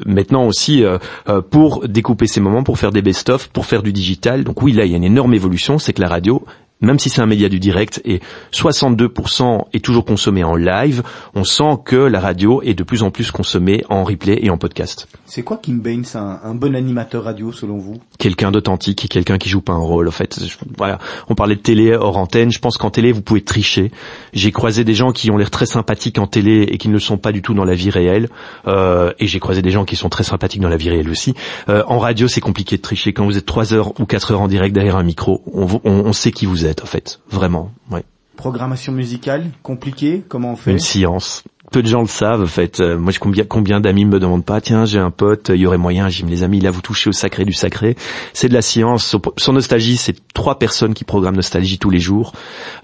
maintenant 0.05 0.45
aussi 0.45 0.83
euh, 0.83 0.97
euh, 1.29 1.41
pour 1.41 1.87
découper 1.87 2.27
ces 2.27 2.39
moments, 2.41 2.63
pour 2.63 2.77
faire 2.79 2.91
des 2.91 3.01
best-of, 3.01 3.47
pour 3.49 3.65
faire 3.65 3.83
du 3.83 3.93
digital. 3.93 4.43
Donc 4.43 4.61
oui, 4.61 4.73
là, 4.73 4.85
il 4.85 4.91
y 4.91 4.93
a 4.93 4.97
une 4.97 5.03
énorme 5.03 5.33
évolution, 5.33 5.79
c'est 5.79 5.93
que 5.93 6.01
la 6.01 6.07
radio 6.09 6.43
même 6.81 6.99
si 6.99 7.09
c'est 7.09 7.21
un 7.21 7.25
média 7.25 7.49
du 7.49 7.59
direct 7.59 8.01
et 8.05 8.19
62% 8.51 9.65
est 9.73 9.83
toujours 9.83 10.05
consommé 10.05 10.43
en 10.43 10.55
live, 10.55 11.03
on 11.35 11.43
sent 11.43 11.77
que 11.85 11.95
la 11.95 12.19
radio 12.19 12.61
est 12.61 12.73
de 12.73 12.83
plus 12.83 13.03
en 13.03 13.11
plus 13.11 13.31
consommée 13.31 13.83
en 13.89 14.03
replay 14.03 14.39
et 14.41 14.49
en 14.49 14.57
podcast. 14.57 15.07
C'est 15.25 15.41
quoi 15.43 15.57
Kim 15.57 15.79
Baines, 15.79 16.05
un, 16.15 16.39
un 16.43 16.55
bon 16.55 16.75
animateur 16.75 17.23
radio 17.25 17.51
selon 17.51 17.77
vous? 17.77 17.97
Quelqu'un 18.19 18.51
d'authentique 18.51 19.05
et 19.05 19.07
quelqu'un 19.07 19.37
qui 19.37 19.49
joue 19.49 19.61
pas 19.61 19.73
un 19.73 19.77
rôle. 19.79 20.07
En 20.07 20.11
fait, 20.11 20.39
Je- 20.45 20.55
voilà. 20.77 20.99
On 21.29 21.35
parlait 21.35 21.55
de 21.55 21.61
télé 21.61 21.93
hors 21.95 22.17
antenne. 22.17 22.51
Je 22.51 22.59
pense 22.59 22.77
qu'en 22.77 22.89
télé, 22.89 23.11
vous 23.11 23.21
pouvez 23.21 23.41
tricher. 23.41 23.91
J'ai 24.33 24.51
croisé 24.51 24.83
des 24.83 24.93
gens 24.93 25.11
qui 25.11 25.29
ont 25.31 25.37
l'air 25.37 25.51
très 25.51 25.65
sympathiques 25.65 26.17
en 26.19 26.27
télé 26.27 26.61
et 26.69 26.77
qui 26.77 26.87
ne 26.87 26.93
le 26.93 26.99
sont 26.99 27.17
pas 27.17 27.31
du 27.31 27.41
tout 27.41 27.53
dans 27.53 27.65
la 27.65 27.75
vie 27.75 27.89
réelle. 27.89 28.29
Euh, 28.67 29.11
et 29.19 29.27
j'ai 29.27 29.39
croisé 29.39 29.61
des 29.61 29.71
gens 29.71 29.85
qui 29.85 29.95
sont 29.95 30.09
très 30.09 30.23
sympathiques 30.23 30.61
dans 30.61 30.69
la 30.69 30.77
vie 30.77 30.89
réelle 30.89 31.09
aussi. 31.09 31.33
Euh, 31.69 31.83
en 31.87 31.99
radio, 31.99 32.27
c'est 32.27 32.41
compliqué 32.41 32.77
de 32.77 32.81
tricher. 32.81 33.13
Quand 33.13 33.25
vous 33.25 33.37
êtes 33.37 33.45
trois 33.45 33.73
heures 33.73 33.99
ou 33.99 34.05
quatre 34.05 34.31
heures 34.31 34.41
en 34.41 34.47
direct 34.47 34.73
derrière 34.73 34.95
un 34.95 35.03
micro, 35.03 35.41
on, 35.53 35.65
vous- 35.65 35.81
on, 35.83 35.91
on 36.05 36.13
sait 36.13 36.31
qui 36.31 36.45
vous 36.45 36.65
êtes, 36.65 36.66
en 36.83 36.85
fait. 36.85 37.19
Vraiment. 37.29 37.71
Ouais. 37.91 38.03
Programmation 38.35 38.93
musicale 38.93 39.51
compliquée 39.63 40.23
Comment 40.27 40.51
on 40.51 40.55
fait? 40.55 40.71
Une 40.71 40.79
science. 40.79 41.43
Peu 41.71 41.83
de 41.83 41.87
gens 41.87 42.01
le 42.01 42.07
savent, 42.07 42.43
en 42.43 42.47
fait. 42.47 42.79
Euh, 42.79 42.97
moi, 42.97 43.11
combien, 43.19 43.43
combien 43.43 43.81
d'amis 43.81 44.05
me 44.05 44.19
demandent 44.19 44.45
pas, 44.45 44.61
tiens, 44.61 44.85
j'ai 44.85 44.99
un 44.99 45.11
pote, 45.11 45.51
il 45.53 45.57
y 45.61 45.65
aurait 45.67 45.77
moyen, 45.77 46.07
j'ai 46.07 46.25
les 46.25 46.43
amis, 46.43 46.61
là, 46.61 46.71
vous 46.71 46.81
touchez 46.81 47.09
au 47.09 47.13
sacré 47.13 47.43
du 47.43 47.51
sacré. 47.51 47.95
C'est 48.33 48.47
de 48.47 48.53
la 48.53 48.61
science. 48.61 49.15
Sur 49.37 49.51
Nostalgie, 49.53 49.97
c'est 49.97 50.15
trois 50.33 50.59
personnes 50.59 50.93
qui 50.93 51.03
programment 51.03 51.35
Nostalgie 51.35 51.77
tous 51.77 51.89
les 51.89 51.99
jours, 51.99 52.31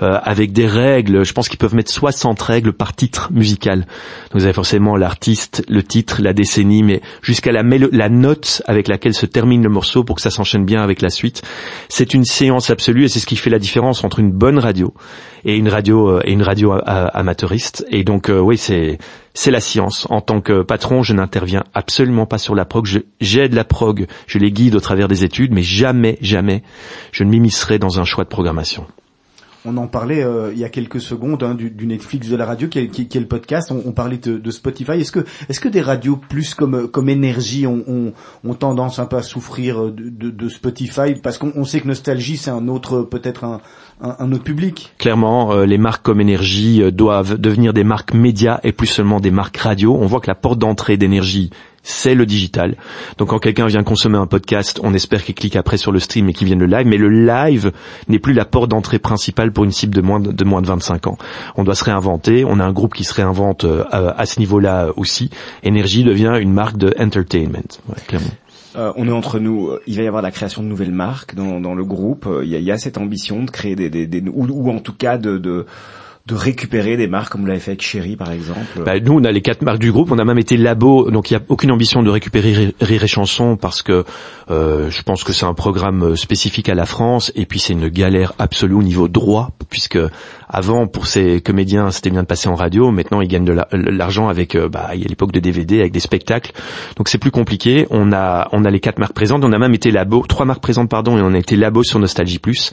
euh, 0.02 0.20
avec 0.24 0.52
des 0.52 0.68
règles. 0.68 1.24
Je 1.24 1.32
pense 1.32 1.48
qu'ils 1.48 1.58
peuvent 1.60 1.76
mettre 1.76 1.92
60 1.92 2.42
règles 2.42 2.74
par 2.74 2.94
titre 2.94 3.30
musical. 3.32 3.80
Donc, 3.80 3.88
vous 4.34 4.44
avez 4.44 4.54
forcément 4.54 4.98
l'artiste, 4.98 5.64
le 5.70 5.82
titre, 5.82 6.22
la 6.22 6.34
décennie, 6.34 6.84
mais 6.84 7.02
jusqu'à 7.22 7.54
la, 7.54 7.64
la 7.64 8.10
note 8.10 8.62
avec 8.68 8.90
laquelle 8.90 9.14
se 9.14 9.26
termine 9.26 9.64
le 9.64 9.70
morceau 9.70 10.04
pour 10.04 10.18
que 10.18 10.22
ça 10.22 10.30
s'enchaîne 10.30 10.66
bien 10.66 10.82
avec 10.82 11.02
la 11.02 11.10
suite. 11.10 11.42
C'est 11.88 12.14
une 12.14 12.26
séance 12.26 12.70
absolue 12.70 13.06
et 13.06 13.08
c'est 13.08 13.20
ce 13.20 13.26
qui 13.28 13.38
fait 13.38 13.50
la 13.50 13.60
différence 13.60 14.04
entre 14.04 14.20
une 14.20 14.32
bonne 14.32 14.60
radio 14.60 14.94
et 15.46 15.56
une 15.58 15.68
radio 15.70 16.10
euh, 16.10 16.22
et 16.26 16.32
une 16.32 16.42
radio 16.42 16.72
a- 16.74 16.80
amateuriste. 17.08 17.86
Et 17.90 18.04
donc 18.04 18.30
euh, 18.30 18.40
oui, 18.40 18.58
c'est 18.58 18.73
c'est 19.34 19.52
la 19.52 19.60
science. 19.60 20.08
En 20.10 20.22
tant 20.22 20.42
que 20.42 20.64
patron, 20.64 21.04
je 21.04 21.14
n'interviens 21.14 21.64
absolument 21.74 22.26
pas 22.26 22.38
sur 22.38 22.56
la 22.56 22.66
prog. 22.66 23.04
J'aide 23.20 23.54
la 23.54 23.64
prog, 23.64 24.08
je 24.28 24.38
les 24.38 24.52
guide 24.52 24.76
au 24.76 24.80
travers 24.80 25.08
des 25.08 25.24
études, 25.24 25.52
mais 25.52 25.64
jamais, 25.64 26.18
jamais, 26.22 26.64
je 27.12 27.24
ne 27.24 27.30
m'immiscerai 27.30 27.80
dans 27.80 28.00
un 28.00 28.06
choix 28.06 28.24
de 28.24 28.30
programmation. 28.30 28.86
On 29.66 29.78
en 29.78 29.88
parlait 29.88 30.24
euh, 30.24 30.52
il 30.54 30.60
y 30.60 30.66
a 30.66 30.70
quelques 30.70 31.02
secondes 31.02 31.44
hein, 31.44 31.56
du, 31.56 31.88
Netflix 31.88 32.28
de 32.28 32.36
la 32.36 32.46
radio, 32.46 32.68
qui 32.68 32.80
est, 32.80 33.16
le 33.16 33.28
podcast. 33.28 33.72
On, 33.72 33.92
parlait 33.92 34.18
de, 34.18 34.52
Spotify. 34.52 34.94
Est-ce 34.94 35.12
que, 35.60 35.68
des 35.68 35.82
radios 35.82 36.18
plus 36.18 36.54
comme 36.54 36.88
comme 36.88 37.10
énergie 37.10 37.66
ont, 37.68 38.14
tendance 38.60 39.00
un 39.00 39.06
peu 39.06 39.18
à 39.18 39.22
souffrir 39.22 39.92
de, 39.92 40.50
Spotify? 40.50 41.16
Parce 41.22 41.38
qu'on 41.38 41.64
sait 41.66 41.82
que 41.82 41.88
Nostalgie 41.88 42.38
c'est 42.38 42.52
un 42.52 42.68
autre 42.68 43.02
peut-être 43.02 43.46
un, 44.02 44.32
autre 44.32 44.44
public. 44.44 44.94
Clairement, 44.98 45.54
euh, 45.54 45.66
les 45.66 45.78
marques 45.78 46.04
comme 46.04 46.20
énergie 46.20 46.82
euh, 46.82 46.92
doivent 46.92 47.40
devenir 47.40 47.74
des 47.74 47.84
marques 47.84 48.14
médias 48.14 48.60
et 48.64 48.72
plus 48.72 48.88
seulement 48.88 49.20
des 49.20 49.32
marques 49.32 49.58
radio. 49.58 49.96
On 50.00 50.06
voit 50.06 50.20
que 50.20 50.28
la 50.28 50.36
porte 50.36 50.60
d'entrée 50.60 50.98
d'énergie 50.98 51.52
c'est 51.84 52.16
le 52.16 52.26
digital. 52.26 52.78
Donc 53.18 53.30
quand 53.30 53.40
quelqu'un 53.40 53.68
vient 53.68 53.84
consommer 53.84 54.18
un 54.18 54.26
podcast, 54.26 54.80
on 54.84 54.94
espère 54.94 55.24
qu'il 55.24 55.36
clique 55.36 55.56
après 55.56 55.78
sur 55.78 55.92
le 55.92 56.00
stream 56.00 56.30
et 56.30 56.34
qu'il 56.34 56.48
vienne 56.48 56.60
le 56.60 56.66
live, 56.66 56.88
mais 56.88 56.98
le 56.98 57.10
live 57.10 57.72
n'est 58.08 58.20
plus 58.20 58.34
la 58.34 58.46
porte 58.46 58.70
d'entrée 58.70 59.00
principale 59.00 59.52
pour 59.52 59.66
une 59.66 59.72
cible 59.72 59.94
de 59.94 60.02
moins 60.02 60.20
de, 60.20 60.32
de, 60.32 60.44
moins 60.46 60.62
de 60.62 60.68
25 60.68 61.08
ans. 61.08 61.18
On 61.56 61.64
doit 61.64 61.76
se 61.76 61.84
réinventer, 61.84 62.46
on 62.46 62.60
a 62.60 62.64
un 62.64 62.72
groupe 62.72 62.94
qui 62.94 63.04
se 63.04 63.14
réinvente 63.14 63.66
euh, 63.66 63.84
à, 63.92 64.26
ce 64.26 64.40
niveau-là 64.40 64.92
aussi. 64.96 65.30
Énergie 65.64 66.04
devient 66.04 66.38
une 66.40 66.54
marque 66.54 66.78
de 66.78 66.96
entertainment. 66.98 67.80
Euh, 68.76 68.92
on 68.96 69.08
est 69.08 69.12
entre 69.12 69.40
nous. 69.40 69.72
Il 69.86 69.98
va 69.98 70.04
y 70.04 70.08
avoir 70.08 70.24
la 70.24 70.32
création 70.32 70.64
de 70.64 70.68
nouvelles 70.68 70.94
marques 70.94 71.36
dans, 71.36 71.76
le 71.76 71.84
groupe. 71.84 72.28
Il 72.44 72.50
y, 72.50 72.72
a, 72.72 72.78
cette 72.78 72.98
ambition 72.98 73.44
de 73.44 73.52
créer 73.52 73.76
des, 73.76 74.24
ou, 74.34 74.70
en 74.72 74.80
tout 74.80 74.94
cas 74.94 75.18
de 75.18 75.66
de 76.26 76.36
récupérer 76.36 76.96
des 76.96 77.08
marques 77.08 77.34
comme 77.34 77.42
vous 77.42 77.48
l'avez 77.48 77.60
fait 77.60 77.72
avec 77.72 77.82
Chéri 77.82 78.16
par 78.16 78.32
exemple. 78.32 78.82
Bah, 78.86 78.98
Nous 78.98 79.12
on 79.12 79.26
a 79.26 79.32
les 79.32 79.42
quatre 79.42 79.62
marques 79.62 79.80
du 79.80 79.92
groupe, 79.92 80.10
on 80.10 80.20
a 80.20 80.24
même 80.24 80.38
été 80.38 80.56
labo, 80.56 81.12
donc 81.12 81.30
il 81.30 81.34
n'y 81.34 81.42
a 81.42 81.44
aucune 81.50 81.70
ambition 81.70 82.02
de 82.02 82.10
récupérer 82.10 82.74
Rire 82.80 83.04
et 83.04 83.08
Chanson 83.08 83.58
parce 83.58 83.82
que 83.82 84.06
euh, 84.50 84.90
je 84.90 85.02
pense 85.02 85.26
que 85.26 85.34
c'est 85.34 85.46
un 85.46 85.54
programme 85.54 86.16
spécifique 86.16 86.70
à 86.70 86.76
la 86.76 86.86
France. 86.86 87.34
Et 87.36 87.46
puis 87.46 87.60
c'est 87.60 87.74
une 87.74 87.90
galère 87.90 88.34
absolue 88.40 88.76
au 88.76 88.84
niveau 88.84 89.10
droit 89.10 89.52
puisque 89.70 90.00
avant 90.48 90.88
pour 90.88 91.08
ces 91.08 91.42
comédiens 91.42 91.92
c'était 91.92 92.10
bien 92.10 92.22
de 92.22 92.28
passer 92.28 92.48
en 92.48 92.56
radio, 92.56 92.92
maintenant 92.92 93.20
ils 93.20 93.28
gagnent 93.28 93.44
de 93.44 93.58
l'argent 93.74 94.30
avec 94.30 94.56
euh, 94.56 94.70
bah, 94.70 94.92
il 94.94 95.02
y 95.02 95.06
a 95.06 95.10
l'époque 95.10 95.34
de 95.34 95.42
DVD 95.42 95.82
avec 95.82 95.92
des 95.92 96.00
spectacles, 96.00 96.54
donc 96.96 97.10
c'est 97.10 97.18
plus 97.18 97.32
compliqué. 97.32 97.86
On 97.90 98.14
a 98.14 98.48
on 98.54 98.64
a 98.64 98.70
les 98.70 98.80
quatre 98.80 98.98
marques 98.98 99.14
présentes, 99.14 99.44
on 99.44 99.52
a 99.52 99.60
même 99.60 99.74
été 99.74 99.92
labo, 99.92 100.24
trois 100.26 100.46
marques 100.46 100.62
présentes 100.62 100.90
pardon 100.90 101.18
et 101.18 101.22
on 101.22 101.34
a 101.34 101.38
été 101.38 101.58
labo 101.58 101.84
sur 101.84 102.00
Nostalgie 102.00 102.40
Plus. 102.40 102.72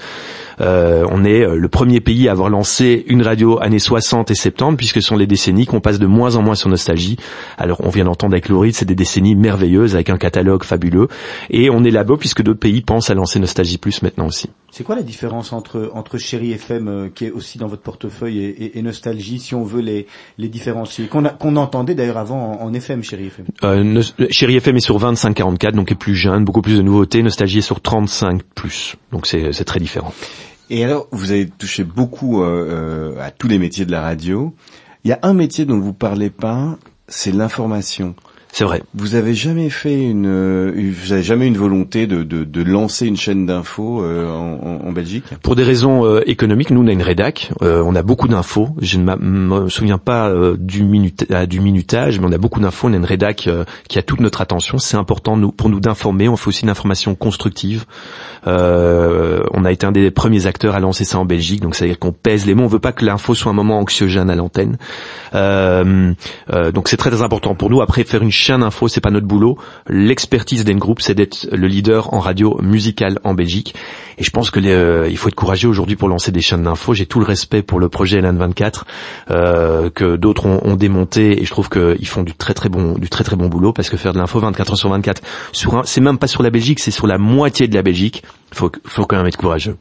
Euh, 0.60 1.06
on 1.10 1.24
est 1.24 1.42
euh, 1.42 1.56
le 1.56 1.68
premier 1.68 2.00
pays 2.00 2.28
à 2.28 2.32
avoir 2.32 2.50
lancé 2.50 3.04
une 3.08 3.22
radio 3.22 3.39
années 3.60 3.78
60 3.78 4.30
et 4.30 4.34
70, 4.34 4.76
puisque 4.76 5.02
ce 5.02 5.08
sont 5.08 5.16
les 5.16 5.26
décennies 5.26 5.66
qu'on 5.66 5.80
passe 5.80 5.98
de 5.98 6.06
moins 6.06 6.36
en 6.36 6.42
moins 6.42 6.54
sur 6.54 6.68
Nostalgie. 6.68 7.16
Alors 7.58 7.80
on 7.84 7.90
vient 7.90 8.04
d'entendre 8.04 8.34
avec 8.34 8.48
Laurie, 8.48 8.72
c'est 8.72 8.84
des 8.84 8.94
décennies 8.94 9.34
merveilleuses 9.34 9.94
avec 9.94 10.10
un 10.10 10.18
catalogue 10.18 10.64
fabuleux. 10.64 11.08
Et 11.50 11.70
on 11.70 11.84
est 11.84 11.90
là-bas 11.90 12.16
puisque 12.18 12.42
d'autres 12.42 12.60
pays 12.60 12.82
pensent 12.82 13.10
à 13.10 13.14
lancer 13.14 13.38
Nostalgie 13.38 13.78
Plus 13.78 14.02
maintenant 14.02 14.26
aussi. 14.26 14.50
C'est 14.70 14.84
quoi 14.84 14.94
la 14.94 15.02
différence 15.02 15.52
entre 15.52 15.90
entre 15.94 16.18
Chéri 16.18 16.52
FM 16.52 16.88
euh, 16.88 17.08
qui 17.12 17.26
est 17.26 17.30
aussi 17.30 17.58
dans 17.58 17.66
votre 17.66 17.82
portefeuille 17.82 18.38
et, 18.38 18.78
et, 18.78 18.82
Nostalgie 18.82 19.40
si 19.40 19.54
on 19.54 19.64
veut 19.64 19.80
les 19.80 20.06
les 20.38 20.48
différencier 20.48 21.06
qu'on 21.06 21.24
qu'on 21.24 21.56
entendait 21.56 21.94
d'ailleurs 21.94 22.18
avant 22.18 22.60
en, 22.60 22.66
en, 22.66 22.74
FM 22.74 23.02
Chéri 23.02 23.26
FM. 23.26 23.46
Euh, 23.64 24.02
Chéri 24.30 24.56
FM 24.56 24.76
est 24.76 24.80
sur 24.80 24.98
25 24.98 25.34
44 25.34 25.74
donc 25.74 25.90
est 25.90 25.96
plus 25.96 26.14
jeune, 26.14 26.44
beaucoup 26.44 26.62
plus 26.62 26.76
de 26.76 26.82
nouveautés. 26.82 27.22
Nostalgie 27.22 27.58
est 27.58 27.62
sur 27.62 27.80
35 27.80 28.42
plus 28.54 28.96
donc 29.12 29.26
c'est 29.26 29.52
c'est 29.52 29.64
très 29.64 29.80
différent. 29.80 30.12
Et 30.72 30.84
alors, 30.84 31.08
vous 31.10 31.32
avez 31.32 31.48
touché 31.48 31.82
beaucoup 31.82 32.42
euh, 32.42 33.14
euh, 33.16 33.20
à 33.20 33.32
tous 33.32 33.48
les 33.48 33.58
métiers 33.58 33.84
de 33.84 33.90
la 33.90 34.02
radio. 34.02 34.54
Il 35.02 35.10
y 35.10 35.12
a 35.12 35.18
un 35.22 35.34
métier 35.34 35.64
dont 35.64 35.80
vous 35.80 35.92
parlez 35.92 36.30
pas, 36.30 36.78
c'est 37.08 37.32
l'information. 37.32 38.14
C'est 38.52 38.64
vrai. 38.64 38.82
Vous 38.94 39.14
avez 39.14 39.32
jamais 39.32 39.70
fait 39.70 40.02
une, 40.02 40.26
euh, 40.26 40.92
vous 40.92 41.12
avez 41.12 41.22
jamais 41.22 41.46
une 41.46 41.56
volonté 41.56 42.06
de, 42.06 42.24
de, 42.24 42.44
de 42.44 42.62
lancer 42.62 43.06
une 43.06 43.16
chaîne 43.16 43.46
d'infos 43.46 44.02
euh, 44.02 44.28
en, 44.28 44.86
en, 44.86 44.92
Belgique? 44.92 45.24
Pour 45.42 45.54
des 45.54 45.62
raisons 45.62 46.04
euh, 46.04 46.22
économiques, 46.26 46.70
nous 46.70 46.82
on 46.82 46.86
a 46.88 46.92
une 46.92 47.02
rédac, 47.02 47.52
euh, 47.62 47.82
on 47.86 47.94
a 47.94 48.02
beaucoup 48.02 48.26
d'infos. 48.26 48.70
Je 48.80 48.98
ne 48.98 49.14
me 49.16 49.68
souviens 49.68 49.98
pas 49.98 50.32
du, 50.58 50.82
minute, 50.82 51.32
du 51.48 51.60
minutage, 51.60 52.18
mais 52.18 52.26
on 52.26 52.32
a 52.32 52.38
beaucoup 52.38 52.60
d'infos. 52.60 52.88
On 52.88 52.92
a 52.92 52.96
une 52.96 53.04
rédac 53.04 53.48
qui 53.88 53.98
a 53.98 54.02
toute 54.02 54.20
notre 54.20 54.40
attention. 54.40 54.78
C'est 54.78 54.96
important 54.96 55.36
nous, 55.36 55.52
pour 55.52 55.68
nous 55.68 55.80
d'informer. 55.80 56.28
On 56.28 56.36
fait 56.36 56.48
aussi 56.48 56.64
une 56.64 56.70
information 56.70 57.14
constructive. 57.14 57.84
on 58.46 59.64
a 59.64 59.72
été 59.72 59.86
un 59.86 59.92
des 59.92 60.10
premiers 60.10 60.46
acteurs 60.46 60.74
à 60.74 60.80
lancer 60.80 61.04
ça 61.04 61.18
en 61.18 61.24
Belgique, 61.24 61.60
donc 61.60 61.76
c'est-à-dire 61.76 61.98
qu'on 61.98 62.12
pèse 62.12 62.46
les 62.46 62.54
mots. 62.54 62.64
On 62.64 62.68
veut 62.68 62.78
pas 62.80 62.92
que 62.92 63.04
l'info 63.04 63.34
soit 63.34 63.52
un 63.52 63.54
moment 63.54 63.78
anxiogène 63.78 64.28
à 64.28 64.34
l'antenne. 64.34 64.76
donc 65.32 66.88
c'est 66.88 66.96
très, 66.96 67.10
très 67.10 67.22
important 67.22 67.54
pour 67.54 67.70
nous. 67.70 67.80
Après 67.80 68.02
faire 68.04 68.22
une 68.22 68.30
chaîne 68.40 68.62
info, 68.62 68.88
c'est 68.88 69.00
pas 69.00 69.10
notre 69.10 69.26
boulot. 69.26 69.58
L'expertise 69.88 70.64
d'Engroup, 70.64 71.00
c'est 71.00 71.14
d'être 71.14 71.46
le 71.52 71.68
leader 71.68 72.12
en 72.14 72.20
radio 72.20 72.58
musicale 72.62 73.18
en 73.24 73.34
Belgique. 73.34 73.74
Et 74.18 74.24
je 74.24 74.30
pense 74.30 74.50
que 74.50 74.60
euh, 74.60 75.08
il 75.08 75.16
faut 75.16 75.28
être 75.28 75.34
courageux 75.34 75.68
aujourd'hui 75.68 75.96
pour 75.96 76.08
lancer 76.08 76.32
des 76.32 76.40
chaînes 76.40 76.62
d'info. 76.62 76.94
J'ai 76.94 77.06
tout 77.06 77.20
le 77.20 77.26
respect 77.26 77.62
pour 77.62 77.78
le 77.78 77.88
projet 77.88 78.20
LN24 78.20 78.82
euh, 79.30 79.90
que 79.90 80.16
d'autres 80.16 80.46
ont, 80.46 80.60
ont, 80.64 80.76
démonté 80.76 81.40
et 81.40 81.44
je 81.44 81.50
trouve 81.50 81.68
qu'ils 81.68 82.08
font 82.08 82.22
du 82.22 82.34
très 82.34 82.54
très 82.54 82.68
bon 82.68 82.94
du 82.94 83.08
très 83.08 83.24
très 83.24 83.36
bon 83.36 83.48
boulot 83.48 83.72
parce 83.72 83.90
que 83.90 83.96
faire 83.96 84.12
de 84.12 84.18
l'info 84.18 84.40
24 84.40 84.72
heures 84.72 84.78
sur 84.78 84.88
24 84.90 85.22
sur 85.52 85.82
c'est 85.84 86.00
même 86.00 86.18
pas 86.18 86.26
sur 86.26 86.42
la 86.42 86.50
Belgique, 86.50 86.80
c'est 86.80 86.90
sur 86.90 87.06
la 87.06 87.18
moitié 87.18 87.68
de 87.68 87.74
la 87.74 87.82
Belgique. 87.82 88.22
Faut 88.52 88.70
faut 88.84 89.04
quand 89.04 89.16
même 89.16 89.26
être 89.26 89.36
courageux. 89.36 89.76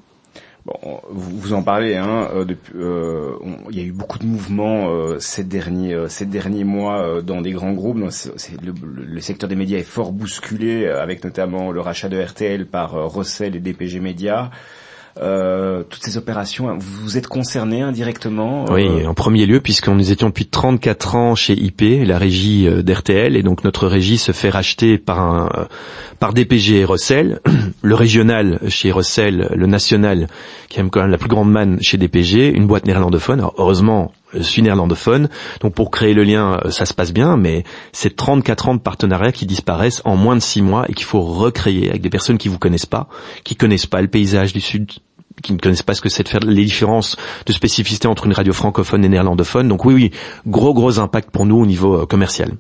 Bon, 0.65 0.99
vous, 1.09 1.53
en 1.53 1.63
parlez, 1.63 1.95
hein, 1.95 2.27
euh, 2.33 2.45
euh, 2.75 3.31
il 3.69 3.77
y 3.77 3.79
a 3.79 3.83
eu 3.83 3.93
beaucoup 3.93 4.19
de 4.19 4.25
mouvements 4.25 4.89
euh, 4.89 5.17
ces 5.19 5.45
derniers 5.45 5.93
euh, 5.93 6.09
ces 6.09 6.25
derniers 6.25 6.65
mois 6.65 7.01
euh, 7.01 7.21
dans 7.21 7.41
des 7.41 7.51
grands 7.51 7.71
groupes. 7.71 7.97
c'est, 8.09 8.61
le, 8.61 8.73
le, 8.83 9.21
secteur 9.21 9.47
des 9.47 9.55
médias 9.55 9.77
est 9.77 9.83
fort 9.83 10.11
bousculé, 10.11 10.87
avec 10.87 11.23
notamment 11.23 11.71
le 11.71 11.79
rachat 11.79 12.09
de 12.09 12.21
RTL 12.21 12.65
par 12.65 12.91
Rossel 12.91 13.55
et 13.55 13.59
DPG 13.59 14.01
Média. 14.01 14.51
Euh, 15.21 15.83
toutes 15.83 16.03
ces 16.03 16.17
opérations, 16.17 16.77
vous 16.77 17.17
êtes 17.17 17.27
concerné 17.27 17.81
indirectement 17.81 18.65
Oui, 18.69 19.05
en 19.05 19.13
premier 19.13 19.45
lieu, 19.45 19.59
puisqu'on 19.59 19.95
nous 19.95 20.11
étions 20.11 20.27
depuis 20.27 20.45
34 20.45 21.15
ans 21.15 21.35
chez 21.35 21.53
IP, 21.53 21.83
la 22.05 22.17
régie 22.17 22.67
d'RTL, 22.83 23.35
et 23.35 23.43
donc 23.43 23.63
notre 23.63 23.87
régie 23.87 24.17
se 24.17 24.31
fait 24.31 24.49
racheter 24.49 24.97
par 24.97 25.19
un 25.19 25.67
par 26.19 26.33
DPG 26.33 26.79
et 26.79 26.85
Rossel, 26.85 27.39
le 27.81 27.95
régional 27.95 28.59
chez 28.67 28.91
Rossel, 28.91 29.49
le 29.55 29.65
national, 29.65 30.27
qui 30.67 30.79
aime 30.79 30.89
quand 30.89 31.01
même 31.01 31.11
la 31.11 31.17
plus 31.17 31.29
grande 31.29 31.51
manne 31.51 31.79
chez 31.81 31.97
DPG, 31.97 32.49
une 32.53 32.67
boîte 32.67 32.85
néerlandophone. 32.85 33.39
Alors, 33.39 33.53
heureusement, 33.57 34.11
je 34.33 34.41
suis 34.41 34.61
néerlandophone, 34.61 35.29
donc 35.61 35.73
pour 35.73 35.91
créer 35.91 36.13
le 36.13 36.23
lien, 36.23 36.59
euh, 36.65 36.71
ça 36.71 36.85
se 36.85 36.93
passe 36.93 37.13
bien, 37.13 37.37
mais 37.37 37.63
c'est 37.93 38.15
34 38.15 38.69
ans 38.69 38.75
de 38.75 38.79
partenariat 38.79 39.31
qui 39.31 39.45
disparaissent 39.45 40.01
en 40.05 40.15
moins 40.15 40.35
de 40.35 40.41
6 40.41 40.61
mois 40.61 40.85
et 40.89 40.93
qu'il 40.93 41.05
faut 41.05 41.21
recréer 41.21 41.89
avec 41.89 42.01
des 42.01 42.09
personnes 42.09 42.37
qui 42.37 42.49
vous 42.49 42.59
connaissent 42.59 42.85
pas, 42.85 43.07
qui 43.43 43.55
connaissent 43.55 43.87
pas 43.87 44.01
le 44.01 44.07
paysage 44.07 44.53
du 44.53 44.61
Sud, 44.61 44.91
qui 45.41 45.53
ne 45.53 45.57
connaissent 45.57 45.83
pas 45.83 45.93
ce 45.93 46.01
que 46.01 46.09
c'est 46.09 46.23
de 46.23 46.29
faire 46.29 46.41
les 46.41 46.65
différences 46.65 47.15
de 47.45 47.53
spécificité 47.53 48.07
entre 48.07 48.25
une 48.25 48.33
radio 48.33 48.53
francophone 48.53 49.05
et 49.05 49.09
néerlandophone. 49.09 49.67
Donc 49.67 49.85
oui, 49.85 49.93
oui, 49.93 50.11
gros 50.45 50.73
gros 50.73 50.99
impact 50.99 51.31
pour 51.31 51.45
nous 51.45 51.57
au 51.57 51.65
niveau 51.65 52.01
euh, 52.01 52.05
commercial. 52.05 52.51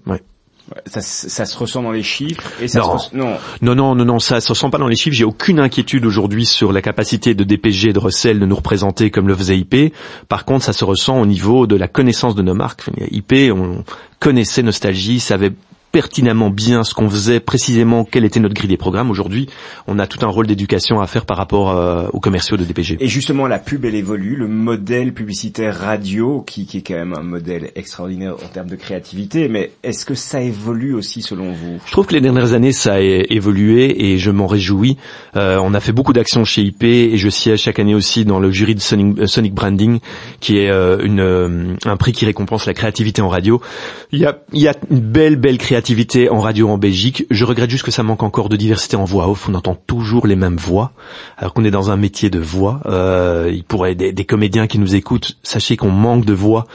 Ça, 0.85 1.01
ça, 1.01 1.45
se 1.45 1.57
ressent 1.57 1.83
dans 1.83 1.91
les 1.91 2.03
chiffres 2.03 2.43
et 2.61 2.67
ça 2.67 2.79
non. 2.79 2.97
Se 2.97 3.15
non. 3.15 3.37
non, 3.61 3.75
non, 3.75 3.95
non, 3.95 4.05
non, 4.05 4.19
ça 4.19 4.41
se 4.41 4.49
ressent 4.49 4.69
pas 4.69 4.77
dans 4.77 4.87
les 4.87 4.95
chiffres. 4.95 5.15
J'ai 5.15 5.25
aucune 5.25 5.59
inquiétude 5.59 6.05
aujourd'hui 6.05 6.45
sur 6.45 6.71
la 6.71 6.81
capacité 6.81 7.33
de 7.33 7.43
DPG 7.43 7.93
de 7.93 7.99
Russell 7.99 8.39
de 8.39 8.45
nous 8.45 8.55
représenter 8.55 9.11
comme 9.11 9.27
le 9.27 9.35
faisait 9.35 9.57
IP. 9.57 9.93
Par 10.27 10.45
contre, 10.45 10.65
ça 10.65 10.73
se 10.73 10.85
ressent 10.85 11.19
au 11.19 11.25
niveau 11.25 11.67
de 11.67 11.75
la 11.75 11.87
connaissance 11.87 12.35
de 12.35 12.41
nos 12.41 12.53
marques. 12.53 12.89
IP, 13.11 13.33
on 13.53 13.83
connaissait 14.19 14.63
Nostalgie, 14.63 15.19
savait 15.19 15.51
pertinemment 15.91 16.49
bien 16.49 16.83
ce 16.83 16.93
qu'on 16.93 17.09
faisait, 17.09 17.39
précisément 17.39 18.03
quelle 18.03 18.25
était 18.25 18.39
notre 18.39 18.53
grille 18.53 18.69
des 18.69 18.77
programmes. 18.77 19.09
Aujourd'hui, 19.09 19.49
on 19.87 19.99
a 19.99 20.07
tout 20.07 20.19
un 20.25 20.29
rôle 20.29 20.47
d'éducation 20.47 21.01
à 21.01 21.07
faire 21.07 21.25
par 21.25 21.37
rapport 21.37 21.71
euh, 21.71 22.07
aux 22.13 22.19
commerciaux 22.19 22.57
de 22.57 22.63
DPG. 22.63 22.97
Et 22.99 23.07
justement, 23.07 23.47
la 23.47 23.59
pub, 23.59 23.85
elle 23.85 23.95
évolue. 23.95 24.35
Le 24.35 24.47
modèle 24.47 25.13
publicitaire 25.13 25.77
radio, 25.77 26.41
qui, 26.41 26.65
qui 26.65 26.77
est 26.77 26.81
quand 26.81 26.95
même 26.95 27.13
un 27.17 27.23
modèle 27.23 27.71
extraordinaire 27.75 28.35
en 28.35 28.47
termes 28.47 28.69
de 28.69 28.75
créativité, 28.75 29.47
mais 29.47 29.71
est-ce 29.83 30.05
que 30.05 30.13
ça 30.13 30.41
évolue 30.41 30.93
aussi 30.93 31.21
selon 31.21 31.51
vous? 31.51 31.79
Je 31.85 31.91
trouve 31.91 32.05
que 32.05 32.13
les 32.13 32.21
dernières 32.21 32.53
années, 32.53 32.71
ça 32.71 32.95
a 32.95 32.99
évolué 32.99 34.11
et 34.11 34.17
je 34.17 34.31
m'en 34.31 34.47
réjouis. 34.47 34.97
Euh, 35.35 35.57
on 35.61 35.73
a 35.73 35.79
fait 35.79 35.91
beaucoup 35.91 36.13
d'actions 36.13 36.43
chez 36.43 36.61
IP 36.61 36.83
et 36.83 37.17
je 37.17 37.29
siège 37.29 37.61
chaque 37.61 37.79
année 37.79 37.95
aussi 37.95 38.25
dans 38.25 38.39
le 38.39 38.51
jury 38.51 38.75
de 38.75 38.79
Sonic, 38.79 39.19
euh, 39.19 39.27
Sonic 39.27 39.53
Branding, 39.53 39.99
qui 40.39 40.59
est 40.59 40.69
euh, 40.69 40.99
une, 41.03 41.77
un 41.85 41.97
prix 41.97 42.11
qui 42.11 42.25
récompense 42.25 42.65
la 42.65 42.73
créativité 42.73 43.21
en 43.21 43.29
radio. 43.29 43.61
Il 44.11 44.19
y 44.19 44.25
a, 44.25 44.39
il 44.53 44.61
y 44.61 44.67
a 44.67 44.75
une 44.91 44.99
belle, 44.99 45.35
belle 45.35 45.57
créativité 45.57 45.78
créativité 45.79 46.29
en 46.29 46.41
radio 46.41 46.67
en 46.67 46.77
Belgique. 46.77 47.25
Je 47.31 47.45
regrette 47.45 47.69
juste 47.69 47.85
que 47.85 47.91
ça 47.91 48.03
manque 48.03 48.21
encore 48.21 48.49
de 48.49 48.57
diversité 48.57 48.97
en 48.97 49.05
voix 49.05 49.29
off. 49.29 49.47
On 49.47 49.53
entend 49.53 49.75
toujours 49.75 50.27
les 50.27 50.35
mêmes 50.35 50.57
voix, 50.57 50.91
alors 51.37 51.53
qu'on 51.53 51.63
est 51.63 51.71
dans 51.71 51.89
un 51.89 51.95
métier 51.95 52.29
de 52.29 52.37
voix. 52.37 52.81
Euh, 52.85 53.49
il 53.49 53.63
pourrait 53.63 53.95
des, 53.95 54.11
des 54.11 54.25
comédiens 54.25 54.67
qui 54.67 54.77
nous 54.77 54.95
écoutent. 54.95 55.37
Sachez 55.41 55.77
qu'on 55.77 55.89
manque 55.89 56.25
de 56.25 56.33
voix 56.33 56.65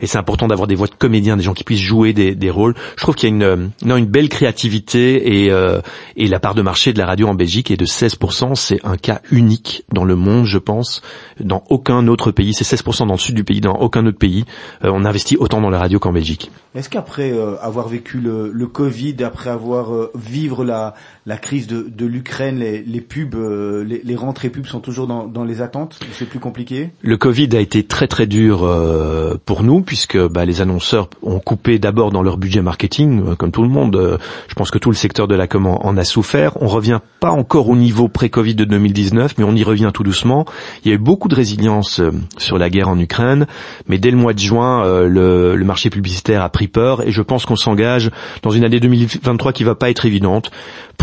et 0.00 0.06
c'est 0.06 0.16
important 0.18 0.48
d'avoir 0.48 0.66
des 0.66 0.74
voix 0.74 0.86
de 0.86 0.94
comédiens, 0.94 1.36
des 1.36 1.42
gens 1.42 1.52
qui 1.52 1.64
puissent 1.64 1.80
jouer 1.80 2.12
des, 2.14 2.34
des 2.34 2.50
rôles. 2.50 2.74
Je 2.96 3.02
trouve 3.02 3.14
qu'il 3.14 3.28
y 3.28 3.32
a 3.32 3.34
une, 3.34 3.70
non, 3.84 3.96
une 3.96 4.06
belle 4.06 4.30
créativité 4.30 5.42
et, 5.42 5.50
euh, 5.50 5.80
et 6.16 6.26
la 6.26 6.40
part 6.40 6.54
de 6.54 6.62
marché 6.62 6.92
de 6.92 6.98
la 6.98 7.06
radio 7.06 7.28
en 7.28 7.34
Belgique 7.34 7.70
est 7.70 7.76
de 7.76 7.86
16%. 7.86 8.54
C'est 8.54 8.80
un 8.84 8.96
cas 8.96 9.20
unique 9.30 9.84
dans 9.92 10.04
le 10.04 10.16
monde, 10.16 10.46
je 10.46 10.58
pense. 10.58 11.02
Dans 11.38 11.64
aucun 11.68 12.06
autre 12.08 12.32
pays, 12.32 12.54
c'est 12.54 12.64
16% 12.64 13.06
dans 13.06 13.14
le 13.14 13.18
sud 13.18 13.34
du 13.34 13.44
pays, 13.44 13.60
dans 13.60 13.74
aucun 13.74 14.06
autre 14.06 14.18
pays, 14.18 14.44
euh, 14.84 14.90
on 14.92 15.04
investit 15.04 15.36
autant 15.36 15.60
dans 15.60 15.70
la 15.70 15.78
radio 15.78 15.98
qu'en 15.98 16.12
Belgique. 16.12 16.50
Est-ce 16.74 16.88
qu'après 16.88 17.32
euh, 17.32 17.56
avoir 17.60 17.88
vécu 17.88 18.18
le, 18.18 18.50
le 18.54 18.68
Covid, 18.68 19.16
après 19.24 19.50
avoir 19.50 19.92
euh, 19.92 20.12
vivre 20.14 20.64
la, 20.64 20.94
la 21.26 21.38
crise 21.38 21.66
de, 21.66 21.86
de 21.88 22.04
l'Ukraine, 22.04 22.58
les, 22.58 22.82
les 22.82 23.00
pubs, 23.00 23.34
euh, 23.34 23.82
les, 23.82 24.02
les 24.04 24.14
rentrées 24.14 24.50
pubs 24.50 24.66
sont 24.66 24.80
toujours 24.80 25.06
dans, 25.06 25.26
dans 25.26 25.44
les 25.44 25.62
attentes. 25.62 25.98
C'est 26.12 26.28
plus 26.28 26.38
compliqué? 26.38 26.90
Le 27.00 27.16
Covid 27.16 27.48
a 27.56 27.60
été 27.60 27.82
très 27.82 28.06
très 28.06 28.26
dur 28.26 28.62
euh, 28.62 29.36
pour 29.46 29.62
nous 29.62 29.80
puisque 29.80 30.18
bah, 30.18 30.44
les 30.44 30.60
annonceurs 30.60 31.08
ont 31.22 31.40
coupé 31.40 31.78
d'abord 31.78 32.10
dans 32.10 32.22
leur 32.22 32.36
budget 32.36 32.60
marketing, 32.60 33.22
euh, 33.26 33.34
comme 33.36 33.52
tout 33.52 33.62
le 33.62 33.70
monde. 33.70 34.18
Je 34.48 34.54
pense 34.54 34.70
que 34.70 34.76
tout 34.76 34.90
le 34.90 34.96
secteur 34.96 35.26
de 35.26 35.34
la 35.34 35.46
com 35.46 35.66
en, 35.66 35.96
a 35.96 36.04
souffert. 36.04 36.60
On 36.60 36.66
revient 36.66 37.00
pas 37.20 37.30
encore 37.30 37.70
au 37.70 37.76
niveau 37.76 38.08
pré-Covid 38.08 38.54
de 38.54 38.64
2019, 38.64 39.38
mais 39.38 39.44
on 39.44 39.54
y 39.54 39.64
revient 39.64 39.90
tout 39.94 40.02
doucement. 40.02 40.44
Il 40.84 40.88
y 40.88 40.92
a 40.92 40.94
eu 40.94 40.98
beaucoup 40.98 41.28
de 41.28 41.34
résilience 41.34 42.02
sur 42.36 42.58
la 42.58 42.68
guerre 42.68 42.88
en 42.88 42.98
Ukraine, 42.98 43.46
mais 43.88 43.96
dès 43.96 44.10
le 44.10 44.18
mois 44.18 44.34
de 44.34 44.38
juin, 44.38 44.84
le, 45.06 45.56
le 45.56 45.64
marché 45.64 45.88
publicitaire 45.88 46.42
a 46.42 46.50
pris 46.50 46.68
peur 46.68 47.06
et 47.06 47.12
je 47.12 47.22
pense 47.22 47.46
qu'on 47.46 47.56
s'engage 47.56 48.10
dans 48.42 48.50
une 48.50 48.64
année 48.64 48.80
2023 48.80 49.52
qui 49.52 49.64
va 49.64 49.74
pas 49.74 49.88
être 49.88 50.04
évidente. 50.04 50.50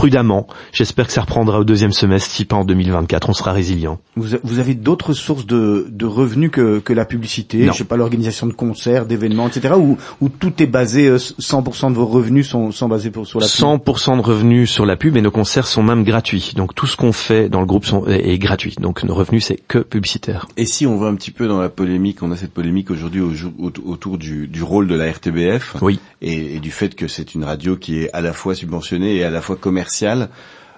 Prudemment, 0.02 0.48
j'espère 0.72 1.06
que 1.06 1.14
ça 1.14 1.22
reprendra 1.22 1.60
au 1.60 1.64
deuxième 1.64 1.92
semestre, 1.92 2.32
si 2.32 2.46
pas 2.46 2.56
en 2.56 2.66
2024. 2.66 3.30
On 3.30 3.34
sera 3.34 3.52
résilient. 3.52 4.00
Vous, 4.16 4.58
avez 4.58 4.74
d'autres 4.74 5.14
sources 5.14 5.46
de, 5.46 5.86
de 5.92 6.06
revenus 6.08 6.50
que, 6.50 6.80
que 6.80 6.92
la 6.92 7.06
publicité, 7.06 7.66
Non. 7.66 7.72
je 7.72 7.78
sais 7.78 7.84
pas, 7.84 7.98
l'organisation 7.98 8.48
de 8.48 8.54
concerts, 8.54 9.06
d'événements, 9.06 9.48
etc. 9.48 9.76
Où, 9.78 10.00
où 10.20 10.30
tout 10.30 10.54
est 10.64 10.66
basé, 10.66 11.06
euh, 11.08 11.18
100% 11.18 11.92
de 11.92 11.96
vos 11.98 12.08
revenus 12.08 12.50
sont, 12.50 12.72
sont 12.72 12.88
basés 12.90 13.12
pour, 13.12 13.28
sur 13.28 13.40
la 13.40 13.46
pub. 13.46 13.54
100% 13.54 14.18
de 14.18 14.22
revenus 14.24 14.72
sur 14.72 14.88
la 14.88 14.96
pub 14.98 15.18
et 15.18 15.22
nos 15.22 15.30
concerts 15.30 15.68
sont 15.68 15.84
même 15.84 16.04
gratuits. 16.04 16.54
Donc 16.56 16.74
tout 16.74 16.88
ce 16.88 16.98
qu'on 16.98 17.12
fait 17.12 17.48
dans 17.48 17.60
le 17.60 17.68
groupe 17.68 17.86
sont, 17.86 18.08
est, 18.08 18.28
est 18.28 18.40
gratuit. 18.40 18.74
Donc 18.82 19.04
nos 19.04 19.14
revenus 19.14 19.46
c'est 19.46 19.60
que 19.68 19.78
publicitaire. 19.78 20.48
Et 20.58 20.66
si 20.66 20.88
on 20.88 20.98
va 20.98 21.10
un 21.10 21.16
petit 21.16 21.30
peu 21.30 21.48
dans 21.48 21.62
la 21.62 21.70
polémique, 21.70 22.24
on 22.24 22.32
a 22.32 22.38
cette 22.38 22.54
polémique 22.54 22.90
aujourd'hui 22.90 23.22
au 23.22 23.36
jour- 23.36 23.54
au- 23.60 23.72
autour 23.86 24.18
du, 24.18 24.48
du 24.48 24.64
rôle 24.64 24.88
de 24.88 24.96
la 24.96 25.12
RTBF 25.12 25.76
Oui. 25.84 26.00
et, 26.24 26.56
et 26.56 26.60
du 26.60 26.72
fait 26.72 26.96
que 26.96 27.08
c'est 27.08 27.36
une 27.36 27.44
radio 27.44 27.76
qui 27.78 28.00
est 28.00 28.12
à 28.14 28.22
la 28.22 28.34
fois 28.34 28.56
subventionnée 28.56 29.18
et 29.18 29.24
à 29.24 29.30
la 29.30 29.42
fois 29.42 29.58
commerciale 29.58 29.91
commercial 30.00 30.30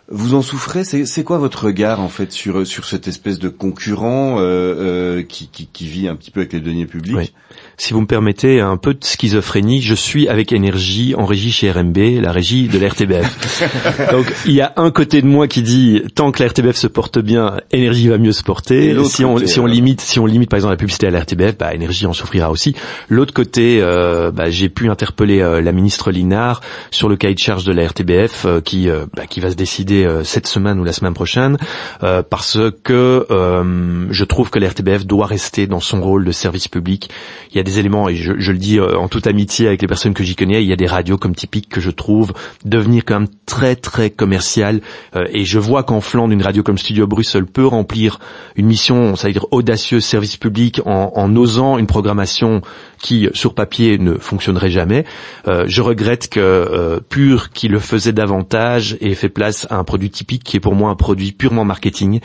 vous 0.09 0.33
en 0.33 0.41
souffrez 0.41 0.83
C'est 0.83 1.23
quoi 1.23 1.37
votre 1.37 1.65
regard 1.65 2.01
en 2.01 2.09
fait 2.09 2.31
sur 2.31 2.67
sur 2.67 2.85
cette 2.85 3.07
espèce 3.07 3.39
de 3.39 3.47
concurrent 3.49 4.37
euh, 4.37 4.41
euh, 4.41 5.23
qui, 5.23 5.47
qui, 5.47 5.67
qui 5.71 5.87
vit 5.87 6.07
un 6.07 6.15
petit 6.15 6.29
peu 6.29 6.41
avec 6.41 6.53
les 6.53 6.59
deniers 6.59 6.85
publics? 6.85 7.15
Oui. 7.15 7.31
Si 7.77 7.93
vous 7.93 8.01
me 8.01 8.05
permettez 8.05 8.59
un 8.59 8.77
peu 8.77 8.93
de 8.93 9.03
schizophrénie, 9.03 9.81
je 9.81 9.95
suis 9.95 10.27
avec 10.27 10.51
énergie 10.51 11.15
en 11.15 11.25
régie 11.25 11.51
chez 11.51 11.71
RMB, 11.71 11.97
la 12.21 12.31
régie 12.31 12.67
de 12.67 12.77
la 12.77 12.89
RTBF. 12.89 14.11
Donc 14.11 14.31
il 14.45 14.53
y 14.53 14.61
a 14.61 14.73
un 14.75 14.91
côté 14.91 15.21
de 15.21 15.27
moi 15.27 15.47
qui 15.47 15.63
dit 15.63 16.01
tant 16.13 16.31
que 16.31 16.43
la 16.43 16.49
RTBF 16.49 16.75
se 16.75 16.87
porte 16.87 17.19
bien, 17.19 17.57
énergie 17.71 18.09
va 18.09 18.17
mieux 18.17 18.31
se 18.31 18.43
porter. 18.43 18.95
Si 19.05 19.25
on 19.25 19.35
côté, 19.35 19.47
si 19.47 19.59
on 19.59 19.63
alors 19.63 19.73
limite 19.73 20.01
si 20.01 20.19
on 20.19 20.25
limite 20.25 20.49
par 20.49 20.57
exemple 20.57 20.73
la 20.73 20.77
publicité 20.77 21.07
à 21.07 21.11
la 21.11 21.21
RTBF, 21.21 21.57
bah 21.57 21.73
énergie 21.73 22.05
en 22.05 22.13
souffrira 22.13 22.51
aussi. 22.51 22.75
L'autre 23.09 23.33
côté, 23.33 23.79
euh, 23.81 24.31
bah, 24.31 24.49
j'ai 24.49 24.69
pu 24.69 24.89
interpeller 24.89 25.41
euh, 25.41 25.61
la 25.61 25.71
ministre 25.71 26.11
Linard 26.11 26.61
sur 26.91 27.09
le 27.09 27.15
cahier 27.15 27.35
de 27.35 27.39
charge 27.39 27.63
de 27.63 27.71
la 27.71 27.87
RTBF 27.87 28.45
euh, 28.45 28.61
qui 28.61 28.89
euh, 28.89 29.05
bah, 29.15 29.27
qui 29.27 29.39
va 29.39 29.49
se 29.49 29.55
décider 29.55 30.02
euh, 30.05 30.23
cette 30.23 30.47
semaine 30.47 30.79
ou 30.79 30.83
la 30.83 30.93
semaine 30.93 31.13
prochaine 31.13 31.57
euh, 32.03 32.23
parce 32.23 32.57
que 32.83 33.25
euh, 33.29 34.07
je 34.09 34.23
trouve 34.23 34.49
que 34.49 34.59
la 34.59 34.69
RTBF 34.69 35.05
doit 35.05 35.25
rester 35.25 35.67
dans 35.67 35.79
son 35.79 36.01
rôle 36.01 36.25
de 36.25 36.31
service 36.31 36.67
public. 36.67 37.09
Il 37.51 37.57
y 37.57 37.59
a 37.59 37.63
des 37.63 37.79
éléments, 37.79 38.09
et 38.09 38.15
je, 38.15 38.31
le 38.31 38.57
dis 38.57 38.79
en 38.79 39.07
toute 39.07 39.27
amitié 39.27 39.67
avec 39.67 39.81
les 39.81 39.87
personnes 39.87 40.13
que 40.13 40.23
j'y 40.23 40.35
connais, 40.35 40.63
il 40.63 40.67
y 40.67 40.73
a 40.73 40.75
des 40.75 40.87
radios 40.87 41.17
comme 41.17 41.35
typiques 41.35 41.69
que 41.69 41.81
je 41.81 41.91
trouve 41.91 42.33
devenir 42.65 43.03
quand 43.05 43.19
même 43.19 43.29
très 43.45 43.75
très 43.75 44.09
commerciales. 44.09 44.81
Euh, 45.15 45.25
et 45.31 45.45
je 45.45 45.59
vois 45.59 45.83
qu'en 45.83 46.01
Flandre, 46.01 46.33
une 46.33 46.41
radio 46.41 46.63
comme 46.63 46.77
Studio 46.77 47.07
Bruxelles 47.07 47.45
peut 47.45 47.65
remplir 47.65 48.19
une 48.55 48.65
mission, 48.65 49.15
ça 49.15 49.27
veut 49.27 49.33
dire 49.33 49.45
audacieuse 49.51 50.03
service 50.03 50.37
public, 50.37 50.81
en 50.85 51.35
osant 51.35 51.77
une 51.77 51.87
programmation 51.87 52.61
qui, 53.03 53.27
sur 53.33 53.53
papier, 53.53 53.97
ne 53.99 54.13
fonctionnerait 54.15 54.71
jamais. 54.71 55.03
Euh, 55.47 55.65
je 55.67 55.81
regrette 55.81 56.29
que 56.29 56.39
euh, 56.39 56.99
Pure, 57.09 57.49
qui 57.51 57.67
le 57.67 57.77
faisait 57.79 58.13
davantage, 58.13 58.97
ait 59.01 59.13
fait 59.13 59.29
place 59.29 59.67
à 59.69 59.75
un 59.77 59.83
produit 59.83 60.09
typique 60.09 60.43
qui 60.43 60.57
est 60.57 60.59
pour 60.61 60.73
moi 60.73 60.89
un 60.89 60.95
produit 60.95 61.33
purement 61.33 61.65
marketing 61.65 62.21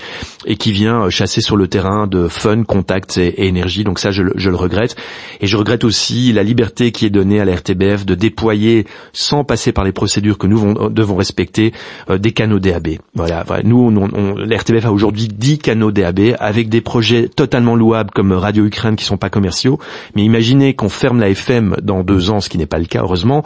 et 0.46 0.56
qui 0.56 0.70
vient 0.72 1.02
euh, 1.04 1.10
chasser 1.10 1.40
sur 1.40 1.56
le 1.56 1.66
terrain 1.66 2.06
de 2.06 2.28
fun, 2.28 2.62
contact 2.62 3.18
et, 3.18 3.26
et 3.26 3.46
énergie. 3.48 3.82
Donc 3.84 3.98
ça, 3.98 4.10
je, 4.12 4.22
je 4.36 4.50
le 4.50 4.56
regrette. 4.56 4.94
Et 5.40 5.46
je 5.48 5.56
regrette 5.56 5.82
aussi 5.84 6.32
la 6.32 6.44
liberté 6.44 6.92
qui 6.92 7.04
est 7.06 7.10
donnée 7.10 7.40
à 7.40 7.44
la 7.44 7.56
RTBF 7.56 8.06
de 8.06 8.14
déployer, 8.14 8.86
sans 9.12 9.42
passer 9.44 9.72
par 9.72 9.82
les 9.84 9.92
procédures 9.92 10.38
que 10.38 10.46
nous 10.46 10.58
vont- 10.58 10.88
devons 10.90 11.16
respecter, 11.16 11.72
euh, 12.08 12.18
des 12.18 12.30
canaux 12.30 12.60
DAB. 12.60 12.88
Voilà. 13.14 13.44
Nous, 13.64 13.76
on, 13.78 13.96
on- 14.14 14.34
la 14.36 14.56
RTBF 14.56 14.86
a 14.86 14.92
aujourd'hui 14.92 15.26
10 15.26 15.58
canaux 15.58 15.90
DAB 15.90 16.36
avec 16.38 16.68
des 16.68 16.80
projets 16.80 17.28
totalement 17.28 17.74
louables 17.74 18.10
comme 18.14 18.30
Radio 18.32 18.64
Ukraine 18.64 18.94
qui 18.94 19.04
sont 19.04 19.16
pas 19.16 19.28
commerciaux. 19.30 19.80
Mais 20.14 20.22
imaginez 20.24 20.67
qu'on 20.74 20.88
ferme 20.88 21.20
la 21.20 21.30
FM 21.30 21.76
dans 21.82 22.02
deux 22.02 22.30
ans, 22.30 22.40
ce 22.40 22.48
qui 22.48 22.58
n'est 22.58 22.66
pas 22.66 22.78
le 22.78 22.86
cas 22.86 23.02
heureusement. 23.02 23.42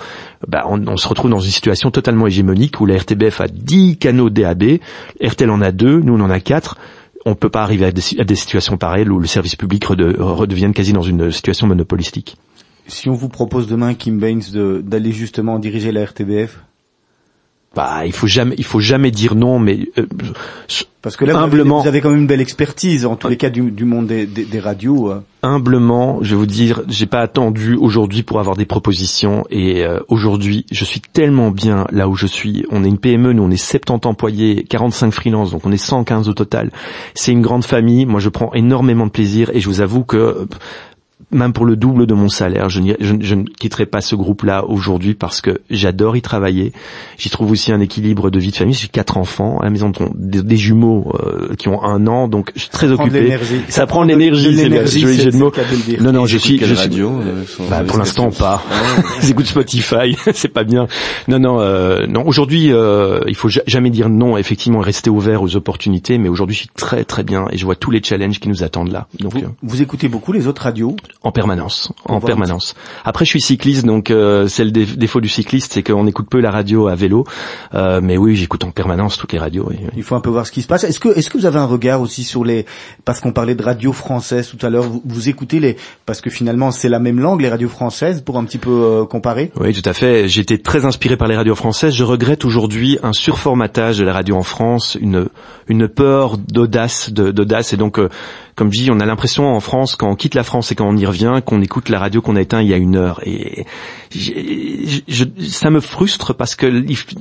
Bah, 0.46 0.64
on, 0.68 0.96
se 0.96 1.08
retrouve 1.08 1.30
dans 1.30 1.40
une 1.40 1.50
situation 1.50 1.90
totalement 1.90 2.26
hégémonique 2.26 2.80
où 2.80 2.86
la 2.86 2.96
RTBF 2.96 3.40
a 3.40 3.48
10 3.48 3.98
canaux 3.98 4.30
DAB, 4.30 4.78
RTL 5.22 5.50
en 5.50 5.60
a 5.60 5.72
deux, 5.72 6.00
nous 6.00 6.14
on 6.14 6.20
en 6.20 6.30
a 6.30 6.40
quatre 6.40 6.78
on 7.24 7.36
peut 7.36 7.50
pas 7.50 7.62
arriver 7.62 7.84
à 7.84 7.92
des, 7.92 8.34
situations 8.34 8.76
pareilles 8.76 9.08
où 9.08 9.20
le 9.20 9.28
service 9.28 9.54
public 9.54 9.84
rede- 9.84 10.16
redevienne 10.18 10.72
quasi 10.72 10.92
dans 10.92 11.02
une 11.02 11.30
situation 11.30 11.68
monopolistique. 11.68 12.36
Si 12.88 13.08
on 13.08 13.14
vous 13.14 13.28
propose 13.28 13.68
demain, 13.68 13.94
Kim 13.94 14.18
Baines, 14.18 14.42
d'aller 14.82 15.12
justement 15.12 15.60
diriger 15.60 15.92
la 15.92 16.04
RTBF 16.04 16.58
Bah, 17.74 18.02
il 18.04 18.12
faut 18.12 18.26
jamais, 18.26 18.54
il 18.58 18.64
faut 18.64 18.80
jamais 18.80 19.10
dire 19.10 19.34
non, 19.34 19.58
mais 19.58 19.88
euh, 19.98 20.04
Parce 21.00 21.16
que 21.16 21.24
là, 21.24 21.32
vous 21.32 21.38
avez- 21.38 21.46
Humblement. 21.46 21.80
vous 21.80 21.88
avez 21.88 22.00
quand 22.02 22.10
même 22.10 22.20
une 22.20 22.26
belle 22.26 22.42
expertise, 22.42 23.06
en 23.06 23.16
tous 23.16 23.28
les 23.28 23.38
cas, 23.38 23.48
du, 23.48 23.70
du 23.70 23.84
monde 23.86 24.06
des, 24.08 24.26
des, 24.26 24.44
des 24.44 24.60
radios. 24.60 25.10
euh. 25.10 25.20
humblement, 25.42 26.18
je 26.22 26.30
vais 26.30 26.36
vous 26.36 26.46
dire, 26.46 26.82
j'ai 26.88 27.06
pas 27.06 27.20
attendu 27.20 27.74
aujourd'hui 27.74 28.22
pour 28.22 28.38
avoir 28.40 28.56
des 28.56 28.66
propositions 28.66 29.44
et 29.50 29.84
euh, 29.84 30.00
aujourd'hui, 30.08 30.66
je 30.70 30.84
suis 30.84 31.00
tellement 31.00 31.50
bien 31.50 31.86
là 31.90 32.08
où 32.08 32.14
je 32.14 32.26
suis. 32.26 32.64
On 32.70 32.84
est 32.84 32.88
une 32.88 32.98
PME, 32.98 33.32
nous 33.32 33.42
on 33.42 33.50
est 33.50 33.56
70 33.56 34.06
employés, 34.06 34.64
45 34.68 35.10
freelances, 35.10 35.50
donc 35.52 35.64
on 35.66 35.72
est 35.72 35.76
115 35.78 36.28
au 36.28 36.34
total. 36.34 36.70
C'est 37.14 37.32
une 37.32 37.42
grande 37.42 37.64
famille. 37.64 38.04
Moi, 38.06 38.20
je 38.20 38.28
prends 38.28 38.52
énormément 38.52 39.06
de 39.06 39.10
plaisir 39.10 39.50
et 39.54 39.60
je 39.60 39.68
vous 39.68 39.80
avoue 39.80 40.04
que 40.04 40.16
euh, 40.18 40.44
même 41.32 41.52
pour 41.52 41.64
le 41.64 41.76
double 41.76 42.06
de 42.06 42.14
mon 42.14 42.28
salaire, 42.28 42.68
je, 42.68 42.80
ne- 42.80 42.94
je 43.00 43.34
ne 43.34 43.44
quitterai 43.44 43.86
pas 43.86 44.00
ce 44.00 44.14
groupe-là 44.14 44.64
aujourd'hui 44.66 45.14
parce 45.14 45.40
que 45.40 45.60
j'adore 45.70 46.16
y 46.16 46.22
travailler. 46.22 46.72
J'y 47.18 47.30
trouve 47.30 47.50
aussi 47.50 47.72
un 47.72 47.80
équilibre 47.80 48.30
de 48.30 48.38
vie 48.38 48.50
de 48.50 48.56
famille. 48.56 48.74
J'ai 48.74 48.88
quatre 48.88 49.16
enfants 49.16 49.58
à 49.60 49.64
la 49.64 49.70
maison, 49.70 49.90
des, 50.14 50.42
des 50.42 50.56
jumeaux 50.56 51.12
euh, 51.24 51.54
qui 51.56 51.68
ont 51.68 51.82
un 51.82 52.06
an, 52.06 52.28
donc 52.28 52.52
je 52.54 52.60
suis 52.60 52.68
très 52.70 52.88
Ça 52.88 52.94
prend 52.94 53.04
de 53.04 53.08
occupé. 53.10 53.22
l'énergie. 53.24 53.60
Ça, 53.68 53.86
prend 53.86 54.02
de 54.04 54.12
de- 54.12 54.18
l'énergie, 54.18 54.56
c'est 54.56 54.68
bien, 54.68 54.84
jeu 54.86 55.30
de 55.30 55.36
mots. 55.36 55.52
Non, 56.00 56.12
non, 56.12 56.26
je 56.26 56.36
écoutent 56.36 56.44
suis, 56.46 56.58
quelle 56.58 56.68
je 56.68 56.74
suis- 56.74 56.82
radio 56.82 57.10
euh, 57.20 57.44
bah, 57.70 57.82
pour 57.86 57.98
l'instant 57.98 58.30
pas. 58.30 58.62
Ah, 58.70 58.74
Ils 59.22 59.30
écoutent 59.30 59.46
Spotify, 59.46 60.16
c'est 60.34 60.48
pas 60.52 60.64
bien. 60.64 60.86
Non, 61.28 61.38
non, 61.38 61.60
euh, 61.60 62.06
non. 62.06 62.26
Aujourd'hui, 62.26 62.72
euh, 62.72 63.20
il 63.26 63.34
faut 63.34 63.48
ja- 63.48 63.62
jamais 63.66 63.90
dire 63.90 64.08
non. 64.08 64.36
Effectivement, 64.36 64.80
rester 64.80 65.10
ouvert 65.10 65.42
aux 65.42 65.56
opportunités. 65.56 66.18
Mais 66.18 66.28
aujourd'hui, 66.28 66.54
je 66.54 66.60
suis 66.60 66.70
très 66.76 67.04
très 67.04 67.22
bien 67.22 67.46
et 67.50 67.56
je 67.56 67.64
vois 67.64 67.76
tous 67.76 67.90
les 67.90 68.02
challenges 68.02 68.40
qui 68.40 68.48
nous 68.48 68.62
attendent 68.62 68.92
là. 68.92 69.06
Donc, 69.20 69.32
Vous, 69.32 69.38
euh, 69.40 69.48
vous 69.62 69.82
écoutez 69.82 70.08
beaucoup 70.08 70.32
les 70.32 70.46
autres 70.46 70.62
radios? 70.62 70.96
En 71.24 71.30
permanence, 71.32 71.92
en 72.06 72.20
permanence. 72.20 72.74
Après, 73.04 73.24
je 73.24 73.30
suis 73.30 73.40
cycliste, 73.40 73.84
donc 73.86 74.10
euh, 74.10 74.48
c'est 74.48 74.64
le 74.64 74.70
dé- 74.72 74.84
défaut 74.86 75.20
du 75.20 75.28
cycliste, 75.28 75.72
c'est 75.74 75.82
qu'on 75.82 76.06
écoute 76.06 76.26
peu 76.28 76.40
la 76.40 76.50
radio 76.50 76.88
à 76.88 76.94
vélo. 76.96 77.24
Euh, 77.74 78.00
mais 78.02 78.16
oui, 78.16 78.34
j'écoute 78.34 78.64
en 78.64 78.70
permanence 78.72 79.16
toutes 79.18 79.32
les 79.32 79.38
radios. 79.38 79.70
Il 79.96 80.02
faut 80.02 80.16
un 80.16 80.20
peu 80.20 80.30
voir 80.30 80.46
ce 80.46 80.52
qui 80.52 80.62
se 80.62 80.66
passe. 80.66 80.84
Est-ce 80.84 80.98
que, 80.98 81.08
est-ce 81.16 81.30
que 81.30 81.38
vous 81.38 81.46
avez 81.46 81.58
un 81.58 81.66
regard 81.66 82.00
aussi 82.00 82.24
sur 82.24 82.44
les, 82.44 82.66
parce 83.04 83.20
qu'on 83.20 83.32
parlait 83.32 83.54
de 83.54 83.62
radio 83.62 83.92
française 83.92 84.48
tout 84.48 84.64
à 84.66 84.70
l'heure, 84.70 84.82
vous, 84.84 85.02
vous 85.04 85.28
écoutez 85.28 85.60
les, 85.60 85.76
parce 86.06 86.20
que 86.20 86.28
finalement 86.30 86.70
c'est 86.72 86.88
la 86.88 86.98
même 86.98 87.20
langue, 87.20 87.40
les 87.40 87.48
radios 87.50 87.68
françaises, 87.68 88.20
pour 88.22 88.36
un 88.38 88.44
petit 88.44 88.58
peu 88.58 88.70
euh, 88.70 89.04
comparer? 89.04 89.52
Oui, 89.60 89.72
tout 89.72 89.88
à 89.88 89.92
fait. 89.92 90.26
Été 90.36 90.58
très 90.60 90.84
inspiré 90.84 91.16
par 91.16 91.28
les 91.28 91.36
radios 91.36 91.54
françaises. 91.54 91.94
Je 91.94 92.02
regrette 92.04 92.44
aujourd'hui 92.44 92.98
un 93.04 93.12
surformatage 93.12 93.98
de 93.98 94.04
la 94.04 94.12
radio 94.12 94.34
en 94.36 94.42
France, 94.42 94.98
une 95.00 95.28
une 95.68 95.86
peur 95.86 96.36
d'audace, 96.38 97.10
d'audace. 97.12 97.72
Et 97.72 97.76
donc, 97.76 97.98
euh, 98.00 98.08
comme 98.54 98.72
je 98.72 98.80
dis, 98.80 98.90
on 98.90 99.00
a 99.00 99.06
l'impression 99.06 99.54
en 99.54 99.60
France, 99.60 99.96
quand 99.96 100.10
on 100.10 100.14
quitte 100.16 100.34
la 100.34 100.44
France 100.44 100.70
et 100.72 100.74
quand 100.74 100.88
on 100.88 100.96
y 100.96 101.06
revient, 101.06 101.40
qu'on 101.44 101.62
écoute 101.62 101.88
la 101.88 101.98
radio 101.98 102.20
qu'on 102.20 102.36
a 102.36 102.40
éteint 102.40 102.60
il 102.62 102.68
y 102.68 102.74
a 102.74 102.76
une 102.76 102.96
heure. 102.96 103.20
Et 103.26 103.64
je- 104.14 105.24
ça 105.48 105.70
me 105.70 105.80
frustre 105.80 106.34
parce 106.34 106.54
que 106.54 106.66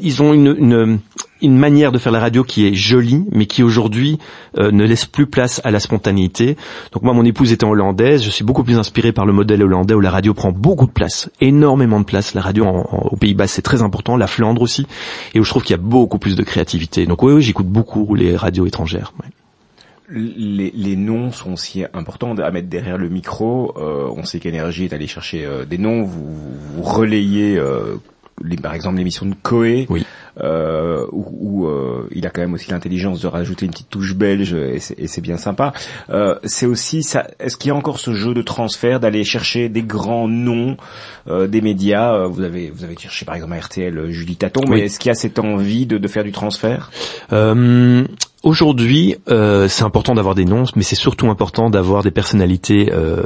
ils, 0.01 0.21
ont 0.21 0.33
une, 0.33 0.55
une 0.57 0.99
une 1.43 1.57
manière 1.57 1.91
de 1.91 1.97
faire 1.97 2.11
la 2.11 2.19
radio 2.19 2.43
qui 2.43 2.67
est 2.67 2.73
jolie, 2.75 3.23
mais 3.31 3.47
qui 3.47 3.63
aujourd'hui 3.63 4.19
euh, 4.59 4.69
ne 4.71 4.85
laisse 4.85 5.05
plus 5.05 5.25
place 5.25 5.59
à 5.63 5.71
la 5.71 5.79
spontanéité. 5.79 6.55
Donc 6.91 7.01
moi, 7.01 7.13
mon 7.15 7.25
épouse 7.25 7.51
étant 7.51 7.71
hollandaise, 7.71 8.23
je 8.23 8.29
suis 8.29 8.43
beaucoup 8.43 8.63
plus 8.63 8.77
inspiré 8.77 9.11
par 9.11 9.25
le 9.25 9.33
modèle 9.33 9.63
hollandais 9.63 9.95
où 9.95 10.01
la 10.01 10.11
radio 10.11 10.35
prend 10.35 10.51
beaucoup 10.51 10.85
de 10.85 10.91
place, 10.91 11.31
énormément 11.41 11.99
de 11.99 12.05
place. 12.05 12.35
La 12.35 12.41
radio 12.41 12.65
en, 12.65 12.81
en- 12.91 13.07
aux 13.11 13.15
Pays-Bas, 13.15 13.47
c'est 13.47 13.63
très 13.63 13.81
important, 13.81 14.17
la 14.17 14.27
Flandre 14.27 14.61
aussi, 14.61 14.85
et 15.33 15.39
où 15.39 15.43
je 15.43 15.49
trouve 15.49 15.63
qu'il 15.63 15.71
y 15.75 15.79
a 15.79 15.81
beaucoup 15.81 16.19
plus 16.19 16.35
de 16.35 16.43
créativité. 16.43 17.07
Donc 17.07 17.23
oui, 17.23 17.33
oui 17.33 17.41
j'écoute 17.41 17.65
beaucoup 17.67 18.13
les 18.13 18.35
radios 18.35 18.67
étrangères. 18.67 19.11
Les, 20.13 20.95
noms 20.95 21.31
sont 21.31 21.53
aussi 21.53 21.85
importants 21.93 22.35
à 22.35 22.51
mettre 22.51 22.67
derrière 22.67 22.97
le 22.97 23.07
micro. 23.07 23.73
Euh, 23.77 24.09
on 24.15 24.23
sait 24.23 24.39
qu'Énergie 24.39 24.85
est 24.85 24.93
allé 24.93 25.07
chercher 25.07 25.45
euh, 25.45 25.63
des 25.63 25.77
noms. 25.77 26.03
Vous, 26.03 26.81
relayez, 26.81 27.57
euh, 27.57 27.95
par 28.61 28.73
exemple, 28.73 28.97
l'émission 28.97 29.25
de 29.25 29.35
Coé. 29.41 29.87
Oui. 29.89 30.05
Euh, 30.39 31.05
où, 31.11 31.25
où, 31.63 31.67
euh, 31.67 32.07
il 32.11 32.25
a 32.25 32.29
quand 32.29 32.41
même 32.41 32.53
aussi 32.53 32.71
l'intelligence 32.71 33.21
de 33.21 33.27
rajouter 33.27 33.65
une 33.65 33.71
petite 33.71 33.89
touche 33.89 34.15
belge 34.15 34.53
et 34.53 34.79
c'est 34.79 35.21
bien 35.21 35.37
sympa. 35.37 35.73
Euh, 36.09 36.35
c'est 36.43 36.65
aussi 36.65 37.03
ça. 37.03 37.27
Est-ce 37.39 37.57
qu'il 37.57 37.69
y 37.69 37.71
a 37.71 37.75
encore 37.75 37.99
ce 37.99 38.13
jeu 38.13 38.33
de 38.33 38.41
transfert 38.41 38.99
d'aller 38.99 39.23
chercher 39.23 39.69
des 39.69 39.83
grands 39.83 40.27
noms 40.27 40.77
euh, 41.27 41.47
des 41.47 41.61
médias 41.61 42.13
Euh, 42.15 42.27
Vous 42.27 42.43
avez 42.43 42.69
vous 42.69 42.83
avez 42.83 42.95
cherché 42.97 43.25
par 43.25 43.35
exemple 43.35 43.53
à 43.53 43.59
RTL 43.59 43.97
euh, 43.97 44.11
Julie 44.11 44.35
Taton, 44.35 44.61
mais 44.67 44.81
est-ce 44.81 44.99
qu'il 44.99 45.09
y 45.09 45.11
a 45.11 45.15
cette 45.15 45.39
envie 45.39 45.85
de, 45.85 45.97
de 45.97 46.07
faire 46.07 46.23
du 46.23 46.31
transfert? 46.31 46.91
Euh, 47.33 48.05
Aujourd'hui, 48.43 49.17
euh, 49.29 49.67
c'est 49.67 49.83
important 49.83 50.15
d'avoir 50.15 50.33
des 50.33 50.45
noms, 50.45 50.63
mais 50.75 50.81
c'est 50.81 50.95
surtout 50.95 51.29
important 51.29 51.69
d'avoir 51.69 52.01
des 52.01 52.09
personnalités 52.09 52.91
euh, 52.91 53.23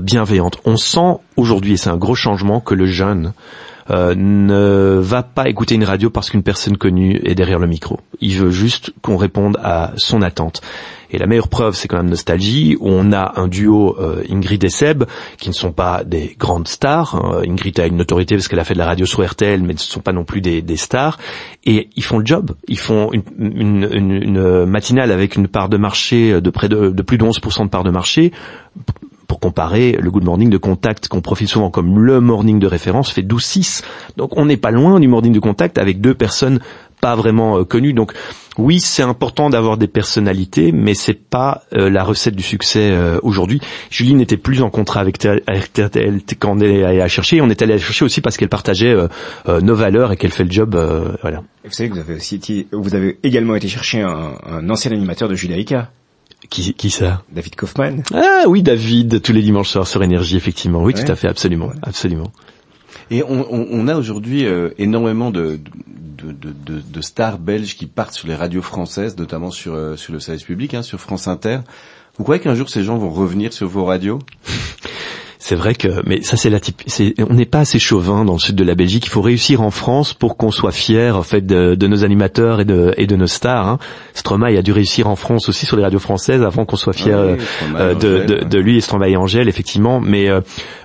bienveillantes. 0.00 0.58
On 0.64 0.76
sent 0.76 1.18
aujourd'hui, 1.36 1.74
et 1.74 1.76
c'est 1.76 1.90
un 1.90 1.96
gros 1.96 2.16
changement, 2.16 2.58
que 2.58 2.74
le 2.74 2.86
jeune 2.86 3.34
euh, 3.90 4.14
ne 4.14 4.98
va 5.00 5.22
pas 5.22 5.48
écouter 5.48 5.74
une 5.74 5.84
radio 5.84 6.10
parce 6.10 6.30
qu'une 6.30 6.42
personne 6.42 6.76
connue 6.76 7.20
est 7.24 7.34
derrière 7.34 7.58
le 7.58 7.66
micro. 7.66 8.00
Il 8.20 8.36
veut 8.36 8.50
juste 8.50 8.92
qu'on 9.02 9.16
réponde 9.16 9.58
à 9.62 9.92
son 9.96 10.22
attente. 10.22 10.60
Et 11.10 11.16
la 11.16 11.26
meilleure 11.26 11.48
preuve, 11.48 11.74
c'est 11.74 11.88
quand 11.88 11.96
même 11.96 12.10
Nostalgie, 12.10 12.76
où 12.78 12.88
on 12.90 13.12
a 13.12 13.40
un 13.40 13.48
duo 13.48 13.96
euh, 13.98 14.22
Ingrid 14.28 14.62
et 14.62 14.68
Seb, 14.68 15.04
qui 15.38 15.48
ne 15.48 15.54
sont 15.54 15.72
pas 15.72 16.04
des 16.04 16.36
grandes 16.38 16.68
stars. 16.68 17.14
Euh, 17.14 17.44
Ingrid 17.48 17.80
a 17.80 17.86
une 17.86 17.96
notoriété 17.96 18.34
parce 18.36 18.46
qu'elle 18.46 18.60
a 18.60 18.64
fait 18.64 18.74
de 18.74 18.78
la 18.78 18.84
radio 18.84 19.06
sur 19.06 19.26
RTL, 19.26 19.62
mais 19.62 19.72
ne 19.72 19.78
sont 19.78 20.00
pas 20.00 20.12
non 20.12 20.24
plus 20.24 20.42
des, 20.42 20.76
stars. 20.76 21.18
Et 21.64 21.88
ils 21.96 22.04
font 22.04 22.18
le 22.18 22.26
job. 22.26 22.54
Ils 22.68 22.78
font 22.78 23.10
une, 23.12 24.66
matinale 24.66 25.10
avec 25.12 25.36
une 25.36 25.48
part 25.48 25.70
de 25.70 25.78
marché 25.78 26.42
de 26.42 26.50
près 26.50 26.68
de, 26.68 26.90
de 26.90 27.02
plus 27.02 27.16
de 27.16 27.24
11% 27.24 27.64
de 27.64 27.70
part 27.70 27.84
de 27.84 27.90
marché. 27.90 28.32
Pour 29.28 29.40
comparer, 29.40 29.92
le 30.00 30.10
Good 30.10 30.24
Morning 30.24 30.50
de 30.50 30.56
Contact, 30.56 31.06
qu'on 31.06 31.20
profile 31.20 31.48
souvent 31.48 31.70
comme 31.70 32.00
le 32.00 32.20
morning 32.20 32.58
de 32.58 32.66
référence, 32.66 33.12
fait 33.12 33.22
12-6. 33.22 33.84
Donc 34.16 34.36
on 34.36 34.46
n'est 34.46 34.56
pas 34.56 34.70
loin 34.70 34.98
du 34.98 35.06
morning 35.06 35.32
de 35.32 35.38
Contact 35.38 35.78
avec 35.78 36.00
deux 36.00 36.14
personnes 36.14 36.60
pas 37.00 37.14
vraiment 37.14 37.58
euh, 37.58 37.64
connues. 37.64 37.92
Donc 37.92 38.12
oui, 38.56 38.80
c'est 38.80 39.02
important 39.02 39.50
d'avoir 39.50 39.76
des 39.76 39.86
personnalités, 39.86 40.72
mais 40.72 40.94
c'est 40.94 41.14
pas 41.14 41.62
euh, 41.74 41.88
la 41.88 42.02
recette 42.02 42.34
du 42.34 42.42
succès 42.42 42.90
euh, 42.90 43.18
aujourd'hui. 43.22 43.60
Julie 43.90 44.14
n'était 44.14 44.36
plus 44.36 44.62
en 44.62 44.70
contrat 44.70 45.00
avec 45.00 45.18
RTL 45.18 46.20
quand 46.38 46.56
on 46.56 46.60
est 46.60 46.84
allé 46.84 46.98
la 46.98 47.08
chercher. 47.08 47.40
On 47.40 47.50
est 47.50 47.62
allé 47.62 47.74
la 47.74 47.78
chercher 47.78 48.04
aussi 48.04 48.20
parce 48.20 48.36
qu'elle 48.36 48.48
partageait 48.48 48.96
nos 49.46 49.74
valeurs 49.74 50.12
et 50.12 50.16
qu'elle 50.16 50.32
fait 50.32 50.44
le 50.44 50.50
job. 50.50 50.74
voilà. 51.22 51.42
Vous 51.64 51.72
savez 51.72 51.90
que 51.90 51.96
vous 52.72 52.94
avez 52.94 53.18
également 53.22 53.54
été 53.54 53.68
chercher 53.68 54.00
un, 54.02 54.32
un 54.46 54.70
ancien 54.70 54.90
animateur 54.92 55.28
de 55.28 55.34
Judaïka, 55.34 55.90
Qui, 56.50 56.72
qui 56.74 56.90
ça? 56.90 57.22
David 57.30 57.56
Kaufman. 57.56 58.02
Ah 58.14 58.44
oui, 58.48 58.62
David, 58.62 59.20
tous 59.20 59.32
les 59.32 59.42
dimanches 59.42 59.68
soirs 59.70 59.86
sur 59.86 60.02
Énergie, 60.02 60.36
effectivement. 60.36 60.82
Oui, 60.82 60.94
Ouais. 60.94 61.04
tout 61.04 61.12
à 61.12 61.14
fait, 61.16 61.28
absolument, 61.28 61.70
absolument. 61.82 62.32
Et 63.10 63.22
on, 63.22 63.46
on, 63.52 63.66
on 63.70 63.88
a 63.88 63.96
aujourd'hui 63.96 64.46
euh, 64.46 64.70
énormément 64.78 65.30
de, 65.30 65.60
de, 66.18 66.32
de, 66.32 66.52
de, 66.64 66.80
de 66.80 67.00
stars 67.02 67.38
belges 67.38 67.76
qui 67.76 67.86
partent 67.86 68.14
sur 68.14 68.28
les 68.28 68.34
radios 68.34 68.62
françaises, 68.62 69.16
notamment 69.18 69.50
sur, 69.50 69.74
euh, 69.74 69.96
sur 69.96 70.12
le 70.12 70.20
service 70.20 70.44
public, 70.44 70.72
hein, 70.74 70.82
sur 70.82 71.00
France 71.00 71.28
Inter. 71.28 71.58
Vous 72.16 72.24
croyez 72.24 72.40
qu'un 72.42 72.54
jour 72.54 72.68
ces 72.68 72.82
gens 72.82 72.96
vont 72.96 73.10
revenir 73.10 73.52
sur 73.52 73.68
vos 73.68 73.84
radios? 73.84 74.18
C'est 75.40 75.54
vrai 75.54 75.74
que, 75.74 75.88
mais 76.04 76.20
ça 76.22 76.36
c'est 76.36 76.50
la 76.50 76.58
type, 76.58 76.82
c'est, 76.86 77.14
on 77.20 77.34
n'est 77.34 77.46
pas 77.46 77.60
assez 77.60 77.78
chauvin 77.78 78.24
dans 78.24 78.32
le 78.32 78.38
sud 78.40 78.56
de 78.56 78.64
la 78.64 78.74
Belgique. 78.74 79.06
Il 79.06 79.10
faut 79.10 79.22
réussir 79.22 79.62
en 79.62 79.70
France 79.70 80.12
pour 80.12 80.36
qu'on 80.36 80.50
soit 80.50 80.72
fier 80.72 81.16
en 81.16 81.22
fait 81.22 81.46
de, 81.46 81.76
de 81.76 81.86
nos 81.86 82.02
animateurs 82.02 82.60
et 82.60 82.64
de, 82.64 82.92
et 82.96 83.06
de 83.06 83.14
nos 83.14 83.28
stars. 83.28 83.68
Hein. 83.68 83.78
Stromae 84.14 84.58
a 84.58 84.62
dû 84.62 84.72
réussir 84.72 85.06
en 85.06 85.14
France 85.14 85.48
aussi 85.48 85.64
sur 85.64 85.76
les 85.76 85.84
radios 85.84 86.00
françaises 86.00 86.42
avant 86.42 86.64
qu'on 86.64 86.76
soit 86.76 86.92
fier 86.92 87.18
Ah 87.18 87.32
oui, 87.32 87.72
euh, 87.76 87.94
de, 87.94 88.44
de, 88.44 88.58
lui 88.58 88.78
et 88.78 88.80
Stromae 88.80 89.10
et 89.10 89.16
Angèle 89.16 89.48
effectivement. 89.48 90.00
Mais 90.00 90.28
euh, 90.28 90.40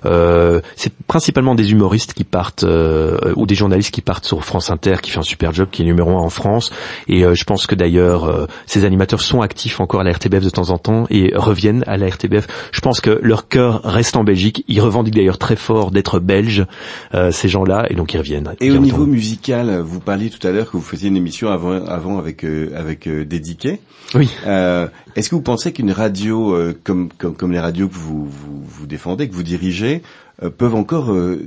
euh, 0.06 0.62
c'est 0.76 0.94
principalement 1.08 1.56
des 1.56 1.72
humoristes 1.72 2.14
qui 2.14 2.24
partent 2.24 2.64
euh, 2.64 3.34
ou 3.36 3.48
des 3.48 3.56
journalistes 3.56 3.92
qui 3.92 4.02
partent 4.02 4.26
sur 4.26 4.44
France 4.46 4.70
Inter, 4.70 4.98
qui 5.02 5.10
fait 5.10 5.20
un 5.20 5.24
super 5.24 5.52
job, 5.52 5.70
qui 5.72 5.82
est 5.82 5.86
numéro 5.86 6.12
un 6.12 6.22
en 6.22 6.30
France. 6.30 6.72
Et 7.08 7.24
je 7.34 7.44
pense 7.44 7.66
que 7.66 7.74
d'ailleurs 7.74 8.48
ces 8.68 8.86
animateurs 8.86 9.22
sont 9.22 9.42
actifs 9.42 9.80
encore 9.80 10.02
à 10.02 10.04
la 10.04 10.12
RTBF 10.12 10.44
de 10.44 10.50
temps 10.52 10.70
en 10.70 10.78
temps 10.78 11.06
et 11.10 11.34
reviennent 11.36 11.84
à 11.88 11.98
la 11.98 12.08
RTBF. 12.08 12.48
Je 12.72 12.82
pense 12.82 13.02
que 13.02 13.20
leur 13.24 13.48
cœur 13.48 13.82
reste 13.84 14.16
en 14.16 14.24
Belgique. 14.24 14.43
Ils 14.68 14.82
revendiquent 14.82 15.16
d'ailleurs 15.16 15.38
très 15.38 15.56
fort 15.56 15.92
d'être 15.92 16.20
belges, 16.20 16.66
euh, 17.14 17.32
ces 17.32 17.48
gens-là, 17.48 17.86
et 17.90 17.96
donc 17.96 18.14
ils 18.14 18.18
reviennent. 18.18 18.54
Et 18.60 18.72
au 18.72 18.78
niveau 18.78 19.06
musical, 19.06 19.80
vous 19.80 20.00
parliez 20.00 20.30
tout 20.30 20.46
à 20.46 20.52
l'heure 20.52 20.70
que 20.72 20.78
vous 20.78 20.84
faisiez 20.84 21.10
une 21.10 21.18
émission 21.18 21.50
avant, 21.50 21.86
avant 21.86 22.18
avec 22.18 22.44
euh, 22.44 22.72
avec 22.76 23.08
euh, 23.08 23.26
Dédiqué. 23.26 23.80
Oui. 24.16 24.30
Euh, 24.46 24.88
Est-ce 25.16 25.30
que 25.30 25.36
vous 25.36 25.42
pensez 25.42 25.72
qu'une 25.72 25.92
radio 25.92 26.54
euh, 26.54 26.78
comme, 26.84 27.10
comme 27.18 27.36
comme 27.36 27.52
les 27.52 27.60
radios 27.60 27.88
que 27.88 27.96
vous 27.96 28.26
vous, 28.26 28.64
vous 28.64 28.86
défendez, 28.88 29.28
que 29.30 29.34
vous 29.34 29.44
dirigez, 29.44 30.02
euh, 30.42 30.50
peuvent 30.50 30.76
encore 30.76 31.12
euh, 31.12 31.46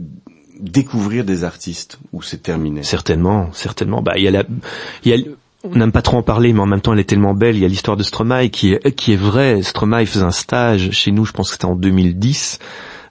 découvrir 0.60 1.24
des 1.24 1.44
artistes 1.44 1.98
ou 2.12 2.22
c'est 2.22 2.42
terminé? 2.42 2.82
Certainement, 2.82 3.50
certainement. 3.52 4.02
Bah, 4.02 4.14
il 4.16 4.24
y 4.24 4.28
a 4.28 4.30
la, 4.30 4.44
il 5.04 5.10
y 5.10 5.14
a, 5.14 5.18
on 5.72 5.78
n'aime 5.78 5.92
pas 5.92 6.02
trop 6.02 6.16
en 6.18 6.22
parler, 6.22 6.52
mais 6.52 6.60
en 6.60 6.66
même 6.66 6.80
temps, 6.80 6.92
elle 6.92 7.00
est 7.00 7.04
tellement 7.04 7.34
belle. 7.34 7.56
Il 7.56 7.62
y 7.62 7.64
a 7.64 7.68
l'histoire 7.68 7.96
de 7.96 8.02
Stromae 8.02 8.48
qui 8.48 8.72
est, 8.72 8.92
qui 8.92 9.12
est 9.12 9.16
vraie. 9.16 9.62
Stromae 9.62 10.06
faisait 10.06 10.24
un 10.24 10.30
stage 10.30 10.90
chez 10.92 11.10
nous, 11.12 11.24
je 11.24 11.32
pense 11.32 11.48
que 11.48 11.52
c'était 11.54 11.66
en 11.66 11.76
2010. 11.76 12.58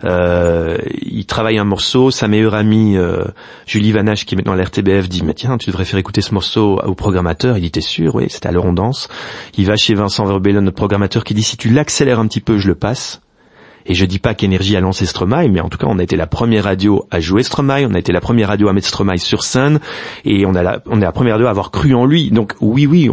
Euh, 0.04 0.78
il 1.02 1.26
travaille 1.26 1.58
un 1.58 1.64
morceau, 1.64 2.12
sa 2.12 2.28
meilleure 2.28 2.54
amie 2.54 2.98
euh, 2.98 3.24
Julie 3.66 3.92
Vanache 3.92 4.26
qui 4.26 4.36
est 4.36 4.38
maintenant 4.38 4.54
à 4.54 4.56
l'RTBF 4.58 5.08
dit 5.08 5.24
mais 5.24 5.34
tiens 5.34 5.58
tu 5.58 5.70
devrais 5.70 5.86
faire 5.86 6.00
écouter 6.00 6.22
ce 6.22 6.34
morceau 6.34 6.80
au 6.84 6.96
programmateur, 6.96 7.58
il 7.58 7.66
était 7.66 7.82
sûr, 7.82 8.14
oui 8.16 8.26
c'était 8.30 8.48
à 8.48 8.52
l'heure 8.52 8.66
on 8.66 8.74
danse. 8.74 9.08
Il 9.58 9.66
va 9.66 9.78
chez 9.78 9.94
Vincent 9.94 10.26
Verbellon, 10.26 10.62
notre 10.62 10.76
programmateur 10.76 11.24
qui 11.24 11.34
dit 11.34 11.44
si 11.44 11.58
tu 11.58 11.70
l'accélères 11.70 12.20
un 12.20 12.28
petit 12.28 12.42
peu 12.42 12.58
je 12.58 12.68
le 12.68 12.76
passe. 12.76 13.22
Et 13.86 13.94
je 13.94 14.06
dis 14.06 14.20
pas 14.20 14.34
qu'Energie 14.34 14.76
a 14.76 14.80
lancé 14.80 15.06
Stromae, 15.06 15.48
mais 15.50 15.62
en 15.62 15.70
tout 15.70 15.78
cas, 15.78 15.88
on 15.88 16.00
a 16.00 16.04
été 16.04 16.16
la 16.16 16.28
première 16.28 16.64
radio 16.64 17.06
à 17.12 17.20
jouer 17.20 17.44
Stromae, 17.44 17.86
on 17.90 17.94
a 17.94 18.00
été 18.00 18.12
la 18.12 18.22
première 18.22 18.48
radio 18.48 18.68
à 18.68 18.74
mettre 18.74 18.88
Stromae 18.88 19.18
sur 19.18 19.44
scène, 19.44 19.80
et 20.24 20.46
on 20.46 20.54
est 20.54 20.64
la 20.64 21.12
première 21.12 21.34
radio 21.34 21.48
à 21.48 21.52
avoir 21.52 21.72
cru 21.72 21.94
en 21.94 22.06
lui. 22.06 22.32
Donc 22.32 22.54
oui, 22.62 22.86
oui, 22.88 23.10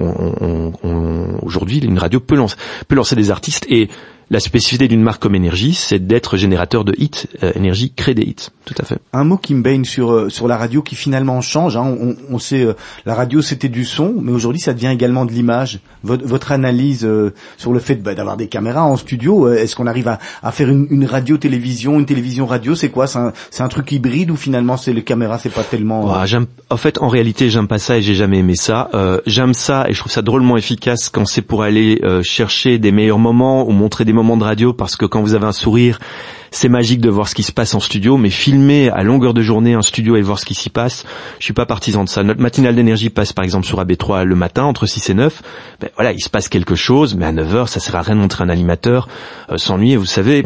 aujourd'hui, 1.42 1.78
une 1.78 1.98
radio 1.98 2.20
peut 2.20 2.36
lancer, 2.36 2.56
peut 2.88 2.94
lancer 2.94 3.16
des 3.16 3.30
artistes, 3.30 3.66
et 3.68 3.88
la 4.32 4.40
spécificité 4.40 4.88
d'une 4.88 5.02
marque 5.02 5.20
comme 5.20 5.34
Énergie, 5.34 5.74
c'est 5.74 5.98
d'être 5.98 6.38
générateur 6.38 6.84
de 6.84 6.94
hits. 6.96 7.26
Euh, 7.42 7.52
Énergie 7.54 7.92
crée 7.94 8.14
des 8.14 8.22
hits, 8.22 8.48
tout 8.64 8.74
à 8.78 8.84
fait. 8.84 8.98
Un 9.12 9.24
mot 9.24 9.36
qui 9.36 9.54
me 9.54 9.62
baigne 9.62 9.84
sur 9.84 10.10
euh, 10.10 10.30
sur 10.30 10.48
la 10.48 10.56
radio 10.56 10.80
qui 10.80 10.94
finalement 10.94 11.42
change. 11.42 11.76
Hein. 11.76 11.94
On, 12.00 12.16
on 12.30 12.38
sait 12.38 12.64
euh, 12.64 12.72
la 13.04 13.14
radio 13.14 13.42
c'était 13.42 13.68
du 13.68 13.84
son, 13.84 14.14
mais 14.22 14.32
aujourd'hui 14.32 14.60
ça 14.60 14.72
devient 14.72 14.88
également 14.88 15.26
de 15.26 15.32
l'image. 15.32 15.80
Votre, 16.04 16.52
analyse 16.52 17.04
euh, 17.04 17.32
sur 17.56 17.72
le 17.72 17.78
fait 17.78 17.96
bah, 17.96 18.14
d'avoir 18.14 18.36
des 18.36 18.48
caméras 18.48 18.84
en 18.84 18.96
studio, 18.96 19.46
euh, 19.46 19.54
est-ce 19.54 19.76
qu'on 19.76 19.86
arrive 19.86 20.08
à, 20.08 20.52
faire 20.52 20.68
une, 20.68 20.86
une 20.90 21.06
radio 21.06 21.36
télévision, 21.36 21.98
une 21.98 22.06
télévision 22.06 22.46
radio 22.46 22.74
C'est 22.74 22.88
quoi? 22.88 23.06
C'est 23.06 23.62
un, 23.62 23.68
truc 23.68 23.92
hybride 23.92 24.30
ou 24.30 24.36
finalement 24.36 24.76
c'est 24.76 24.92
les 24.92 25.02
caméras 25.02 25.38
c'est 25.38 25.52
pas 25.52 25.62
tellement. 25.62 26.04
euh, 26.10 26.44
en 26.70 26.76
fait, 26.76 26.98
en 27.00 27.08
réalité, 27.08 27.48
j'aime 27.48 27.68
pas 27.68 27.78
ça 27.78 27.98
et 27.98 28.02
j'ai 28.02 28.14
jamais 28.14 28.38
aimé 28.38 28.56
ça. 28.56 28.90
Euh, 28.94 29.20
j'aime 29.26 29.54
ça 29.54 29.86
et 29.88 29.94
je 29.94 29.98
trouve 30.00 30.12
ça 30.12 30.22
drôlement 30.22 30.56
efficace 30.56 31.08
quand 31.08 31.24
c'est 31.24 31.42
pour 31.42 31.62
aller 31.62 32.00
chercher 32.22 32.78
des 32.78 32.92
meilleurs 32.92 33.18
moments 33.18 33.66
ou 33.66 33.70
montrer 33.70 34.04
des 34.04 34.12
moments 34.12 34.36
de 34.36 34.44
radio 34.44 34.72
parce 34.72 34.96
que 34.96 35.06
quand 35.06 35.22
vous 35.22 35.34
avez 35.34 35.46
un 35.46 35.52
sourire, 35.52 35.98
c'est 36.52 36.68
magique 36.68 37.00
de 37.00 37.08
voir 37.08 37.28
ce 37.28 37.34
qui 37.34 37.42
se 37.42 37.50
passe 37.50 37.74
en 37.74 37.80
studio, 37.80 38.16
mais 38.16 38.30
filmer 38.30 38.90
à 38.90 39.02
longueur 39.02 39.34
de 39.34 39.40
journée 39.40 39.74
un 39.74 39.82
studio 39.82 40.16
et 40.16 40.22
voir 40.22 40.38
ce 40.38 40.44
qui 40.44 40.54
s'y 40.54 40.70
passe, 40.70 41.04
je 41.38 41.44
suis 41.44 41.54
pas 41.54 41.66
partisan 41.66 42.04
de 42.04 42.08
ça. 42.08 42.22
Notre 42.22 42.40
matinale 42.40 42.76
d'énergie 42.76 43.10
passe 43.10 43.32
par 43.32 43.44
exemple 43.44 43.66
sur 43.66 43.82
AB3 43.82 44.24
le 44.24 44.36
matin 44.36 44.64
entre 44.64 44.86
6 44.86 45.10
et 45.10 45.14
9. 45.14 45.42
Ben, 45.80 45.88
voilà, 45.96 46.12
il 46.12 46.20
se 46.20 46.28
passe 46.28 46.48
quelque 46.48 46.74
chose, 46.74 47.14
mais 47.14 47.24
à 47.24 47.32
9 47.32 47.54
heures, 47.54 47.68
ça 47.68 47.80
sert 47.80 47.96
à 47.96 48.02
rien 48.02 48.14
de 48.14 48.20
montrer 48.20 48.44
un 48.44 48.50
animateur 48.50 49.08
euh, 49.50 49.56
s'ennuyer. 49.56 49.96
Vous 49.96 50.04
savez, 50.04 50.44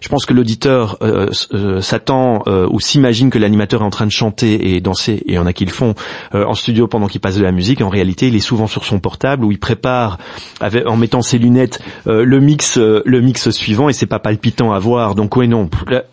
je 0.00 0.08
pense 0.08 0.26
que 0.26 0.34
l'auditeur 0.34 0.98
euh, 1.02 1.30
euh, 1.54 1.80
s'attend 1.80 2.42
ou 2.46 2.80
s'imagine 2.80 3.30
que 3.30 3.38
l'animateur 3.38 3.80
est 3.80 3.84
en 3.84 3.90
train 3.90 4.06
de 4.06 4.12
chanter 4.12 4.74
et 4.74 4.80
danser, 4.80 5.12
et 5.12 5.32
il 5.32 5.34
y 5.34 5.38
en 5.38 5.46
a 5.46 5.52
qui 5.52 5.64
le 5.64 5.70
font 5.70 5.94
en 6.32 6.54
studio 6.54 6.86
pendant 6.86 7.06
qu'il 7.06 7.20
passe 7.20 7.36
de 7.36 7.42
la 7.42 7.52
musique. 7.52 7.80
En 7.80 7.88
réalité, 7.88 8.28
il 8.28 8.36
est 8.36 8.40
souvent 8.40 8.66
sur 8.66 8.84
son 8.84 8.98
portable 8.98 9.44
où 9.44 9.52
il 9.52 9.58
prépare 9.58 10.18
en 10.60 10.96
mettant 10.96 11.22
ses 11.22 11.38
lunettes 11.38 11.80
le 12.04 12.40
mix, 12.40 12.78
le 12.78 13.20
mix 13.20 13.50
suivant, 13.50 13.88
et 13.88 13.92
c'est 13.92 14.06
pas 14.06 14.18
palpitant 14.18 14.72
à 14.72 14.78
voir. 14.78 15.14
Donc 15.14 15.36
non, 15.46 15.68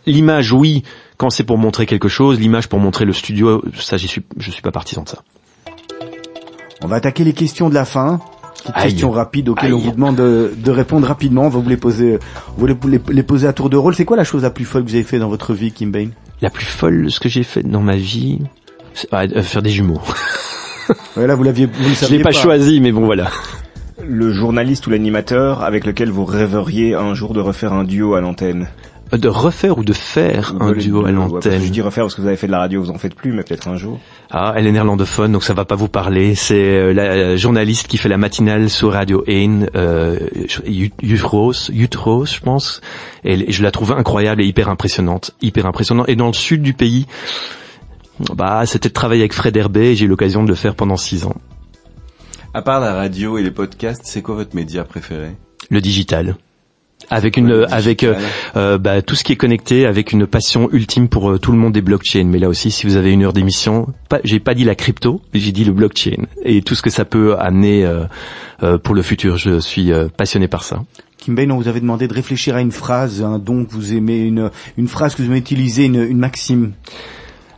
l'image, 0.05 0.51
oui, 0.51 0.83
quand 1.17 1.29
c'est 1.29 1.43
pour 1.43 1.57
montrer 1.57 1.85
quelque 1.85 2.07
chose, 2.09 2.39
l'image 2.39 2.67
pour 2.67 2.79
montrer 2.79 3.05
le 3.05 3.13
studio, 3.13 3.63
ça, 3.77 3.97
j'y 3.97 4.07
suis, 4.07 4.23
je 4.37 4.51
suis 4.51 4.61
pas 4.61 4.71
partisan 4.71 5.03
de 5.03 5.09
ça. 5.09 5.19
On 6.83 6.87
va 6.87 6.97
attaquer 6.97 7.23
les 7.23 7.33
questions 7.33 7.69
de 7.69 7.73
la 7.73 7.85
fin. 7.85 8.19
Petites 8.57 8.75
Aïe. 8.75 8.91
questions 8.91 9.11
rapides 9.11 9.49
auxquelles 9.49 9.67
Aïe. 9.67 9.73
on 9.73 9.79
vous 9.79 9.91
demande 9.91 10.15
de, 10.15 10.53
de 10.55 10.71
répondre 10.71 11.07
rapidement. 11.07 11.43
On 11.45 11.49
va 11.49 11.59
vous 11.59 11.69
les 11.69 11.77
poser, 11.77 12.19
vous 12.57 12.65
les, 12.65 12.75
les 13.09 13.23
poser 13.23 13.47
à 13.47 13.53
tour 13.53 13.69
de 13.69 13.77
rôle. 13.77 13.95
C'est 13.95 14.05
quoi 14.05 14.15
la 14.17 14.23
chose 14.23 14.43
la 14.43 14.49
plus 14.49 14.65
folle 14.65 14.83
que 14.83 14.89
vous 14.89 14.95
avez 14.95 15.03
fait 15.03 15.19
dans 15.19 15.29
votre 15.29 15.53
vie, 15.53 15.71
Kim 15.71 15.91
Bain? 15.91 16.09
La 16.41 16.49
plus 16.49 16.65
folle, 16.65 17.09
ce 17.11 17.19
que 17.19 17.29
j'ai 17.29 17.43
fait 17.43 17.63
dans 17.63 17.81
ma 17.81 17.95
vie, 17.95 18.39
c'est 18.93 19.07
ah, 19.11 19.23
euh, 19.23 19.41
faire 19.41 19.61
des 19.61 19.69
jumeaux. 19.69 20.01
Ouais, 21.15 21.27
là, 21.27 21.35
vous 21.35 21.43
l'aviez, 21.43 21.65
vous 21.65 21.81
le 21.81 21.95
Je 21.95 22.11
l'ai 22.11 22.21
pas, 22.21 22.33
choisi, 22.33 22.81
mais 22.81 22.91
bon 22.91 23.05
voilà. 23.05 23.29
Le 24.05 24.33
journaliste 24.33 24.85
ou 24.85 24.89
l'animateur 24.89 25.63
avec 25.63 25.85
lequel 25.85 26.09
vous 26.09 26.25
rêveriez 26.25 26.93
un 26.93 27.13
jour 27.13 27.33
de 27.33 27.39
refaire 27.39 27.71
un 27.71 27.85
duo 27.85 28.15
à 28.15 28.21
l'antenne? 28.21 28.67
De 29.17 29.27
refaire 29.27 29.77
ou 29.77 29.83
de 29.83 29.93
faire 29.93 30.55
un 30.59 30.71
duo 30.71 31.05
à 31.05 31.11
l'antenne. 31.11 31.61
Je 31.61 31.69
dis 31.69 31.81
refaire 31.81 32.05
parce 32.05 32.15
que 32.15 32.21
vous 32.21 32.27
avez 32.27 32.35
fait 32.35 32.47
de 32.47 32.51
la 32.51 32.59
radio, 32.59 32.81
vous 32.81 32.89
en 32.89 32.97
faites 32.97 33.13
plus, 33.13 33.31
mais 33.31 33.43
peut-être 33.43 33.67
un 33.67 33.77
jour. 33.77 33.99
Ah, 34.31 34.53
elle 34.55 34.65
est 34.65 34.71
néerlandophone, 34.71 35.31
donc 35.31 35.43
ça 35.43 35.53
va 35.53 35.65
pas 35.65 35.75
vous 35.75 35.87
parler. 35.87 36.33
C'est 36.33 36.55
euh, 36.55 36.93
la 36.93 37.03
euh, 37.03 37.37
journaliste 37.37 37.87
qui 37.87 37.97
fait 37.97 38.09
la 38.09 38.17
matinale 38.17 38.69
sur 38.69 38.93
Radio 38.93 39.23
1, 39.27 39.67
euh, 39.75 40.17
Roos, 41.23 41.53
je 41.53 42.39
pense. 42.39 42.81
Et 43.23 43.51
je 43.51 43.61
la 43.61 43.71
trouve 43.71 43.91
incroyable 43.91 44.41
et 44.41 44.45
hyper 44.45 44.69
impressionnante, 44.69 45.35
hyper 45.41 45.67
impressionnante. 45.67 46.09
Et 46.09 46.15
dans 46.15 46.27
le 46.27 46.33
sud 46.33 46.63
du 46.63 46.73
pays, 46.73 47.05
Bah, 48.35 48.65
c'était 48.65 48.89
de 48.89 48.93
travailler 48.93 49.21
avec 49.21 49.33
Fred 49.33 49.55
Herbet 49.55 49.91
et 49.91 49.95
j'ai 49.95 50.05
eu 50.05 50.07
l'occasion 50.07 50.43
de 50.43 50.49
le 50.49 50.55
faire 50.55 50.75
pendant 50.75 50.97
six 50.97 51.25
ans. 51.25 51.35
À 52.53 52.61
part 52.61 52.79
la 52.79 52.93
radio 52.93 53.37
et 53.37 53.43
les 53.43 53.51
podcasts, 53.51 54.03
c'est 54.05 54.21
quoi 54.21 54.35
votre 54.35 54.55
média 54.55 54.83
préféré? 54.83 55.35
Le 55.69 55.81
digital. 55.81 56.35
Avec 57.09 57.37
une, 57.37 57.67
avec 57.69 58.03
euh, 58.03 58.15
euh, 58.55 58.77
bah, 58.77 59.01
tout 59.01 59.15
ce 59.15 59.23
qui 59.23 59.33
est 59.33 59.35
connecté, 59.35 59.85
avec 59.85 60.13
une 60.13 60.25
passion 60.25 60.69
ultime 60.71 61.09
pour 61.09 61.31
euh, 61.31 61.37
tout 61.37 61.51
le 61.51 61.57
monde 61.57 61.73
des 61.73 61.81
blockchains. 61.81 62.23
Mais 62.25 62.39
là 62.39 62.49
aussi, 62.49 62.71
si 62.71 62.87
vous 62.87 62.95
avez 62.95 63.11
une 63.11 63.23
heure 63.23 63.33
d'émission, 63.33 63.87
j'ai 64.23 64.39
pas 64.39 64.53
dit 64.53 64.63
la 64.63 64.75
crypto, 64.75 65.21
j'ai 65.33 65.51
dit 65.51 65.63
le 65.63 65.73
blockchain 65.73 66.25
et 66.43 66.61
tout 66.61 66.75
ce 66.75 66.81
que 66.81 66.89
ça 66.89 67.05
peut 67.05 67.37
amener 67.37 67.85
euh, 67.85 68.77
pour 68.79 68.95
le 68.95 69.01
futur. 69.01 69.37
Je 69.37 69.59
suis 69.59 69.91
passionné 70.17 70.47
par 70.47 70.63
ça. 70.63 70.81
Kim 71.17 71.35
Bain, 71.35 71.49
on 71.51 71.57
vous 71.57 71.67
avait 71.67 71.81
demandé 71.81 72.07
de 72.07 72.13
réfléchir 72.13 72.55
à 72.55 72.61
une 72.61 72.71
phrase, 72.71 73.21
un 73.21 73.37
don 73.37 73.65
que 73.65 73.71
vous 73.73 73.93
aimez, 73.93 74.19
une, 74.19 74.49
une 74.77 74.87
phrase 74.87 75.13
que 75.13 75.21
vous 75.21 75.29
aimez 75.29 75.37
utiliser, 75.37 75.85
une, 75.85 76.01
une 76.01 76.17
maxime. 76.17 76.73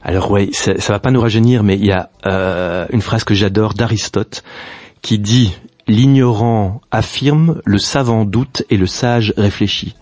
Alors 0.03 0.29
ouais, 0.31 0.49
ça, 0.51 0.79
ça 0.79 0.93
va 0.93 0.99
pas 0.99 1.11
nous 1.11 1.21
rajeunir, 1.21 1.63
mais 1.63 1.75
il 1.75 1.85
y 1.85 1.91
a 1.91 2.09
une 2.91 3.01
phrase 3.01 3.23
que 3.23 3.33
j'adore 3.33 3.73
d'Aristote 3.73 4.43
qui 5.01 5.19
dit 5.19 5.53
l'ignorant 5.87 6.81
affirme, 6.91 7.61
le 7.65 7.77
savant 7.77 8.25
doute 8.25 8.63
et 8.69 8.77
le 8.77 8.87
sage 8.87 9.33
réfléchit. 9.37 9.95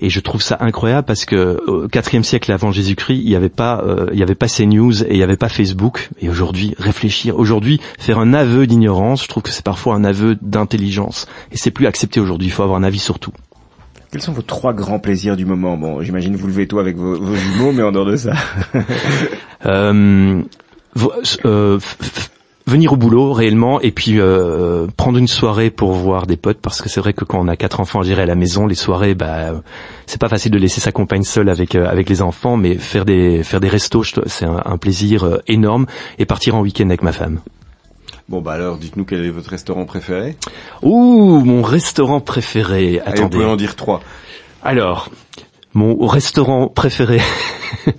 Et 0.00 0.10
je 0.10 0.20
trouve 0.20 0.42
ça 0.42 0.56
incroyable 0.60 1.06
parce 1.06 1.24
que 1.24 1.60
au 1.66 1.88
IVe 1.88 2.22
siècle 2.22 2.52
avant 2.52 2.70
Jésus-Christ, 2.70 3.20
il 3.20 3.28
n'y 3.28 3.34
avait 3.34 3.48
pas, 3.48 3.82
euh, 3.84 4.06
il 4.12 4.18
y 4.18 4.22
avait 4.22 4.36
pas 4.36 4.46
CNews 4.46 5.02
et 5.02 5.10
il 5.10 5.16
n'y 5.16 5.24
avait 5.24 5.36
pas 5.36 5.48
Facebook. 5.48 6.10
Et 6.20 6.28
aujourd'hui, 6.28 6.74
réfléchir, 6.78 7.36
aujourd'hui, 7.36 7.80
faire 7.98 8.20
un 8.20 8.32
aveu 8.32 8.68
d'ignorance, 8.68 9.24
je 9.24 9.28
trouve 9.28 9.42
que 9.42 9.50
c'est 9.50 9.64
parfois 9.64 9.96
un 9.96 10.04
aveu 10.04 10.36
d'intelligence. 10.40 11.26
Et 11.50 11.56
c'est 11.56 11.72
plus 11.72 11.86
accepté 11.86 12.20
aujourd'hui. 12.20 12.46
Il 12.46 12.52
faut 12.52 12.62
avoir 12.62 12.78
un 12.78 12.84
avis 12.84 13.00
sur 13.00 13.18
tout. 13.18 13.32
Quels 14.12 14.22
sont 14.22 14.32
vos 14.32 14.42
trois 14.42 14.72
grands 14.72 15.00
plaisirs 15.00 15.36
du 15.36 15.44
moment? 15.44 15.76
Bon, 15.76 16.00
j'imagine 16.00 16.36
vous 16.36 16.46
levez 16.46 16.66
tôt 16.66 16.78
avec 16.78 16.96
vos, 16.96 17.20
vos 17.20 17.34
jumeaux, 17.34 17.72
mais 17.72 17.82
en 17.82 17.92
dehors 17.92 18.06
de 18.06 18.16
ça. 18.16 18.34
Euh, 19.66 20.44
euh, 21.44 21.80
venir 22.68 22.92
au 22.92 22.96
boulot 22.96 23.32
réellement 23.32 23.80
et 23.80 23.90
puis 23.90 24.20
euh, 24.20 24.86
prendre 24.96 25.18
une 25.18 25.26
soirée 25.26 25.70
pour 25.70 25.92
voir 25.92 26.26
des 26.26 26.36
potes 26.36 26.58
parce 26.60 26.80
que 26.82 26.88
c'est 26.88 27.00
vrai 27.00 27.12
que 27.14 27.24
quand 27.24 27.40
on 27.40 27.48
a 27.48 27.56
quatre 27.56 27.80
enfants 27.80 28.00
à 28.00 28.02
gérer 28.04 28.22
à 28.22 28.26
la 28.26 28.34
maison 28.34 28.66
les 28.66 28.74
soirées 28.74 29.14
bah 29.14 29.62
c'est 30.06 30.20
pas 30.20 30.28
facile 30.28 30.52
de 30.52 30.58
laisser 30.58 30.80
sa 30.80 30.92
compagne 30.92 31.22
seule 31.22 31.48
avec 31.48 31.74
euh, 31.74 31.88
avec 31.88 32.08
les 32.08 32.22
enfants 32.22 32.56
mais 32.56 32.74
faire 32.76 33.04
des 33.04 33.42
faire 33.42 33.60
des 33.60 33.68
restos 33.68 34.04
c'est 34.26 34.44
un, 34.44 34.62
un 34.64 34.76
plaisir 34.76 35.24
euh, 35.24 35.38
énorme 35.48 35.86
et 36.18 36.26
partir 36.26 36.54
en 36.54 36.60
week-end 36.60 36.88
avec 36.88 37.02
ma 37.02 37.12
femme. 37.12 37.40
Bon 38.28 38.42
bah 38.42 38.52
alors, 38.52 38.76
dites-nous 38.76 39.06
quel 39.06 39.24
est 39.24 39.30
votre 39.30 39.48
restaurant 39.48 39.86
préféré? 39.86 40.36
Ouh 40.82 41.40
mon 41.42 41.62
restaurant 41.62 42.20
préféré. 42.20 43.00
Allez, 43.00 43.00
vous 43.00 43.08
attendez. 43.10 43.36
pouvez 43.38 43.44
en 43.46 43.56
dire 43.56 43.74
trois. 43.74 44.02
Alors, 44.62 45.08
mon 45.72 46.06
restaurant 46.06 46.68
préféré, 46.68 47.20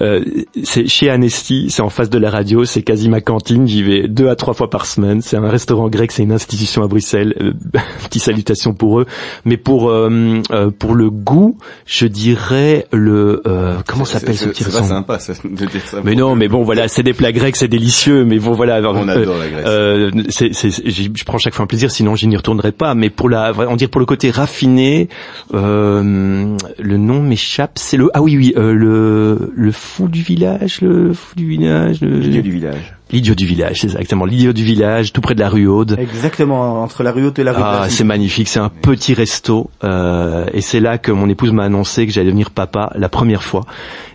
euh, 0.00 0.22
c'est 0.62 0.86
chez 0.86 1.10
Anesti, 1.10 1.66
c'est 1.70 1.82
en 1.82 1.88
face 1.90 2.10
de 2.10 2.18
la 2.18 2.30
radio, 2.30 2.64
c'est 2.64 2.82
quasi 2.82 3.08
ma 3.08 3.20
cantine, 3.20 3.66
j'y 3.66 3.82
vais 3.82 4.08
deux 4.08 4.28
à 4.28 4.36
trois 4.36 4.54
fois 4.54 4.70
par 4.70 4.86
semaine. 4.86 5.20
C'est 5.22 5.36
un 5.36 5.48
restaurant 5.48 5.88
grec, 5.88 6.12
c'est 6.12 6.22
une 6.22 6.32
institution 6.32 6.82
à 6.82 6.86
Bruxelles. 6.88 7.34
Euh, 7.40 7.52
petite 8.04 8.22
salutation 8.22 8.72
pour 8.74 9.00
eux. 9.00 9.06
Mais 9.44 9.56
pour 9.56 9.90
euh, 9.90 10.40
euh, 10.52 10.70
pour 10.70 10.94
le 10.94 11.10
goût, 11.10 11.56
je 11.86 12.06
dirais 12.06 12.86
le 12.92 13.42
euh, 13.46 13.76
comment 13.86 14.04
C'est- 14.04 14.18
s'appelle 14.18 14.36
ce 14.36 14.44
c'est- 14.44 14.50
petit 14.50 14.64
C'est 14.64 14.70
pas 14.72 14.78
restaurant 14.78 15.00
sympa 15.00 15.18
ça, 15.18 15.32
de 15.44 15.66
dire 15.66 15.82
ça. 15.86 15.98
mais 16.04 16.14
non, 16.14 16.34
mais 16.36 16.48
bon, 16.48 16.62
voilà, 16.62 16.88
c'est 16.88 17.02
des 17.02 17.12
plats 17.14 17.32
grecs, 17.32 17.56
c'est 17.56 17.68
délicieux, 17.68 18.24
mais 18.24 18.38
bon, 18.38 18.52
voilà. 18.52 18.80
On 18.80 19.06
adore 19.08 19.38
la 19.38 19.48
Grèce. 19.48 19.64
Euh, 19.66 20.10
c'est, 20.28 20.54
c'est, 20.54 20.70
c'est- 20.70 20.88
j'y- 20.88 21.10
je 21.14 21.24
prends 21.24 21.38
chaque 21.38 21.54
fois 21.54 21.64
un 21.64 21.66
plaisir, 21.66 21.90
sinon 21.90 22.16
je 22.16 22.26
n'y 22.26 22.36
retournerai 22.36 22.72
pas. 22.72 22.94
Mais 22.94 23.10
pour 23.10 23.28
la, 23.28 23.52
on 23.68 23.76
dire 23.76 23.90
pour 23.90 24.00
le 24.00 24.06
côté 24.06 24.30
raffiné, 24.30 25.08
euh, 25.54 26.56
le 26.78 26.96
nom 26.96 27.22
m'échappe. 27.22 27.72
C'est 27.78 27.96
le, 27.96 28.10
ah 28.14 28.22
oui, 28.22 28.36
oui, 28.36 28.52
euh, 28.56 28.72
le, 28.72 29.52
le 29.54 29.72
fou 29.90 30.08
du 30.08 30.22
village, 30.22 30.80
le 30.80 31.12
fou 31.12 31.34
du 31.36 31.46
village, 31.46 32.00
le- 32.00 32.18
L'idiot 32.20 32.42
du 32.42 32.50
village. 32.52 32.94
l'idiot 33.10 33.34
du 33.34 33.44
village, 33.46 33.80
c'est 33.80 33.86
exactement, 33.88 34.24
l'idiot 34.24 34.52
du 34.52 34.62
village, 34.64 35.12
tout 35.12 35.20
près 35.20 35.34
de 35.34 35.40
la 35.40 35.48
rue 35.48 35.66
Aude. 35.66 35.96
Exactement, 35.98 36.82
entre 36.82 37.02
la 37.02 37.10
rue 37.12 37.26
Haute 37.26 37.38
et 37.38 37.44
la 37.44 37.52
rue 37.52 37.60
Ah, 37.62 37.86
c'est 37.90 38.04
magnifique, 38.04 38.48
c'est 38.48 38.60
un 38.60 38.68
petit 38.68 39.14
resto 39.14 39.70
euh, 39.84 40.46
et 40.52 40.60
c'est 40.60 40.80
là 40.80 40.98
que 40.98 41.10
mon 41.12 41.28
épouse 41.28 41.52
m'a 41.52 41.64
annoncé 41.64 42.06
que 42.06 42.12
j'allais 42.12 42.26
devenir 42.26 42.50
papa 42.50 42.92
la 42.96 43.08
première 43.08 43.42
fois. 43.42 43.64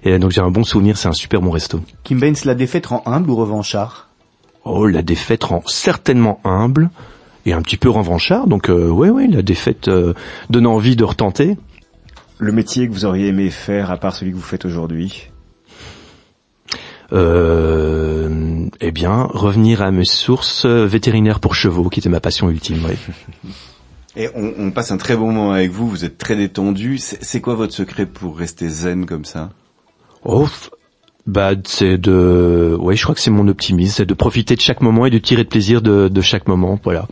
Et 0.04 0.18
donc 0.18 0.32
j'ai 0.32 0.42
un 0.42 0.50
bon 0.52 0.64
souvenir, 0.64 0.98
c'est 0.98 1.08
un 1.10 1.14
super 1.14 1.42
bon 1.42 1.52
resto. 1.52 1.82
Kim 2.04 2.20
Baines, 2.20 2.36
la 2.46 2.56
défaite 2.56 2.86
rend 2.88 3.04
humble 3.06 3.30
ou 3.30 3.36
revanchard? 3.36 4.10
Oh, 4.64 4.88
la 4.88 5.02
défaite 5.02 5.44
rend 5.44 5.62
certainement 5.68 6.40
humble 6.44 6.90
et 7.46 7.54
un 7.54 7.62
petit 7.62 7.78
peu 7.78 7.90
revanchard. 7.90 8.48
Donc, 8.48 8.70
euh, 8.70 8.90
ouais, 8.90 9.10
ouais, 9.12 9.28
la 9.28 9.44
défaite 9.44 9.88
euh, 9.90 10.14
donne 10.50 10.66
envie 10.66 10.96
de 10.96 11.04
retenter. 11.04 11.58
Le 12.40 12.52
métier 12.52 12.88
que 12.88 12.92
vous 12.94 13.06
auriez 13.06 13.28
aimé 13.28 13.50
faire 13.52 13.92
à 13.92 13.98
part 13.98 14.16
celui 14.16 14.32
que 14.32 14.38
vous 14.38 14.42
faites 14.42 14.66
aujourd'hui? 14.66 15.28
Euh, 17.14 18.66
eh 18.82 18.92
bien, 18.92 19.24
revenir 19.30 19.82
à 19.82 19.92
mes 19.92 20.06
sources 20.06 20.66
euh, 20.66 20.86
vétérinaires 20.86 21.40
pour 21.40 21.56
chevaux, 21.56 21.90
qui 21.90 22.00
était 22.00 22.10
ma 22.10 22.20
passion 22.20 22.50
ultime. 22.50 22.86
oui. 22.88 22.96
Et 24.18 24.30
on, 24.34 24.54
on 24.58 24.72
passe 24.72 24.92
un 24.92 24.98
très 24.98 25.18
bon 25.18 25.34
moment 25.34 25.52
avec 25.52 25.72
vous, 25.72 25.90
vous 25.90 26.06
êtes 26.06 26.18
très 26.18 26.38
détendu. 26.38 26.98
C'est 27.00 27.42
quoi 27.42 27.56
votre 27.56 27.74
secret 27.74 28.06
pour 28.06 28.38
rester 28.38 28.70
zen 28.70 29.06
comme 29.06 29.26
ça? 29.26 29.50
Oh, 30.24 30.48
bah, 31.28 31.52
c'est 31.66 31.98
de, 31.98 32.78
ouais, 32.80 32.96
je 32.96 33.04
crois 33.04 33.14
que 33.14 33.20
c'est 33.20 33.30
mon 33.30 33.50
optimisme, 33.50 33.94
c'est 33.98 34.06
de 34.06 34.14
profiter 34.14 34.56
de 34.56 34.62
chaque 34.62 34.80
moment 34.80 35.06
et 35.06 35.10
de 35.10 35.18
tirer 35.18 35.44
de 35.44 35.50
plaisir 35.50 35.82
de, 35.82 36.08
de 36.08 36.22
chaque 36.22 36.48
moment. 36.48 36.80
Voilà. 36.86 37.10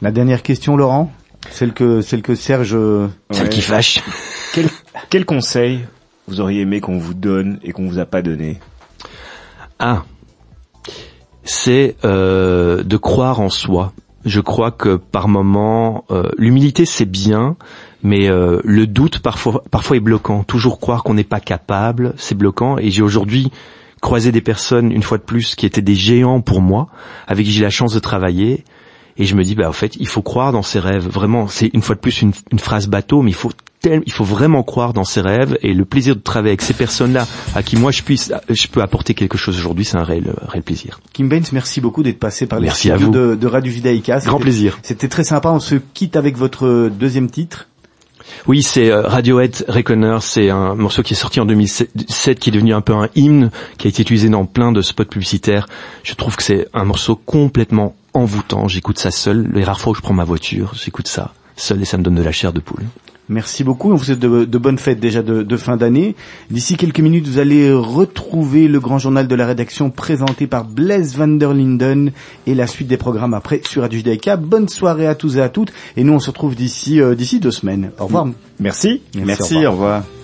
La 0.00 0.10
dernière 0.10 0.42
question, 0.42 0.74
Laurent? 0.78 1.12
Celle 1.50 1.74
que, 1.74 2.00
celle 2.00 2.22
que 2.22 2.34
Serge... 2.34 2.74
euh, 2.74 3.08
Celle 3.30 3.42
Ouais. 3.44 3.50
qui 3.50 3.60
fâche. 3.60 4.02
Quel, 4.54 4.68
quel 5.10 5.26
conseil 5.26 5.80
vous 6.28 6.40
auriez 6.40 6.62
aimé 6.62 6.80
qu'on 6.80 6.96
vous 6.98 7.12
donne 7.14 7.58
et 7.62 7.72
qu'on 7.72 7.86
vous 7.86 7.98
a 7.98 8.06
pas 8.06 8.22
donné? 8.22 8.58
Ah, 9.82 10.04
c'est 11.42 11.96
euh, 12.04 12.82
de 12.82 12.96
croire 12.98 13.40
en 13.40 13.48
soi. 13.48 13.94
Je 14.26 14.40
crois 14.40 14.70
que 14.70 14.96
par 14.96 15.26
moment, 15.26 16.04
euh, 16.10 16.28
l'humilité 16.36 16.84
c'est 16.84 17.06
bien, 17.06 17.56
mais 18.02 18.28
euh, 18.28 18.60
le 18.62 18.86
doute 18.86 19.20
parfois, 19.20 19.64
parfois 19.70 19.96
est 19.96 20.00
bloquant. 20.00 20.44
Toujours 20.44 20.80
croire 20.80 21.02
qu'on 21.02 21.14
n'est 21.14 21.24
pas 21.24 21.40
capable, 21.40 22.12
c'est 22.18 22.36
bloquant. 22.36 22.76
Et 22.76 22.90
j'ai 22.90 23.00
aujourd'hui 23.00 23.50
croisé 24.02 24.32
des 24.32 24.42
personnes, 24.42 24.92
une 24.92 25.02
fois 25.02 25.16
de 25.16 25.22
plus, 25.22 25.54
qui 25.54 25.64
étaient 25.64 25.80
des 25.80 25.94
géants 25.94 26.42
pour 26.42 26.60
moi, 26.60 26.88
avec 27.26 27.46
qui 27.46 27.52
j'ai 27.52 27.62
la 27.62 27.70
chance 27.70 27.94
de 27.94 28.00
travailler. 28.00 28.64
Et 29.20 29.24
je 29.26 29.36
me 29.36 29.44
dis, 29.44 29.54
bah 29.54 29.68
en 29.68 29.72
fait, 29.72 29.94
il 30.00 30.08
faut 30.08 30.22
croire 30.22 30.50
dans 30.50 30.62
ses 30.62 30.80
rêves. 30.80 31.06
Vraiment, 31.06 31.46
c'est 31.46 31.70
une 31.74 31.82
fois 31.82 31.94
de 31.94 32.00
plus 32.00 32.22
une, 32.22 32.32
une 32.50 32.58
phrase 32.58 32.88
bateau, 32.88 33.22
mais 33.22 33.30
il 33.30 33.34
faut 33.34 33.50
tel- 33.82 34.02
il 34.06 34.12
faut 34.12 34.24
vraiment 34.24 34.62
croire 34.62 34.92
dans 34.92 35.04
ses 35.04 35.20
rêves. 35.20 35.58
Et 35.62 35.74
le 35.74 35.84
plaisir 35.84 36.16
de 36.16 36.20
travailler 36.20 36.50
avec 36.52 36.62
ces 36.62 36.72
personnes-là, 36.74 37.26
à 37.54 37.62
qui 37.62 37.76
moi 37.76 37.90
je 37.92 38.02
puisse, 38.02 38.32
je 38.48 38.66
peux 38.66 38.80
apporter 38.82 39.14
quelque 39.14 39.36
chose 39.38 39.56
aujourd'hui, 39.58 39.84
c'est 39.84 39.98
un 39.98 40.04
réel, 40.04 40.32
réel 40.48 40.62
plaisir. 40.64 41.00
Kim 41.12 41.28
Baines, 41.28 41.44
merci 41.52 41.80
beaucoup 41.80 42.02
d'être 42.02 42.18
passé 42.18 42.46
par 42.46 42.58
les 42.60 42.64
Merci 42.66 42.90
à 42.90 42.96
studios 42.96 43.12
vous. 43.12 43.18
de, 43.30 43.34
de 43.36 43.46
Radio 43.46 43.70
Judaïka. 43.70 44.18
Grand 44.18 44.32
C'était- 44.38 44.42
plaisir. 44.42 44.78
C'était 44.82 45.08
très 45.08 45.24
sympa. 45.24 45.50
On 45.50 45.60
se 45.60 45.74
quitte 45.92 46.16
avec 46.16 46.36
votre 46.38 46.88
deuxième 46.88 47.30
titre. 47.30 47.66
Oui, 48.46 48.62
c'est 48.62 48.90
euh, 48.90 49.02
Radiohead 49.02 49.64
Reckoner, 49.68 50.18
c'est 50.20 50.50
un 50.50 50.74
morceau 50.76 51.02
qui 51.02 51.14
est 51.14 51.16
sorti 51.16 51.40
en 51.40 51.46
2007, 51.46 52.38
qui 52.38 52.50
est 52.50 52.52
devenu 52.52 52.72
un 52.74 52.80
peu 52.80 52.94
un 52.94 53.08
hymne, 53.16 53.50
qui 53.76 53.86
a 53.86 53.90
été 53.90 54.02
utilisé 54.02 54.28
dans 54.28 54.46
plein 54.46 54.72
de 54.72 54.82
spots 54.82 55.04
publicitaires. 55.06 55.66
Je 56.04 56.14
trouve 56.14 56.36
que 56.36 56.42
c'est 56.42 56.68
un 56.72 56.84
morceau 56.84 57.16
complètement 57.16 57.96
envoûtant. 58.14 58.68
J'écoute 58.68 58.98
ça 58.98 59.10
seul. 59.10 59.48
Les 59.52 59.64
rares 59.64 59.80
fois 59.80 59.92
où 59.92 59.94
je 59.94 60.00
prends 60.00 60.14
ma 60.14 60.24
voiture, 60.24 60.72
j'écoute 60.74 61.08
ça 61.08 61.32
seul 61.56 61.82
et 61.82 61.84
ça 61.84 61.98
me 61.98 62.02
donne 62.02 62.14
de 62.14 62.22
la 62.22 62.32
chair 62.32 62.52
de 62.52 62.60
poule. 62.60 62.84
Merci 63.28 63.62
beaucoup. 63.62 63.92
On 63.92 63.94
vous 63.94 64.04
souhaite 64.04 64.18
de, 64.18 64.44
de 64.44 64.58
bonnes 64.58 64.78
fêtes 64.78 64.98
déjà 64.98 65.22
de, 65.22 65.42
de 65.42 65.56
fin 65.56 65.76
d'année. 65.76 66.16
D'ici 66.50 66.76
quelques 66.76 66.98
minutes, 66.98 67.28
vous 67.28 67.38
allez 67.38 67.72
retrouver 67.72 68.66
le 68.66 68.80
grand 68.80 68.98
journal 68.98 69.28
de 69.28 69.34
la 69.36 69.46
rédaction 69.46 69.90
présenté 69.90 70.48
par 70.48 70.64
Blaise 70.64 71.16
van 71.16 71.28
der 71.28 71.54
Linden 71.54 72.10
et 72.48 72.54
la 72.56 72.66
suite 72.66 72.88
des 72.88 72.96
programmes 72.96 73.34
après 73.34 73.60
sur 73.64 73.82
Radio 73.82 73.98
Judaïka. 73.98 74.36
Bonne 74.36 74.68
soirée 74.68 75.06
à 75.06 75.14
tous 75.14 75.36
et 75.36 75.40
à 75.40 75.48
toutes. 75.48 75.72
Et 75.96 76.02
nous, 76.02 76.12
on 76.12 76.18
se 76.18 76.30
retrouve 76.30 76.56
d'ici 76.56 77.00
euh, 77.00 77.14
d'ici 77.14 77.38
deux 77.38 77.52
semaines. 77.52 77.92
Au 78.00 78.06
revoir. 78.06 78.26
Merci. 78.58 79.00
Merci, 79.14 79.64
au 79.64 79.70
revoir. 79.70 79.70
au 79.70 79.70
revoir. 79.70 80.19